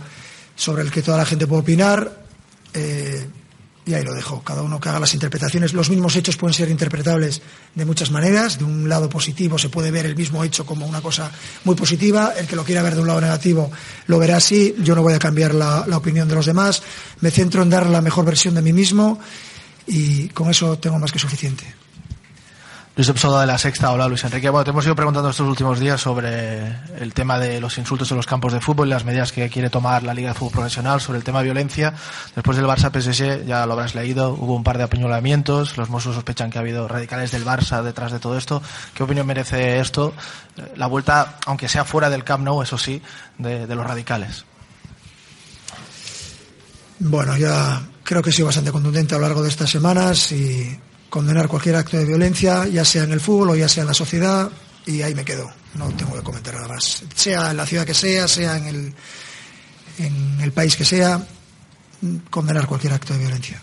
[0.56, 2.26] sobre el que toda la gente puede opinar.
[2.74, 3.28] Eh,
[3.84, 4.42] y ahí lo dejo.
[4.44, 5.74] Cada uno que haga las interpretaciones.
[5.74, 7.42] Los mismos hechos pueden ser interpretables
[7.76, 8.58] de muchas maneras.
[8.58, 11.30] De un lado positivo se puede ver el mismo hecho como una cosa
[11.66, 12.34] muy positiva.
[12.38, 13.70] El que lo quiera ver de un lado negativo
[14.08, 14.76] lo verá así.
[14.80, 16.84] Yo no voy a cambiar la opinión de los demás.
[17.20, 19.20] Me centro en dar la mejor versión de mí mismo
[19.88, 21.81] y con eso tengo más que suficiente.
[23.02, 23.92] Luis Epsoda de la Sexta.
[23.92, 24.48] Hola, Luis Enrique.
[24.52, 26.68] Bueno, te hemos ido preguntando estos últimos días sobre
[27.00, 29.72] el tema de los insultos en los campos de fútbol y las medidas que quiere
[29.72, 31.96] tomar la Liga de Fútbol Profesional sobre el tema de violencia.
[32.36, 35.78] Después del Barça PSG, ya lo habrás leído, hubo un par de apuñalamientos.
[35.78, 38.62] Los Mossos sospechan que ha habido radicales del Barça detrás de todo esto.
[38.94, 40.14] ¿Qué opinión merece esto?
[40.76, 43.02] La vuelta, aunque sea fuera del Camp Nou, eso sí,
[43.40, 44.46] de, de los radicales.
[47.00, 50.80] Bueno, ya creo que he sido bastante contundente a lo largo de estas semanas y
[51.12, 53.94] condenar cualquier acto de violencia, ya sea en el fútbol o ya sea en la
[53.94, 54.50] sociedad,
[54.86, 55.52] y ahí me quedo.
[55.76, 57.04] No tengo que comentar nada más.
[57.14, 58.94] Sea en la ciudad que sea, sea en el,
[60.00, 61.22] en el país que sea,
[62.30, 63.62] condenar cualquier acto de violencia.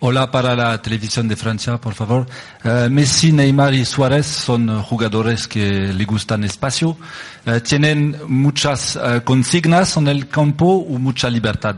[0.00, 2.26] Hola para la televisión de Francia, por favor.
[2.64, 6.96] Eh, Messi, Neymar y Suárez son jugadores que le gustan espacio.
[7.46, 11.76] Eh, ¿Tienen muchas eh, consignas en el campo o mucha libertad?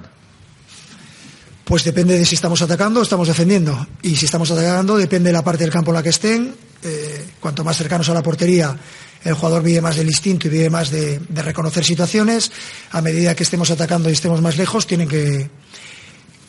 [1.64, 3.86] Pues depende de si estamos atacando o estamos defendiendo.
[4.02, 6.54] Y si estamos atacando, depende de la parte del campo en la que estén.
[6.82, 8.76] Eh, cuanto más cercanos a la portería,
[9.22, 12.50] el jugador vive más del instinto y vive más de, de reconocer situaciones.
[12.90, 15.48] A medida que estemos atacando y estemos más lejos, tienen que,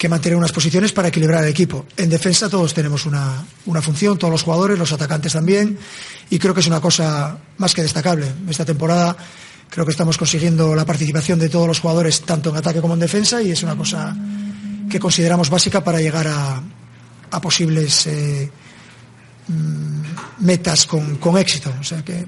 [0.03, 1.85] que mantener unas posiciones para equilibrar el equipo.
[1.95, 5.77] En defensa todos tenemos una, una función, todos los jugadores, los atacantes también,
[6.29, 8.25] y creo que es una cosa más que destacable.
[8.49, 9.15] Esta temporada
[9.69, 12.99] creo que estamos consiguiendo la participación de todos los jugadores, tanto en ataque como en
[12.99, 14.13] defensa, y es una cosa
[14.93, 16.61] que consideramos básica para llegar a,
[17.31, 18.47] a posibles eh,
[19.47, 21.73] mm, metas con, con éxito.
[21.81, 22.27] O sea que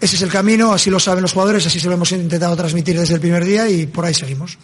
[0.00, 2.98] ese es el camino, así lo saben los jugadores, así se lo hemos intentado transmitir
[2.98, 4.58] desde el primer día y por ahí seguimos.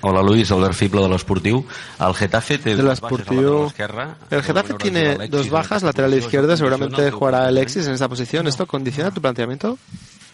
[0.00, 1.64] Hola Luis, Albert Fiblo de l'Esportiu.
[2.00, 3.38] El Getafe té De dos baixes a la l'Esportiu.
[3.38, 4.18] lateral esquerra.
[4.28, 8.48] El Getafe tiene dos bajas, lateral izquierda, seguramente jugará Alexis en esta posición.
[8.48, 9.78] ¿Esto condiciona tu planteamiento?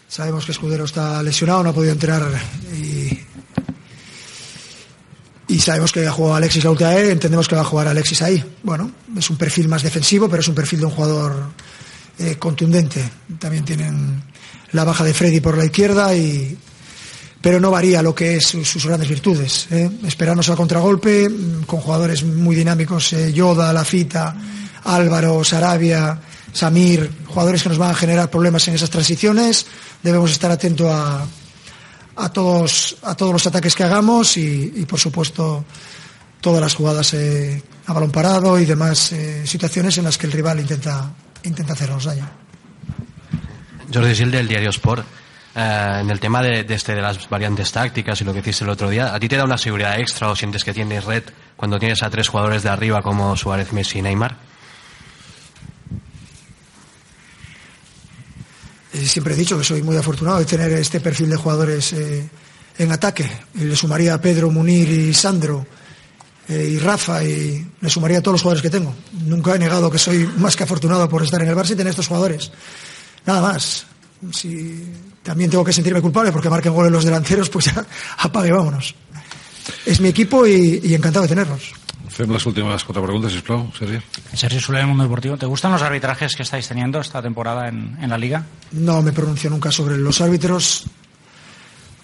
[0.07, 2.23] Sabemos que Escudero está lesionado, no ha podido entrar
[2.73, 3.19] y,
[5.47, 8.43] y sabemos que ha jugado Alexis la última entendemos que va a jugar Alexis ahí.
[8.63, 11.49] Bueno, es un perfil más defensivo, pero es un perfil de un jugador
[12.19, 13.03] eh, contundente.
[13.39, 14.23] También tienen
[14.71, 16.57] la baja de Freddy por la izquierda y
[17.41, 19.67] pero no varía lo que es sus, sus grandes virtudes.
[19.69, 19.89] ¿eh?
[20.07, 24.33] Esperarnos al contragolpe mm, con jugadores muy dinámicos, eh, Yoda, Lafita,
[24.85, 26.21] Álvaro, Sarabia,
[26.53, 29.65] Samir, jugadores que nos van a generar problemas en esas transiciones.
[30.01, 31.25] Debemos estar atentos a,
[32.15, 35.65] a todos, a todos los ataques que hagamos y, por supuesto,
[36.41, 40.33] todas las jugadas eh, a balón parado y demás eh, situaciones en las que el
[40.33, 41.11] rival intenta,
[41.43, 42.29] intenta hacernos daño.
[43.93, 45.05] Jordi Gil del diario Sport.
[45.55, 48.63] Eh, en el tema de, de este, de las variantes tácticas y lo que hiciste
[48.63, 51.23] el otro día, ¿a ti te da una seguridad extra o sientes que tienes red
[51.55, 54.52] cuando tienes a tres jugadores de arriba como Suárez, Messi y Neymar?
[58.99, 62.29] Siempre he dicho que soy muy afortunado de tener este perfil de jugadores eh,
[62.77, 63.29] en ataque.
[63.55, 65.65] Y le sumaría a Pedro, Munir y Sandro
[66.47, 68.95] eh, y Rafa y le sumaría a todos los jugadores que tengo.
[69.25, 71.91] Nunca he negado que soy más que afortunado por estar en el Barça y tener
[71.91, 72.51] estos jugadores.
[73.25, 73.85] Nada más.
[74.31, 74.85] Si
[75.21, 77.85] también tengo que sentirme culpable porque marquen goles los delanteros, pues ya
[78.19, 78.95] apague, vámonos.
[79.85, 81.73] Es mi equipo y encantado de tenerlos.
[82.13, 83.97] Fem les últimes quatre preguntes, sisplau, Sergi.
[84.37, 85.35] Sergio Soler, Mundo Deportivo.
[85.35, 88.45] ¿Te gustan los arbitrajes que estáis teniendo esta temporada en, en la Liga?
[88.71, 90.85] No me pronuncio nunca sobre los árbitros.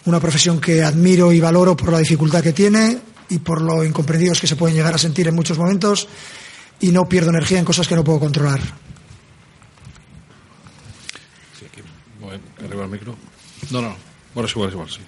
[0.05, 2.97] Una profesión que admiro y valoro por la dificultad que tiene
[3.29, 6.07] y por lo incomprendidos que se pueden llegar a sentir en muchos momentos
[6.79, 8.59] y no pierdo energía en cosas que no puedo controlar.
[11.59, 11.81] Sí, aquí.
[12.65, 13.15] Arriba el micro.
[13.69, 13.95] No, no,
[14.33, 15.01] bueno, és igual, és igual, sí.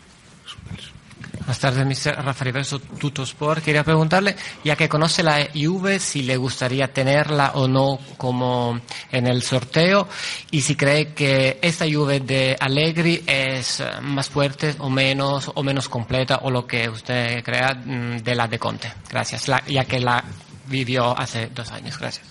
[1.42, 2.24] Buenas tardes, Mr.
[2.24, 3.64] Rafael Verso, Tuto Sport.
[3.64, 8.80] Quería preguntarle, ya que conoce la Juve, si le gustaría tenerla o no como
[9.12, 10.08] en el sorteo
[10.52, 15.64] y si cree que esta Juve de Allegri es eh, más fuerte o menos o
[15.64, 18.94] menos completa o lo que usted crea mm, de la de Conte.
[19.10, 20.24] Gracias, la- ya que la
[20.68, 21.98] vivió hace dos años.
[21.98, 22.26] Gracias.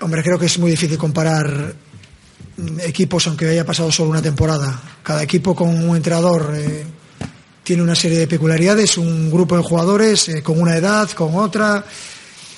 [0.00, 1.74] Hombre, creo que es muy difícil comparar
[2.56, 4.80] mm, equipos aunque haya pasado solo una temporada.
[5.02, 6.86] Cada equipo con un entrenador eh,
[7.68, 11.84] tiene una serie de peculiaridades, un grupo de jugadores eh, con una edad, con otra.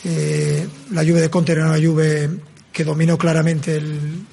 [0.05, 2.31] Eh, la Juve de Conte era una Juve
[2.71, 4.25] que dominó claramente el,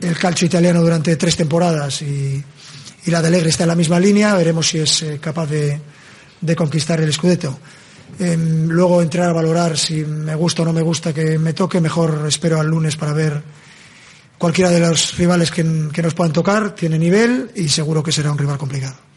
[0.00, 2.42] el calcio italiano durante tres temporadas y,
[3.06, 4.34] la de Alegre está en la misma línea.
[4.34, 5.80] Veremos si es eh, capaz de,
[6.40, 7.56] de conquistar el Scudetto.
[8.18, 11.80] Em, luego entrar a valorar si me gusta o no me gusta que me toque,
[11.80, 13.40] mejor espero al lunes para ver
[14.38, 18.38] cualquiera de los rivales que nos puedan tocar, tiene nivel y seguro que será un
[18.38, 19.13] rival complicado.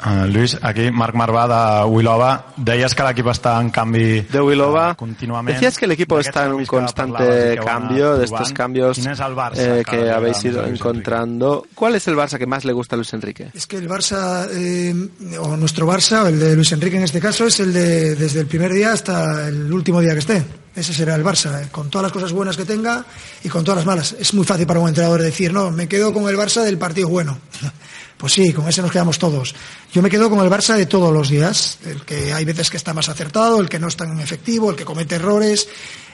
[0.00, 2.30] Uh, Lluís, aquí Marc Marvà de Wilova.
[2.56, 4.92] Deies que l'equip està en canvi de Wilova.
[4.92, 5.58] Uh, continuamente.
[5.58, 10.42] Decías que el equipo está en un constante cambio, de estos cambios eh, que habéis
[10.44, 11.66] ido encontrando.
[11.74, 13.50] ¿Cuál es el Barça que más le gusta a Luis Enrique?
[13.52, 14.94] Es que el Barça, eh,
[15.38, 18.46] o nuestro Barça, el de Luis Enrique en este caso, es el de desde el
[18.46, 20.44] primer día hasta el último día que esté.
[20.74, 23.04] Ese será el Barça, eh, con todas las cosas buenas que tenga
[23.42, 24.16] y con todas las malas.
[24.18, 27.08] Es muy fácil para un entrenador decir, no, me quedo con el Barça del partido
[27.08, 27.38] bueno.
[28.20, 29.54] Pues sí, con ese nos quedamos todos.
[29.94, 32.76] Yo me quedo con el Barça de todos los días, el que hay veces que
[32.76, 35.66] está más acertado, el que no es tan efectivo, el que comete errores,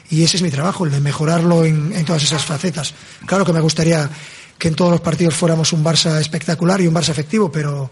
[0.09, 2.95] y ese es mi trabajo, el de mejorarlo en, todas esas facetas.
[3.27, 4.09] Claro que me gustaría
[4.57, 7.91] que en todos los partidos fuéramos un Barça espectacular y un Barça efectivo, pero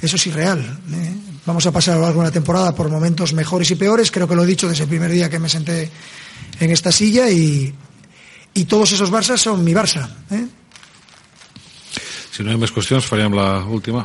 [0.00, 0.60] eso es irreal.
[0.92, 1.14] ¿eh?
[1.44, 4.28] Vamos a pasar a lo largo de una temporada por momentos mejores y peores, creo
[4.28, 5.90] que lo he dicho desde el primer día que me senté
[6.60, 7.74] en esta silla, y,
[8.54, 10.08] y todos esos Barças son mi Barça.
[10.30, 10.46] ¿eh?
[12.36, 14.02] Si no hi ha més qüestions, faríem la última.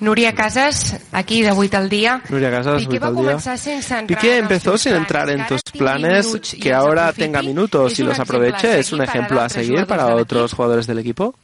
[0.00, 2.22] Núria Casas, aquí de 8 al día.
[2.30, 4.06] Nuria Casas, Piqué vuit va al día.
[4.06, 8.78] Piqué empezó sin entrar en tus planes, que ahora tenga minutos y los aproveche.
[8.78, 11.34] ¿Es un ejemplo a seguir para otros jugadores del equipo?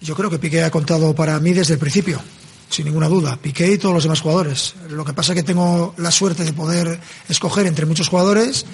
[0.00, 2.20] Yo creo que Piqué ha contado para mí desde el principio,
[2.68, 3.38] sin ninguna duda.
[3.40, 4.74] Piqué y todos los demás jugadores.
[4.88, 6.98] Lo que pasa es que tengo la suerte de poder
[7.28, 8.66] escoger entre muchos jugadores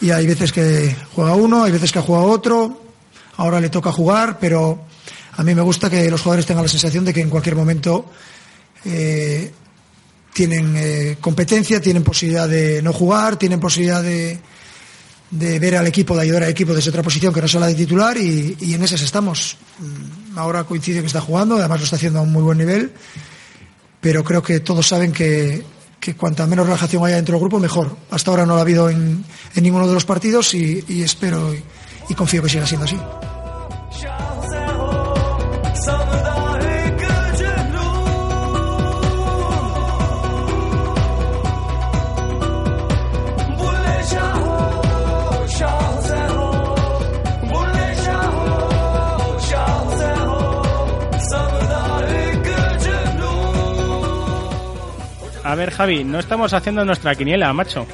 [0.00, 2.85] y hay veces que juega uno, hay veces que ha jugado otro.
[3.36, 4.84] Ahora le toca jugar, pero
[5.32, 8.10] a mí me gusta que los jugadores tengan la sensación de que en cualquier momento
[8.84, 9.52] eh,
[10.32, 14.38] tienen eh, competencia, tienen posibilidad de no jugar, tienen posibilidad de,
[15.30, 17.66] de ver al equipo, de ayudar al equipo desde otra posición que no sea la
[17.66, 19.56] de titular y, en esas estamos.
[19.78, 22.92] Mm, Ahora coincide que está jugando, además lo está haciendo a un muy buen nivel,
[24.02, 25.64] pero creo que todos saben que,
[26.16, 27.96] cuanta menos relajación haya dentro del grupo, mejor.
[28.10, 29.24] Hasta ahora no lo ha habido en,
[29.54, 31.54] ninguno de los partidos y, espero
[32.08, 32.98] y confío que siga siendo así.
[55.46, 57.86] A ver, Javi, no estamos haciendo nuestra quiniela, macho.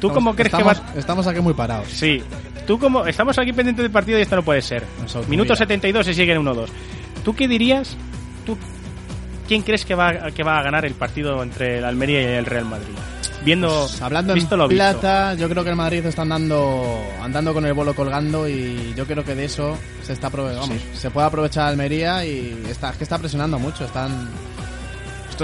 [0.00, 0.72] ¿Tú cómo crees que va...?
[0.72, 1.88] estamos, Estamos aquí muy parados.
[1.88, 2.22] Sí.
[2.70, 3.04] ¿Tú cómo...?
[3.04, 4.84] Estamos aquí pendientes del partido y esto no puede ser.
[5.26, 6.68] Minuto 72 y siguen 1-2.
[7.24, 7.96] ¿Tú qué dirías?
[8.46, 8.56] ¿Tú
[9.48, 12.46] quién crees que va, que va a ganar el partido entre el Almería y el
[12.46, 12.94] Real Madrid?
[13.44, 13.66] Viendo...
[13.66, 14.84] Pues hablando visto en lo visto.
[14.84, 19.04] plata, yo creo que el Madrid está andando, andando con el bolo colgando y yo
[19.04, 23.02] creo que de eso se está vamos, se puede aprovechar Almería y está, es que
[23.02, 24.28] está presionando mucho, están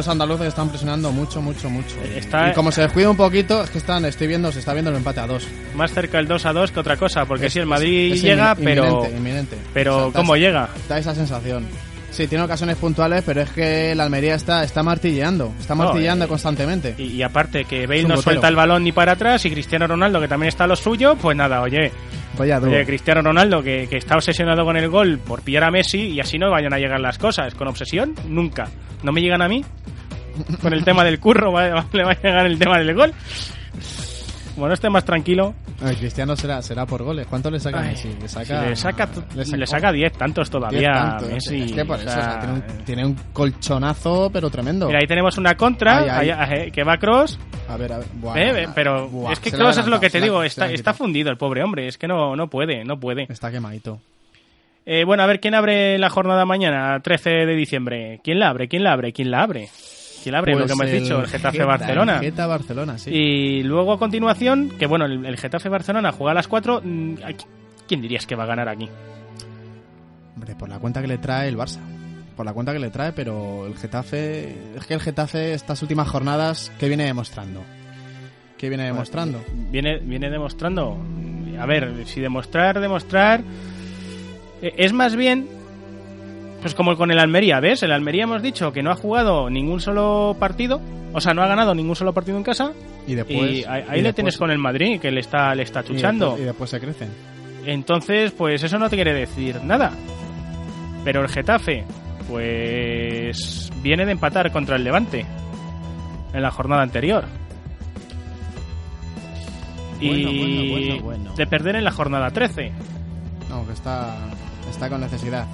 [0.01, 1.97] estos andaluces están presionando mucho, mucho, mucho.
[2.15, 4.91] Está- Y como se descuida un poquito, es que están, estoy viendo, se está viendo
[4.91, 5.47] el empate a dos.
[5.75, 8.65] Más cerca el 2-2 que otra cosa, porque si el Madrid es- es llega, inmi-
[8.65, 8.85] pero...
[8.85, 9.57] inminente, inminente.
[9.73, 10.69] Pero, O sea, da ¿cómo esa- llega?
[10.87, 11.65] Da esa sensación.
[12.11, 16.25] Sí, tiene ocasiones puntuales, pero es que el Almería está, está martilleando, está No, martillando
[16.27, 16.95] eh, constantemente.
[16.99, 20.21] Y, y aparte que Bale no suelta el balón ni para atrás y Cristiano Ronaldo
[20.21, 21.91] que también está a lo suyo, pues nada, oye,
[22.61, 22.69] Dúo.
[22.69, 26.21] oye Cristiano Ronaldo que, que está obsesionado con el gol por pillar a Messi y
[26.21, 27.55] así no vayan a llegar las cosas.
[27.55, 28.69] Con obsesión, nunca.
[29.03, 29.65] ¿No me llegan a mí?
[30.61, 31.51] Con el tema del curro
[31.93, 33.13] le va a llegar el tema del gol.
[34.57, 35.55] Bueno, esté más tranquilo.
[35.85, 37.27] El Cristiano será, será por goles.
[37.27, 38.09] ¿Cuánto le saca Ay, Messi?
[38.09, 41.29] Le si saca, le saca, le saca- le saca 10 tantos todavía 10 a tantos.
[41.31, 41.63] Messi.
[41.65, 44.87] Es que por o eso, sea, o sea, tiene, un, tiene un colchonazo, pero tremendo.
[44.87, 46.31] Mira, ahí tenemos una contra Ay, ay.
[46.31, 47.39] ahí, eh, que va Cross.
[47.69, 48.07] A ver, a ver.
[48.15, 50.95] Buah, Eh, buah, pero buah, es que Kroos es lo que te digo, está, está
[50.95, 53.27] fundido el pobre hombre, es que no, no puede, no puede.
[53.29, 54.01] Está quemadito.
[54.87, 58.21] Eh, bueno, a ver, ¿quién abre la jornada mañana, 13 de diciembre?
[58.23, 58.69] ¿Quién la abre?
[58.69, 59.13] ¿Quién la abre?
[59.13, 59.69] ¿Quién la abre?
[60.53, 62.15] Pues que hemos el dicho, el Getafe Geta, Barcelona.
[62.17, 63.11] el Geta Barcelona, sí.
[63.13, 66.81] Y luego a continuación, que bueno, el, el Getafe Barcelona juega a las 4.
[66.85, 67.47] mm, ¿a qui-
[67.89, 68.89] ¿Quién dirías que va a ganar aquí?
[70.35, 71.79] Hombre, por la cuenta que le trae el Barça.
[72.37, 74.55] Por la cuenta que le trae, pero el Getafe.
[74.77, 77.63] Es que el Getafe, estas últimas jornadas, ¿qué viene demostrando?
[78.59, 79.43] ¿Qué viene demostrando?
[79.71, 80.99] Viene, viene demostrando.
[81.59, 83.43] A ver, si demostrar, demostrar.
[84.63, 85.47] eh, Es más bien.
[86.61, 87.83] Pues como con el Almería, ¿ves?
[87.83, 90.81] El Almería hemos dicho que no ha jugado ningún solo partido.
[91.13, 92.73] O sea, no ha ganado ningún solo partido en casa.
[93.07, 93.37] Y después.
[93.53, 95.85] Y ahí, y le después- tienes con el Madrid, que le está, le está y
[95.85, 96.27] chuchando.
[96.27, 97.09] después- Y después se crecen.
[97.65, 99.93] Entonces, pues eso no te quiere decir nada.
[101.05, 101.85] Pero el Getafe,
[102.29, 105.25] pues viene de empatar contra el Levante
[106.33, 107.25] en la jornada anterior.
[110.01, 111.35] y Bueno, bueno, bueno, bueno.
[111.35, 112.71] de perder en la jornada 13.
[113.49, 114.17] No, que está,
[114.69, 115.47] está con necesidad.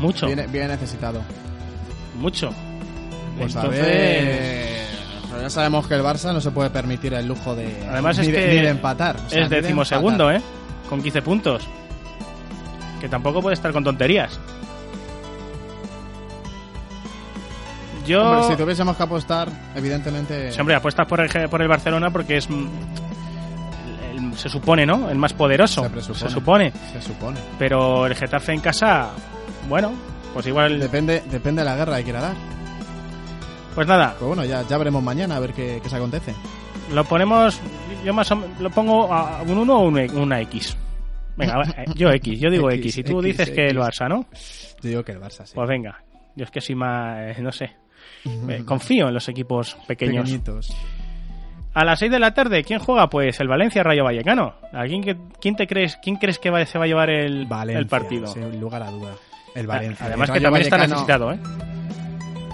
[0.00, 0.26] Mucho.
[0.26, 1.20] Viene necesitado.
[2.18, 2.50] Mucho.
[3.38, 4.86] Pues a Entonces- ver.
[5.30, 7.86] pero Ya sabemos que el Barça no se puede permitir el lujo de.
[7.88, 9.16] Además ni es de- que ni de empatar.
[9.16, 10.30] o sea, es de decimosegundo.
[10.32, 10.40] ¿eh?
[10.88, 11.66] Con 15 puntos.
[13.00, 14.38] Que tampoco puede estar con tonterías.
[18.06, 18.22] Yo...
[18.28, 20.52] Hombre, si tuviésemos que apostar, evidentemente...
[20.52, 22.48] Sí, hombre, apuestas por el, por el Barcelona porque es...
[22.48, 22.68] el-
[24.36, 25.08] se supone, ¿no?
[25.10, 25.88] El más poderoso.
[26.00, 26.14] Se.
[26.14, 26.72] Se supone.
[26.92, 27.38] Se supone.
[27.58, 29.10] Pero el Getafe en casa,
[29.68, 29.92] bueno,
[30.34, 30.78] pues igual...
[30.80, 32.34] Depende, depende de la guerra que quiera dar.
[33.74, 36.34] Pues nada, Pues bueno, ya, ya veremos mañana a ver qué, qué se acontece.
[36.92, 37.60] lo ponemos...
[38.04, 40.76] Yo más o menos lo pongo a un 1 o e- una X.
[41.36, 42.86] Venga, eh, yo X, yo digo X.
[42.86, 43.78] X, Y tú X, dices que el.
[43.78, 44.26] Barça, ¿no?
[44.82, 45.52] Yo digo que el Barça, sí.
[45.54, 46.02] Pues venga,
[46.34, 47.76] yo es que soy más, no sé,
[48.64, 50.24] confío en los equipos pequeños.
[50.24, 50.74] Pequeñitos.
[51.74, 53.08] A las 6 de la tarde, ¿quién juega?
[53.10, 54.54] Pues el Valencia Rayo Vallecano.
[54.72, 57.78] ¿A quién, que- quién te crees, quién crees que se va a llevar el, Valencia,
[57.80, 58.26] el partido?
[58.28, 59.12] Sin lugar a duda.
[59.54, 60.06] El Valencia.
[60.06, 61.38] Además El que también está necesitado, ¿eh?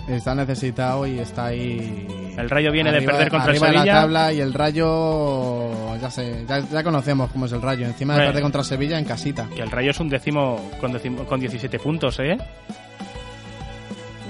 [0.09, 2.07] Está necesitado y está ahí.
[2.39, 3.85] El Rayo viene de perder contra de Sevilla.
[3.85, 5.97] la tabla y el Rayo.
[5.99, 7.87] Ya sé, ya, ya conocemos cómo es el Rayo.
[7.87, 9.49] Encima de perder contra Sevilla en casita.
[9.55, 12.39] Que el Rayo es un décimo con, décimo- con 17 puntos, ¿eh?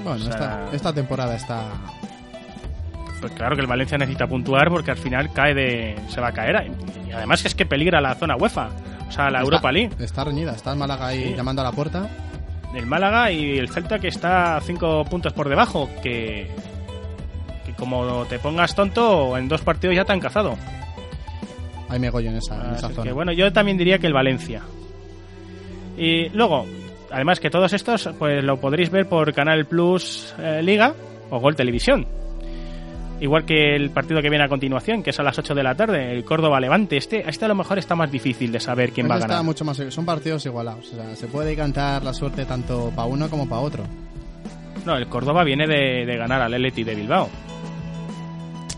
[0.04, 1.62] Bueno, O sea- esta, esta temporada está.
[3.20, 6.32] Pues claro que el Valencia necesita puntuar porque al final cae de se va a
[6.32, 6.70] caer.
[7.08, 8.68] Y además que es que peligra la zona UEFA,
[9.08, 9.90] o sea, la está- Europa League.
[9.98, 10.52] Está reñida.
[10.52, 11.34] Está el Málaga ahí Sí.
[11.34, 12.08] llamando a la puerta.
[12.74, 16.48] El Málaga y el Celta que está 5 puntos por debajo, que,
[17.64, 20.56] que como te pongas tonto, en dos partidos ya te han cazado.
[21.98, 23.02] Megollo en esa, en esa zona.
[23.04, 24.62] que bueno, yo también diría que el Valencia.
[25.96, 26.66] Y luego,
[27.10, 30.94] además que todos estos, pues lo podréis ver por Canal Plus eh, Liga
[31.30, 32.06] o Gol Televisión.
[33.20, 35.74] Igual que el partido que viene a continuación, que es a las 8 de la
[35.74, 36.98] tarde, el Córdoba Levante.
[36.98, 39.28] Este, este a lo mejor está más difícil de saber quién Ese va a está
[39.28, 39.44] ganar.
[39.44, 39.78] mucho más.
[39.88, 40.92] Son partidos igualados.
[40.92, 43.84] O sea, se puede cantar la suerte tanto para uno como para otro.
[44.84, 47.28] No, el Córdoba viene de, de ganar al Atleti de Bilbao.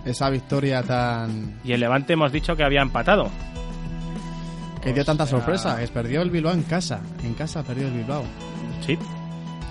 [0.05, 1.59] Esa victoria tan.
[1.65, 3.29] Y el Levante hemos dicho que había empatado.
[4.83, 5.83] que dio tanta sea- sorpresa.
[5.83, 7.01] Es perdió el Bilbao en casa.
[7.25, 8.23] En casa perdió el Bilbao.
[8.87, 8.97] Sí.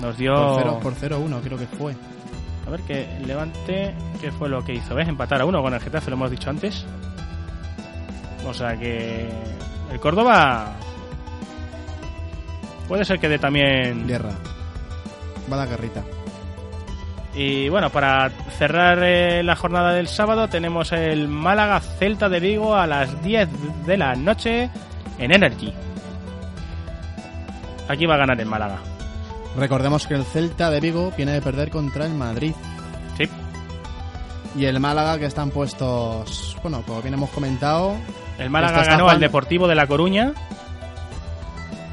[0.01, 0.33] Nos dio...
[0.33, 1.95] Por 0 por 0-1, creo que fue.
[2.67, 4.93] A ver, que Levante, ¿qué fue lo que hizo?
[4.93, 5.07] ¿Ves?
[5.07, 6.85] Empatar a uno con el Getafe, lo hemos dicho antes.
[8.45, 9.29] O sea que
[9.89, 10.73] el Córdoba
[12.89, 14.05] puede ser que dé también...
[14.05, 14.31] Guerra.
[15.51, 16.03] Va la guerrita.
[17.33, 22.75] Y bueno, para cerrar eh, la jornada del sábado tenemos el Málaga Celta de Vigo
[22.75, 24.69] a las 10 de la noche
[25.19, 25.73] en Energy.
[27.87, 28.79] Aquí va a ganar el Málaga.
[29.57, 32.53] Recordemos que el Celta de Vigo viene de perder contra el Madrid.
[33.17, 33.27] Sí.
[34.55, 37.95] Y el Málaga que están puestos, bueno, como bien hemos comentado.
[38.37, 40.33] El Málaga ganó al Deportivo de La Coruña.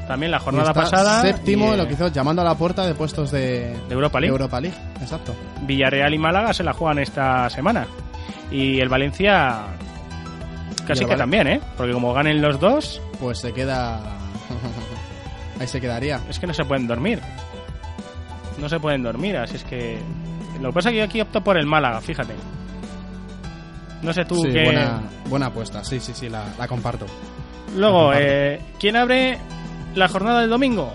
[0.07, 1.21] También la jornada está pasada.
[1.21, 4.31] Séptimo, y, lo que hizo llamando a la puerta de puestos de, de Europa League.
[4.31, 5.33] Europa League, exacto.
[5.63, 7.87] Villarreal y Málaga se la juegan esta semana.
[8.51, 9.63] Y el Valencia
[10.85, 11.61] casi el que Val- también, ¿eh?
[11.75, 13.99] Porque como ganen los dos, Pues se queda.
[15.59, 16.19] Ahí se quedaría.
[16.29, 17.19] es que no se pueden dormir.
[18.59, 19.99] No se pueden dormir, así es que...
[20.61, 22.33] Lo que pasa es que yo aquí opto por el Málaga, fíjate.
[24.01, 24.63] No sé tú Sí, qué...
[24.65, 27.05] buena, buena apuesta, sí, sí, sí, la, la comparto.
[27.75, 28.27] Luego, La comparto.
[28.27, 29.37] eh, ¿quién abre
[29.95, 30.93] la jornada del domingo?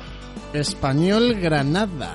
[0.53, 2.11] Español Granada.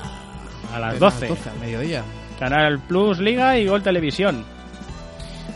[0.73, 1.27] A las De 12.
[1.49, 2.03] al mediodía.
[2.39, 4.43] Canal Plus Liga y Gol Televisión.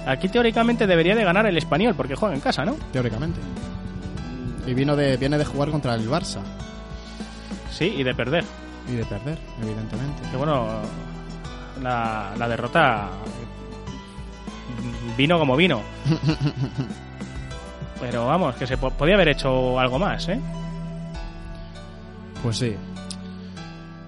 [0.06, 2.76] Aquí teóricamente debería de ganar el español porque juega en casa, ¿no?
[2.94, 3.40] Teóricamente.
[4.66, 6.40] Y vino de, viene de jugar contra el Barça.
[7.72, 8.44] Sí, y de perder.
[8.92, 10.22] Y de perder, evidentemente.
[10.32, 10.68] Que bueno,
[11.82, 13.10] la, la derrota
[15.18, 15.82] vino como vino.
[18.00, 20.40] Pero vamos, que se po- podía haber hecho algo más, ¿eh?
[22.42, 22.76] Pues sí.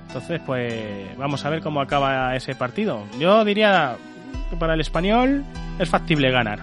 [0.08, 3.04] Entonces, pues vamos a ver cómo acaba ese partido.
[3.20, 3.98] Yo diría
[4.50, 5.44] que para el español
[5.80, 6.60] es factible ganar.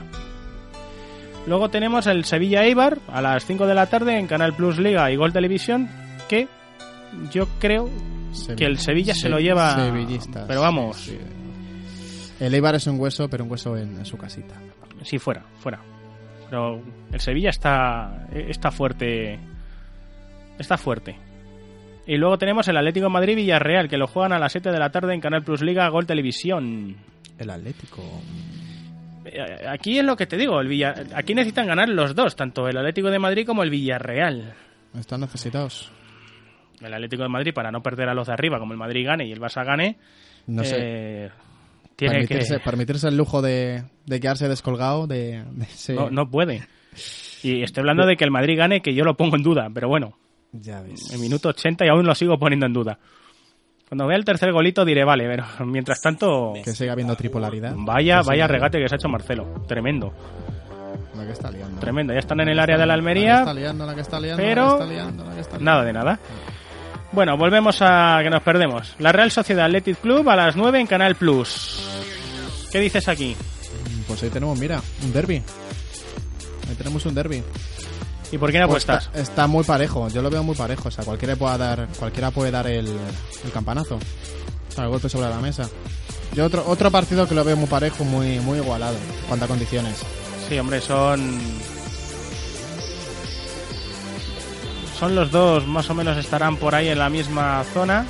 [1.46, 5.10] Luego tenemos el Sevilla Eibar a las 5 de la tarde en Canal Plus Liga
[5.10, 5.88] y Gol Televisión,
[6.28, 6.48] que
[7.32, 7.88] yo creo
[8.56, 9.74] que el Sevilla se lo lleva.
[9.74, 12.44] Sevillistas, pero vamos, sí, sí.
[12.44, 14.54] El Eibar es un hueso, pero un hueso en, en su casita.
[15.02, 15.80] sí, fuera, fuera.
[16.48, 16.80] Pero
[17.12, 19.38] el Sevilla está, está fuerte.
[20.58, 21.16] Está fuerte.
[22.06, 24.78] Y luego tenemos el Atlético de Madrid Villarreal, que lo juegan a las 7 de
[24.78, 26.96] la tarde en Canal Plus Liga Gol Televisión.
[27.38, 28.02] El Atlético.
[29.26, 30.94] Eh, Aquí es lo que te digo, el Villa...
[31.14, 34.54] aquí necesitan ganar los dos, tanto el Atlético de Madrid como el Villarreal.
[34.98, 35.92] Están necesitados.
[36.80, 39.26] El Atlético de Madrid, para no perder a los de arriba, como el Madrid gane
[39.26, 39.96] y el Barça gane,
[40.46, 40.76] No sé.
[40.78, 41.30] eh,
[41.96, 42.60] tiene permitirse, que...
[42.60, 46.66] permitirse el lujo de, de quedarse descolgado de, de ese- No, no puede.
[47.42, 49.88] Y estoy hablando de que el Madrid gane, que yo lo pongo en duda, pero
[49.88, 50.16] bueno.
[50.52, 51.12] Ya ves.
[51.12, 52.98] En minuto 80 y aún lo sigo poniendo en duda.
[53.88, 56.52] Cuando vea el tercer golito diré, vale, pero mientras tanto...
[56.64, 57.74] Que siga habiendo tripolaridad.
[57.76, 59.64] Vaya, vaya regate que se ha hecho Marcelo.
[59.66, 60.12] Tremendo.
[61.16, 61.80] La que está liando.
[61.80, 62.12] Tremendo.
[62.12, 63.38] Ya están en el área de la La que Almería.
[63.40, 65.64] está liando, la que está liando, pero la que está liando, la que está liando.
[65.70, 66.20] nada de nada.
[67.12, 68.94] Bueno, volvemos a que nos perdemos.
[68.98, 71.80] La Real Sociedad Athletic Club a las 9 en Canal Plus.
[72.70, 73.34] ¿Qué dices aquí?
[74.06, 75.42] Pues ahí tenemos, mira, un derby.
[76.68, 77.42] Ahí tenemos un derby.
[78.30, 79.06] ¿Y por qué no Pues apuestas?
[79.06, 80.88] está, está muy parejo, yo lo veo muy parejo.
[80.88, 83.96] O sea, cualquiera, pueda dar, cualquiera puede dar el, el campanazo.
[83.96, 85.66] O sea, el golpe sobre la mesa.
[86.34, 89.48] Yo otro, otro partido que lo veo muy parejo, muy, muy igualado, en cuanto a
[89.48, 90.02] condiciones.
[90.46, 91.40] Sí, hombre, son.
[94.98, 98.04] Son los dos, más o menos estarán por ahí en la misma zona.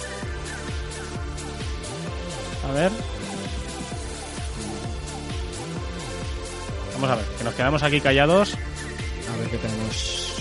[2.68, 2.90] A ver.
[6.94, 8.54] Vamos a ver, que nos quedamos aquí callados.
[8.54, 10.34] A ver qué tenemos.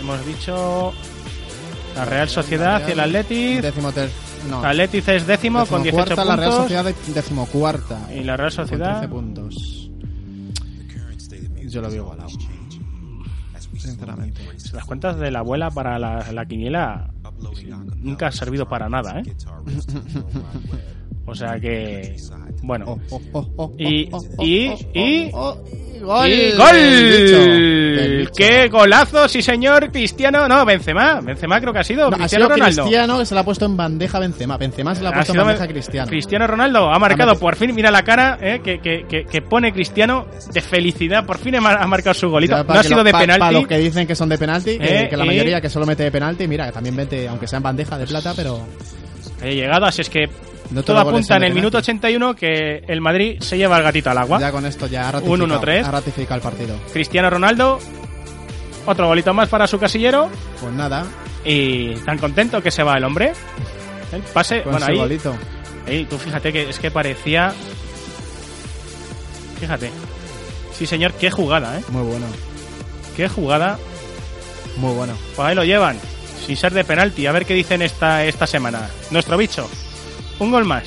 [0.00, 0.92] Hemos dicho
[1.94, 3.60] la Real Sociedad y el Athletic.
[3.62, 4.10] Décimo ter-
[4.50, 4.62] no.
[4.64, 6.26] Athletic es décimo con 18 Decimocuarta, puntos.
[6.26, 7.98] la Real Sociedad de- decimocuarta.
[8.14, 8.98] Y la Real con Sociedad.
[8.98, 9.72] 13 puntos.
[11.68, 12.28] Yo lo veo igualado.
[13.86, 14.40] Sinceramente.
[14.72, 17.10] Las cuentas de la abuela para la, la quiniela
[17.96, 19.24] nunca han servido para nada, ¿eh?
[21.26, 22.16] O sea que.
[22.62, 22.98] Bueno.
[23.78, 24.08] Y.
[24.40, 24.72] Y.
[24.94, 25.30] Y.
[26.00, 26.30] ¡Gol!
[26.58, 28.30] ¡Gol!
[28.36, 29.28] ¡Qué golazo!
[29.28, 29.90] Sí, señor.
[29.90, 30.46] Cristiano.
[30.46, 31.20] No, Benzema.
[31.20, 32.10] Benzema creo que ha sido.
[32.10, 32.82] No, ha Cristiano sido Ronaldo.
[32.82, 34.56] Cristiano que se la ha puesto en bandeja Benzema.
[34.56, 36.08] Benzema se la ha puesto en bandeja Cristiano.
[36.08, 39.72] Cristiano Ronaldo ha marcado por fin, mira la cara eh, que, que, que, que pone
[39.72, 42.62] Cristiano de felicidad, por fin ha mar- ha marcado su golito.
[42.62, 43.40] No ha sido lo- de pa- penalti.
[43.40, 45.86] Para los que dicen que son de penalti, que, Eh, que la mayoría que solo
[45.86, 48.60] mete de penalti, mira, que también mete, aunque sea en bandeja de plata, pero
[49.42, 50.28] He llegado, así es que
[50.70, 54.18] No todo apunta en el minuto 81 que el Madrid se lleva el gatito al
[54.18, 54.40] agua.
[54.40, 55.84] ya con esto ya ha Un ratificado, 1-3.
[55.84, 56.76] ha ratificado el partido.
[56.92, 57.78] Cristiano Ronaldo,
[58.84, 60.28] otro golito más para su casillero
[60.60, 61.04] Pues nada,
[61.44, 63.32] y tan contento que se va el hombre.
[64.12, 65.36] El pase, con bueno, ahí, golito.
[65.86, 67.52] ahí, tú fíjate que es que parecía...
[69.60, 69.90] Fíjate.
[70.72, 71.82] Sí, señor, qué jugada, ¿eh?
[71.88, 72.26] Muy bueno,
[73.16, 73.78] Qué jugada.
[74.76, 75.14] muy bueno.
[75.34, 75.96] Pues ahí lo llevan,
[76.46, 77.26] sin ser de penalti.
[77.26, 78.90] A ver qué dicen esta, esta semana.
[79.10, 79.68] Nuestro bicho.
[80.38, 80.84] Un gol más.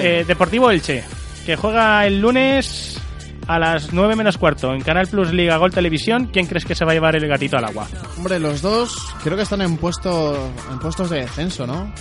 [0.00, 1.04] Eh, Deportivo Elche,
[1.44, 3.00] que juega el lunes
[3.46, 6.28] a las 9 menos cuarto en Canal Plus Liga Gol Televisión.
[6.32, 7.86] ¿Quién crees que se va a llevar el gatito al agua?
[8.16, 11.92] Hombre, los dos creo que están en, puesto, en puestos de descenso, ¿no?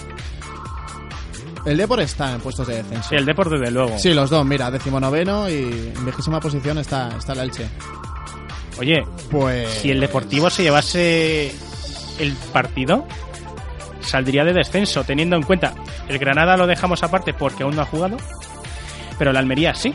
[1.66, 3.10] El Depor está en puestos de descenso.
[3.10, 3.98] Sí, el Deporte, desde luego.
[3.98, 7.68] Sí, los dos, mira, decimonoveno y en vigésima posición está, está el Elche.
[8.80, 9.70] Oye, Pues...
[9.70, 11.56] si el Deportivo se llevase
[12.20, 13.08] el partido,
[14.06, 15.74] saldría de descenso, teniendo en cuenta
[16.08, 18.18] el Granada lo dejamos aparte porque aún no ha jugado,
[19.18, 19.94] pero el Almería sí.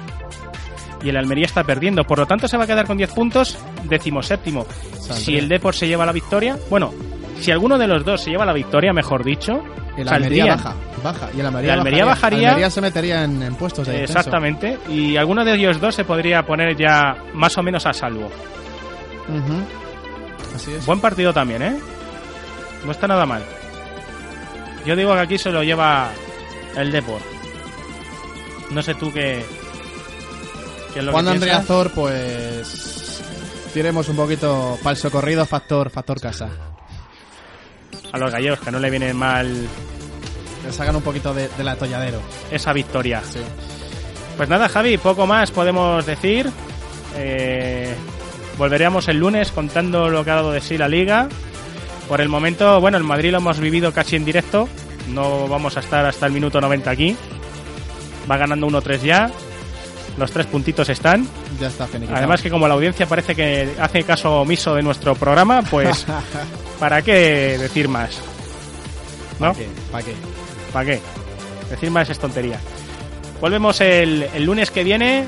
[1.03, 3.57] Y el Almería está perdiendo, por lo tanto se va a quedar con 10 puntos,
[3.85, 4.67] decimoséptimo.
[5.15, 6.93] Si el Depor se lleva la victoria, bueno,
[7.41, 9.63] si alguno de los dos se lleva la victoria, mejor dicho,
[9.97, 11.29] El Almería baja, baja.
[11.35, 14.19] Y el Almería, El Almería bajaría- Almería se metería en, en puestos de descenso.
[14.19, 18.29] Exactamente, y alguno de ellos dos se podría poner ya más o menos a salvo.
[20.55, 20.85] Así es.
[20.85, 21.77] Buen partido también, ¿eh?
[22.85, 23.43] No está nada mal.
[24.85, 26.11] Yo digo que aquí se lo lleva
[26.77, 27.21] el Depor.
[28.71, 29.45] No sé tú qué.
[30.93, 31.63] qué es lo Juan que Andrea.
[31.63, 33.23] Zor, pues...
[33.73, 36.49] Tiremos un poquito para el socorrido factor, factor casa.
[38.13, 39.69] A los gallegos, que no le viene mal
[40.65, 42.21] Le sacan un poquito de, del atolladero.
[42.51, 43.23] esa victoria.
[44.37, 46.51] Pues nada, Javi, poco más podemos decir.
[47.17, 47.95] Eh,
[48.59, 51.29] volveremos el lunes contando lo que ha dado de sí la liga.
[52.11, 54.69] Por el momento, bueno, el Madrid lo hemos vivido casi en directo.
[55.11, 57.17] No vamos a estar hasta el minuto 90 aquí.
[58.29, 59.31] Va ganando 1-3 ya.
[60.19, 61.29] Los tres puntitos están.
[61.61, 62.19] Ya está finiquitado.
[62.19, 66.05] Además que como la audiencia parece que hace caso omiso de nuestro programa, pues
[66.81, 68.21] ¿para qué decir más?
[69.39, 69.55] ¿No?
[69.55, 69.69] ¿Para qué?
[69.93, 70.15] ¿Para qué?
[70.73, 71.01] ¿Para qué?
[71.71, 72.59] Decir más es tontería.
[73.41, 75.27] Volvemos el, el lunes que viene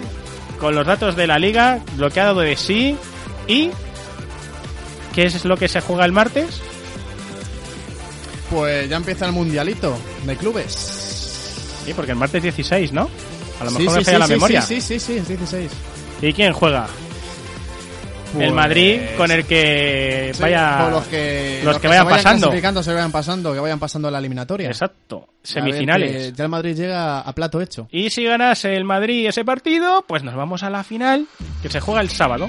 [0.59, 2.97] con los datos de la liga, lo que ha dado de sí
[3.47, 3.71] y
[5.15, 6.61] ¿qué es lo que se juega el martes?
[8.53, 9.97] Pues ya empieza el mundialito
[10.27, 10.73] de clubes.
[11.85, 13.09] Sí, porque el martes 16, ¿no?
[13.61, 14.63] A lo mejor sí, me falla sí, la sí, memoria.
[14.63, 15.71] Sí, sí, sí, es 16.
[16.21, 16.87] ¿Y quién juega?
[18.33, 22.83] Pues- El Madrid con el que vaya los que, los que se vayan vayan pasando.
[22.83, 24.69] se vayan pasando, que vayan pasando la eliminatoria.
[24.69, 25.29] Exacto.
[25.43, 26.33] Semifinales.
[26.33, 27.89] ya el Madrid llega a plato hecho.
[27.91, 31.27] Y si ganase el Madrid ese partido, pues nos vamos a la final,
[31.63, 32.49] que se juega el sábado.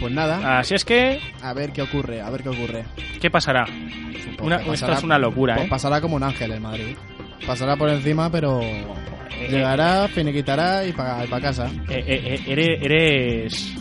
[0.00, 0.58] Pues nada.
[0.58, 2.84] Así es que, A ver qué ocurre, a ver qué ocurre.
[3.20, 3.64] ¿qué pasará?
[3.66, 5.70] Pues Una- esto es una locura, pues ¿eh?
[5.70, 6.96] Pasará como un ángel el Madrid.
[7.46, 8.60] Pasará por encima, pero
[9.48, 11.70] llegará, finiquitará y para casa.
[11.88, 13.74] Eh, eh, eh, eres,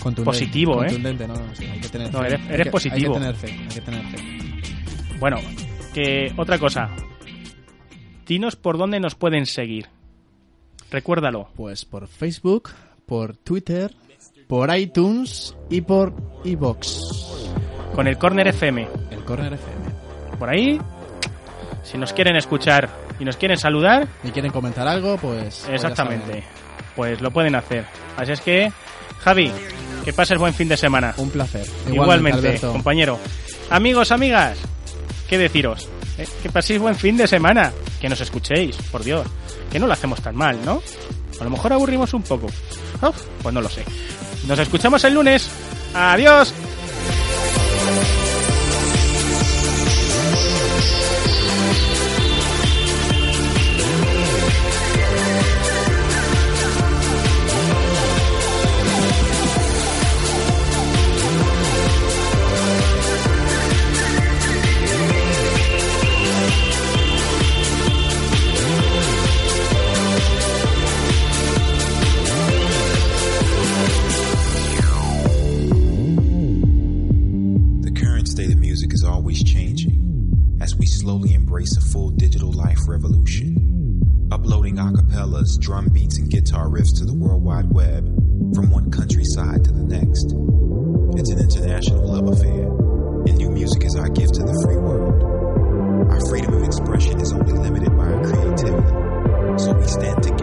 [0.00, 0.86] Contundente, positivo, ¿eh?
[0.86, 2.26] Contundente, no, no, sí, hay que tener No, fe.
[2.26, 3.14] eres- Hay eres que- positivo.
[3.14, 5.18] Hay que tener fe, hay que tener fe.
[5.18, 5.36] Bueno,
[5.94, 6.88] que otra cosa.
[8.26, 9.86] Dinos por dónde nos pueden seguir.
[10.90, 11.48] Recuérdalo.
[11.56, 12.70] Pues por Facebook,
[13.06, 13.94] por Twitter,
[14.52, 16.12] por iTunes y por
[16.44, 17.00] iBox.
[17.94, 18.86] con el Corner FM.
[19.10, 20.38] El Corner FM.
[20.38, 20.78] Por ahí,
[21.82, 25.62] si nos quieren escuchar y nos quieren saludar, Y quieren comentar algo, pues.
[25.64, 26.44] pues exactamente,
[26.94, 27.86] pues lo pueden hacer.
[28.18, 28.70] Así es que,
[29.20, 29.50] Javi,
[30.04, 31.14] que pases buen fin de semana.
[31.16, 31.66] Un placer.
[31.90, 33.18] Igualmente, compañero.
[33.70, 34.58] Amigos, amigas,
[35.30, 35.88] ¿qué deciros?
[36.18, 37.72] Eh, Que paséis buen fin de semana.
[38.02, 39.26] Que nos escuchéis, por Dios.
[39.70, 40.82] Que no lo hacemos tan mal, ¿no?
[41.40, 42.48] A lo mejor aburrimos un poco.
[42.48, 43.82] Uf, pues no lo sé.
[44.46, 45.48] Nos escuchamos el lunes.
[45.94, 46.52] Adiós.
[82.92, 84.28] Revolution.
[84.30, 88.04] Uploading acapellas, drum beats, and guitar riffs to the World Wide Web
[88.54, 90.36] from one countryside to the next.
[91.16, 95.24] It's an international love affair, and new music is our gift to the free world.
[96.12, 98.92] Our freedom of expression is only limited by our creativity,
[99.56, 100.41] so we stand together,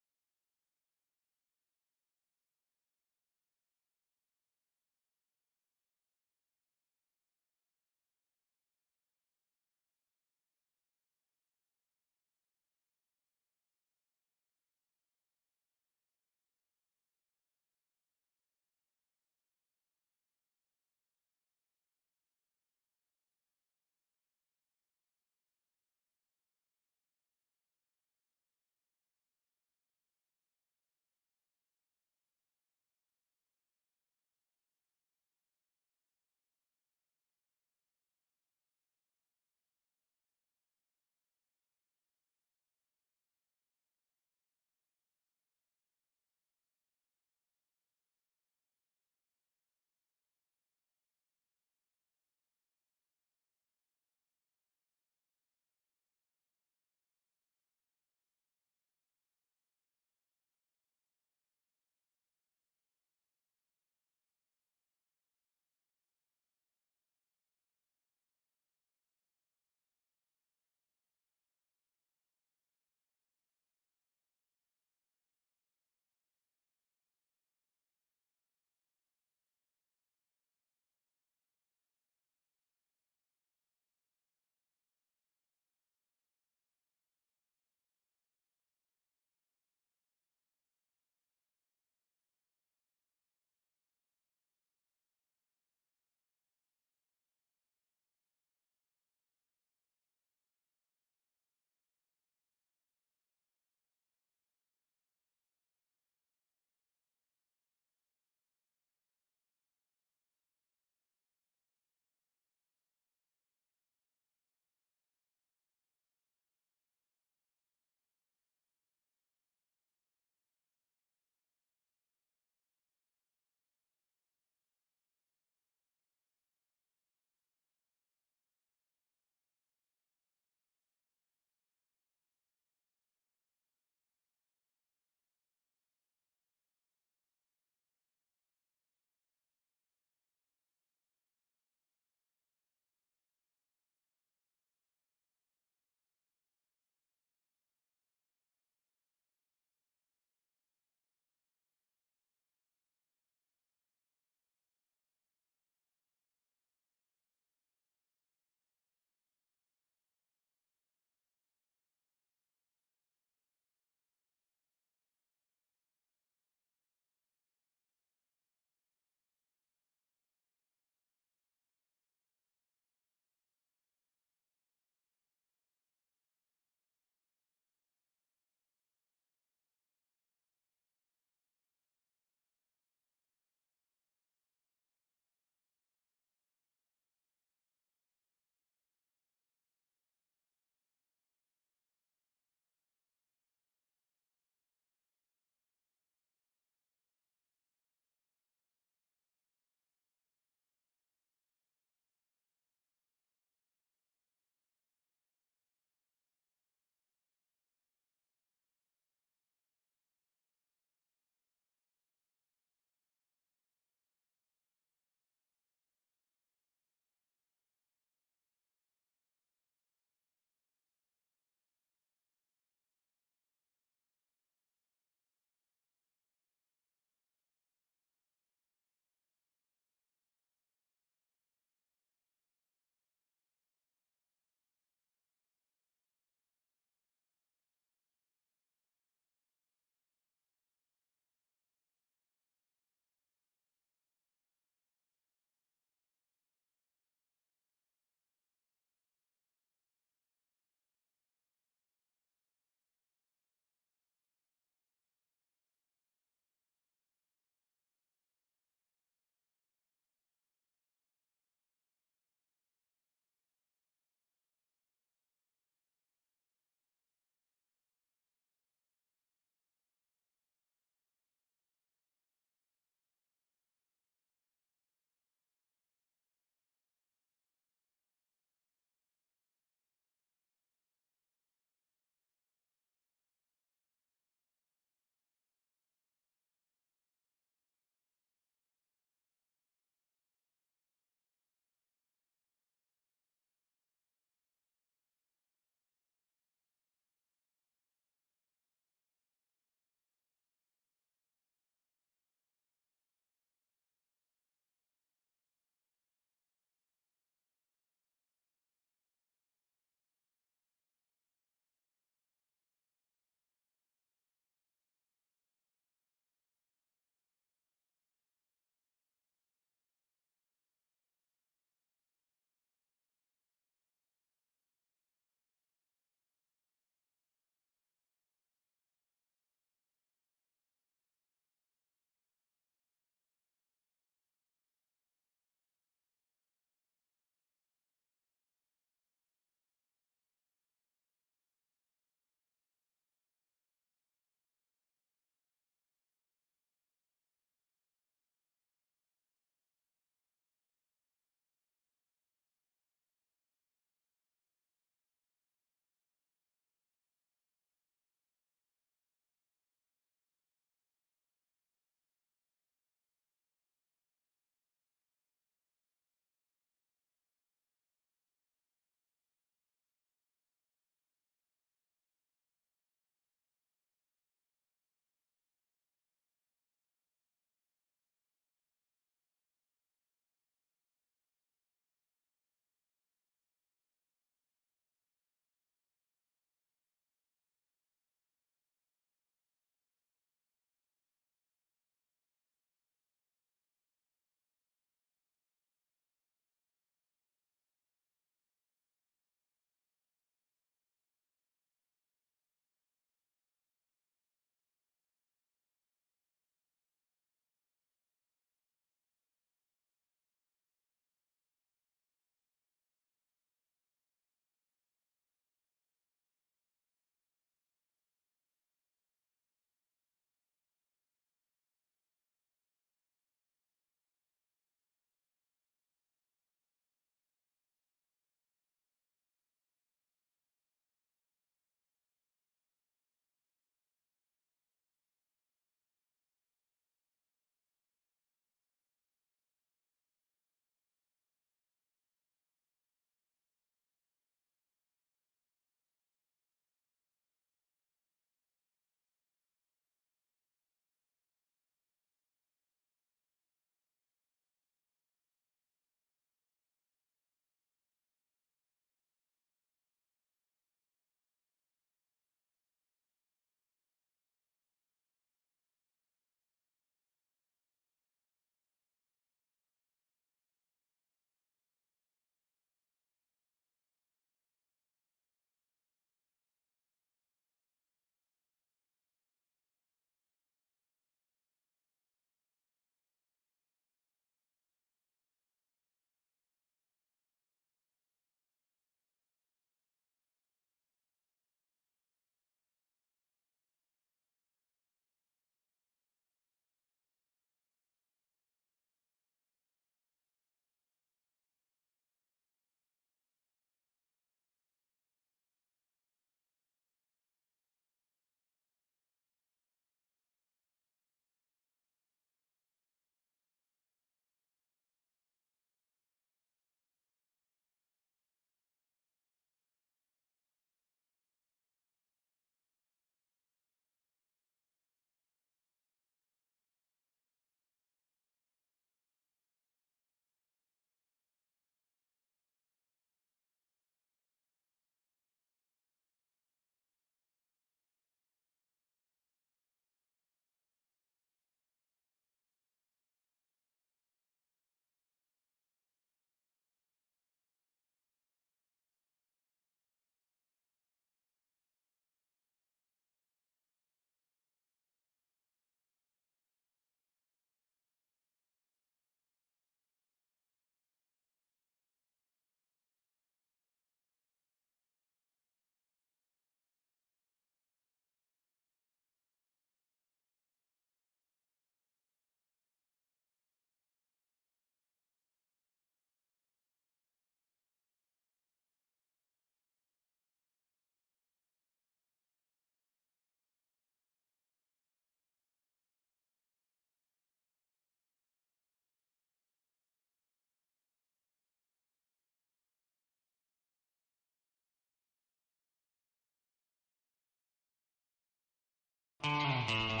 [599.67, 600.00] Bye.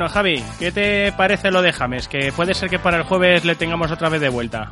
[0.00, 2.08] Bueno, Javi, ¿qué te parece lo de James?
[2.08, 4.70] Que puede ser que para el jueves le tengamos otra vez de vuelta.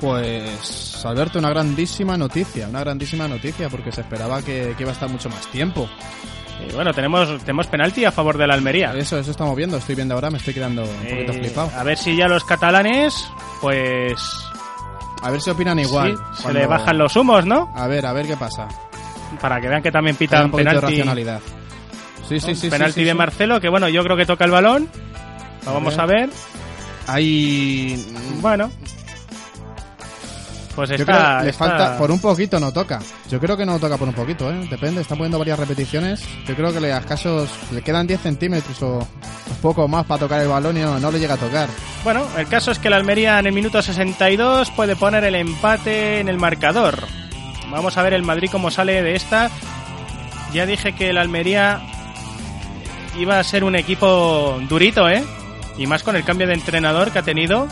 [0.00, 4.94] Pues, Alberto, una grandísima noticia, una grandísima noticia, porque se esperaba que, que iba a
[4.94, 5.86] estar mucho más tiempo.
[6.66, 8.94] Y bueno, tenemos, tenemos penalti a favor de la Almería.
[8.96, 11.70] Eso, eso estamos viendo, estoy viendo ahora, me estoy quedando un poquito Eh, flipado.
[11.78, 13.28] a ver si ya los catalanes,
[13.60, 14.14] pues...
[15.22, 16.16] A ver si opinan igual.
[16.34, 17.70] sí, se le bajan los humos, ¿no?
[17.76, 18.68] A ver, a ver qué pasa.
[19.38, 20.96] Para que vean que también pitan un poquito de penalti.
[20.96, 21.40] racionalidad.
[22.28, 22.68] Sí, sí, sí.
[22.70, 23.14] penalti sí, sí, de.
[23.14, 24.88] Marcelo, que bueno, yo creo que toca el balón.
[25.64, 26.00] Lo A vamos ver.
[26.00, 26.30] a ver.
[27.06, 28.04] Hay.
[28.40, 28.70] Bueno.
[30.74, 32.98] Pues Yo está, creo que le está- falta, por un poquito no toca.
[33.30, 34.66] Yo creo que no toca por un poquito, ¿eh?
[34.70, 36.22] Depende, está poniendo varias repeticiones.
[36.46, 40.20] Yo creo que le a escasos, le quedan 10 centímetros o un poco más para
[40.20, 41.66] tocar el balón y no, no le llega a tocar.
[42.04, 46.20] Bueno, el caso es que la Almería en el minuto 62 puede poner el empate
[46.20, 46.98] en el marcador.
[47.70, 49.50] Vamos a ver el Madrid cómo sale de esta.
[50.52, 51.80] Ya dije que el Almería
[53.18, 55.22] iba a ser un equipo durito, ¿eh?
[55.78, 57.68] Y más con el cambio de entrenador que ha tenido.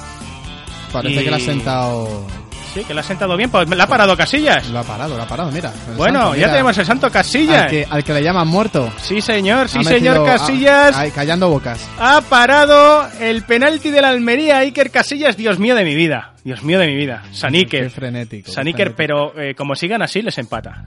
[0.92, 2.26] Parece Y- que le ha sentado.
[2.74, 3.48] Sí, que le ha sentado bien.
[3.50, 4.68] Pues la ha parado Casillas.
[4.68, 5.72] Lo ha parado, lo ha parado, mira.
[5.96, 7.62] Bueno, santo, ya tenemos el santo Casillas.
[7.64, 8.92] Al que, al que le llaman muerto.
[9.00, 10.96] Sí, señor, sí, Ha señor metido- Casillas.
[10.96, 11.88] ahí, callando bocas.
[12.00, 15.36] Ha parado el penalti de la Almería, Iker Casillas.
[15.36, 16.32] Dios mío de mi vida.
[16.42, 17.22] Dios mío de mi vida.
[17.32, 18.50] San Qué frenético.
[18.50, 19.32] San qué Iker, frenético.
[19.34, 20.86] pero eh, como sigan así, les empata.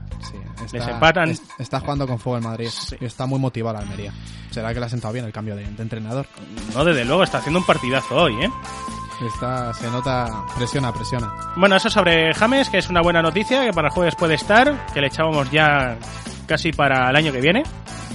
[0.61, 1.29] les Está- empatan.
[1.29, 2.67] es- Está jugando con fuego el Madrid.
[2.99, 4.11] Está muy motivado la Almería.
[4.51, 6.25] Será que le ha sentado bien el cambio de, de entrenador.
[6.73, 8.49] No, desde luego, está haciendo un partidazo hoy, ¿eh?
[9.21, 11.33] Está, se nota, presiona, presiona.
[11.55, 14.85] Bueno, eso sobre James, que es una buena noticia, que para el jueves puede estar,
[14.93, 15.97] que le echábamos ya
[16.45, 17.63] casi para el año que viene.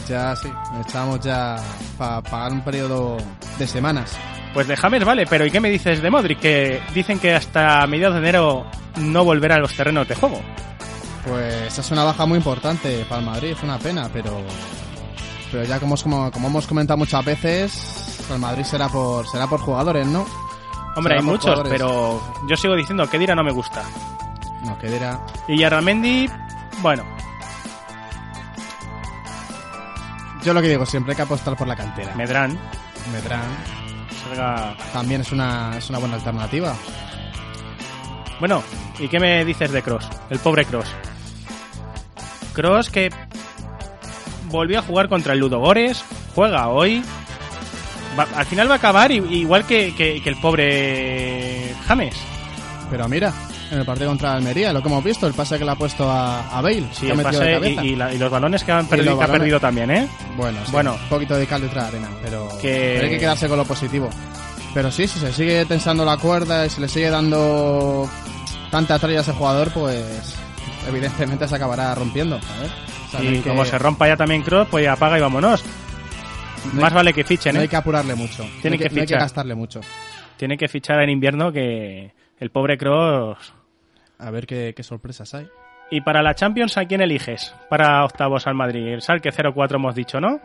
[0.09, 0.49] Ya sí,
[0.87, 1.57] echamos ya
[1.99, 3.17] para pagar un periodo
[3.59, 4.17] de semanas.
[4.55, 6.39] Pues de James vale, pero ¿y qué me dices de Modric?
[6.39, 8.67] Que dicen que hasta mediados de enero
[8.97, 10.41] no volverá a los terrenos de juego.
[11.27, 14.43] Pues es una baja muy importante para el Madrid, es una pena, pero
[15.51, 19.61] pero ya como, como, como hemos comentado muchas veces, el Madrid será por será por
[19.61, 20.27] jugadores, ¿no?
[20.97, 21.73] Hombre, hay muchos, jugadores.
[21.73, 23.83] pero yo sigo diciendo que Dira no me gusta.
[24.65, 25.19] No, que dirá.
[25.49, 26.29] Y Yarramendi,
[26.81, 27.03] bueno,
[30.45, 32.15] Yo lo que digo siempre hay que apostar por la cantera.
[32.17, 32.59] Medrán.
[33.13, 33.43] Medrán.
[34.25, 36.75] Salga- También es una, es una buena alternativa.
[38.41, 38.61] Bueno,
[38.99, 40.09] ¿y qué me dices de Cross?
[40.31, 40.89] El pobre Cross.
[42.55, 43.11] Cross que
[44.47, 46.05] volvió a jugar contra el Ludogores,
[46.35, 47.05] juega hoy.
[48.19, 52.15] Va- al final va a acabar igual que, que- que el pobre James.
[52.91, 53.33] Pero mira,
[53.71, 56.11] en el partido contra Almería, lo que hemos visto, el pase que le ha puesto
[56.11, 56.85] a, a Bale.
[56.93, 59.59] Sí, el pase y, y la- y los balones que, han Y perdido, ha perdido
[59.61, 60.09] también, ¿eh?
[60.37, 60.93] Bueno, sí, Bueno.
[61.03, 63.57] un poquito de cal detrás de la arena, pero, Que- pero hay que quedarse con
[63.59, 64.11] lo positivo.
[64.75, 68.09] Pero sí, si se sigue tensando la cuerda y se le sigue dando
[68.71, 70.03] tanta tralla a ese jugador, pues
[70.89, 72.37] evidentemente se acabará rompiendo.
[72.37, 75.63] A ver, Y que como se rompa ya también Cross, pues apaga y vámonos.
[76.75, 77.63] No Más hay- vale que fichen, no ¿eh?
[77.63, 78.45] hay que apurarle mucho.
[78.61, 79.19] Tiene no que no hay que fichar.
[79.21, 79.81] gastarle mucho.
[80.37, 83.55] Tiene que fichar en invierno que el pobre Cross...
[84.19, 85.49] A ver qué, qué sorpresas hay.
[85.91, 87.53] Y para la Champions, ¿a quién eliges?
[87.69, 88.87] Para octavos al Madrid.
[88.87, 90.41] El Salque 0-4 hemos dicho, ¿no?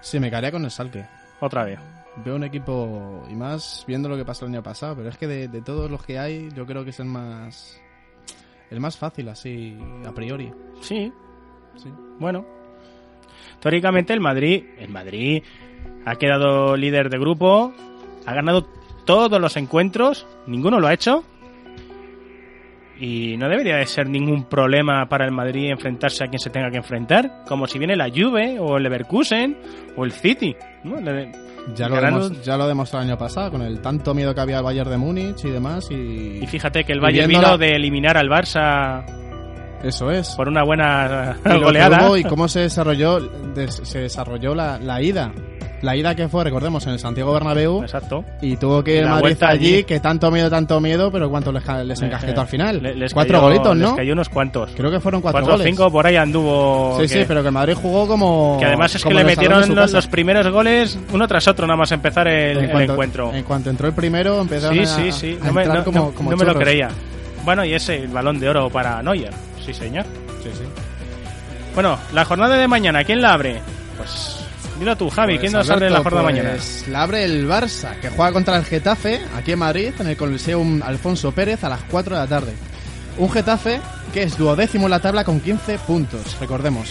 [0.00, 1.04] Sí, me caería con el Salque.
[1.40, 1.78] Otra vez.
[2.24, 5.26] Veo un equipo, y más viendo lo que pasó el año pasado, pero es que
[5.26, 7.78] de, de todos los que hay, yo creo que es el más.
[8.70, 9.76] El más fácil, así,
[10.06, 10.50] a priori.
[10.80, 11.12] Sí.
[11.76, 11.92] Sí.
[12.20, 12.46] Bueno.
[13.60, 15.42] Teóricamente el Madrid, el Madrid
[16.04, 17.72] ha quedado líder de grupo,
[18.26, 18.66] ha ganado
[19.04, 21.24] todos los encuentros, ninguno lo ha hecho.
[22.98, 26.70] Y no debería de ser ningún problema para el Madrid enfrentarse a quien se tenga
[26.70, 29.56] que enfrentar, como si viene la Juve o el Leverkusen
[29.96, 30.56] o el City.
[30.84, 30.98] ¿no?
[31.00, 31.30] Le-
[31.74, 34.40] Ya lo, ganando- demos- ya lo demostró el año pasado, con el tanto miedo que
[34.40, 35.90] había al Bayern de Múnich y demás.
[35.90, 39.04] Y, Y fíjate que el Bayern vino la- de eliminar al Barça
[39.82, 40.30] Eso es.
[40.30, 42.06] por una buena Y goleada.
[42.08, 45.32] hubo y cómo se desarrolló, des- se desarrolló la, la ida.
[45.82, 47.82] La ida que fue, recordemos, en el Santiago Bernabéu.
[47.82, 48.24] Exacto.
[48.40, 49.84] Y tuvo que ir la Madrid allí, allí.
[49.84, 52.82] que tanto miedo, tanto miedo, pero cuánto les, les Eh, encasquetó eh, al final.
[52.82, 53.88] le- les cuatro cayó- golitos, ¿no?
[53.88, 54.70] Les cayó unos cuantos.
[54.74, 55.70] Creo que fueron cuatro, Cuatro o goles.
[55.70, 56.96] cinco por ahí anduvo.
[56.96, 58.56] Sí, que- sí, pero que Madrid jugó como.
[58.58, 61.92] Que además es que le metieron los, los primeros goles uno tras otro nada más
[61.92, 63.34] empezar el, en el cuanto, encuentro.
[63.34, 65.38] En cuanto entró el primero, empezaron Sí, sí, sí.
[65.40, 66.88] a No me, entrar no- como, no- como no me lo creía.
[67.46, 69.32] Bueno, y ese el balón de oro para Neuer.
[69.64, 70.04] Sí, señor.
[70.42, 70.64] Sí, sí.
[71.74, 73.60] Bueno, la jornada de mañana, ¿quién la abre?
[73.96, 74.40] Pues
[74.78, 76.50] Dilo tú, Javi, Pues, ¿quién nos abre la jornada mañana?
[76.50, 80.16] pues, La abre el Barça, que juega contra el Getafe, aquí en Madrid, en el
[80.18, 82.52] Coliseum Alfonso Pérez, a las 4 de la tarde.
[83.16, 83.80] Un Getafe
[84.12, 86.90] que es duodécimo en la tabla con 15 puntos, recordemos.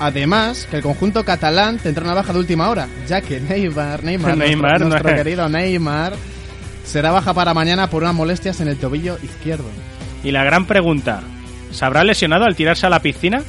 [0.00, 4.36] Además, que el conjunto catalán tendrá una baja de última hora, ya que Neymar, Neymar,
[4.36, 6.14] Neymar, nuestro, nuestro querido Neymar,
[6.84, 9.64] será baja para mañana por unas molestias en el tobillo izquierdo.
[10.24, 11.20] Y la gran pregunta,
[11.70, 13.42] ¿se habrá lesionado al tirarse a la piscina?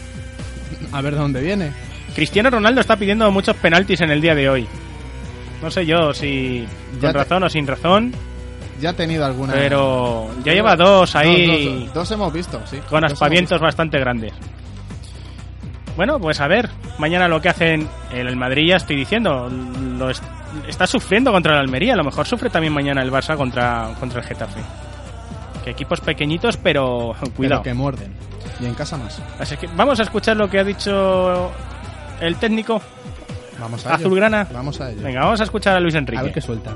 [0.91, 1.72] A ver de dónde viene.
[2.16, 4.68] Cristiano Ronaldo está pidiendo muchos penaltis en el día de hoy.
[5.62, 8.14] No sé yo si Ya con te- razón o sin razón,
[8.82, 9.53] Ya ha tenido alguna.
[9.53, 12.80] pero ya lleva dos ahí Dos, dos, dos hemos visto, sí.
[12.90, 14.34] con aspavientos bastante grandes.
[15.95, 19.49] Bueno, pues a ver, mañana lo que hacen el, Madrid ya estoy diciendo,
[19.98, 20.10] lo
[20.68, 24.19] está sufriendo contra el Almería, a lo mejor sufre también mañana el Barça contra, contra
[24.22, 24.61] el Getafe.
[25.64, 27.61] Que equipos pequeñitos, pero cuidado.
[27.61, 28.14] pero que muerden.
[28.60, 29.22] Y en casa más.
[29.40, 31.52] Así que vamos a escuchar lo que ha dicho
[32.19, 32.82] el técnico
[33.60, 33.95] Vamos a ello.
[33.98, 34.48] azulgrana.
[34.53, 35.02] Vamos a ello.
[35.03, 36.19] Venga, vamos a escuchar a Luis Enrique.
[36.19, 36.76] A ver qué suelta.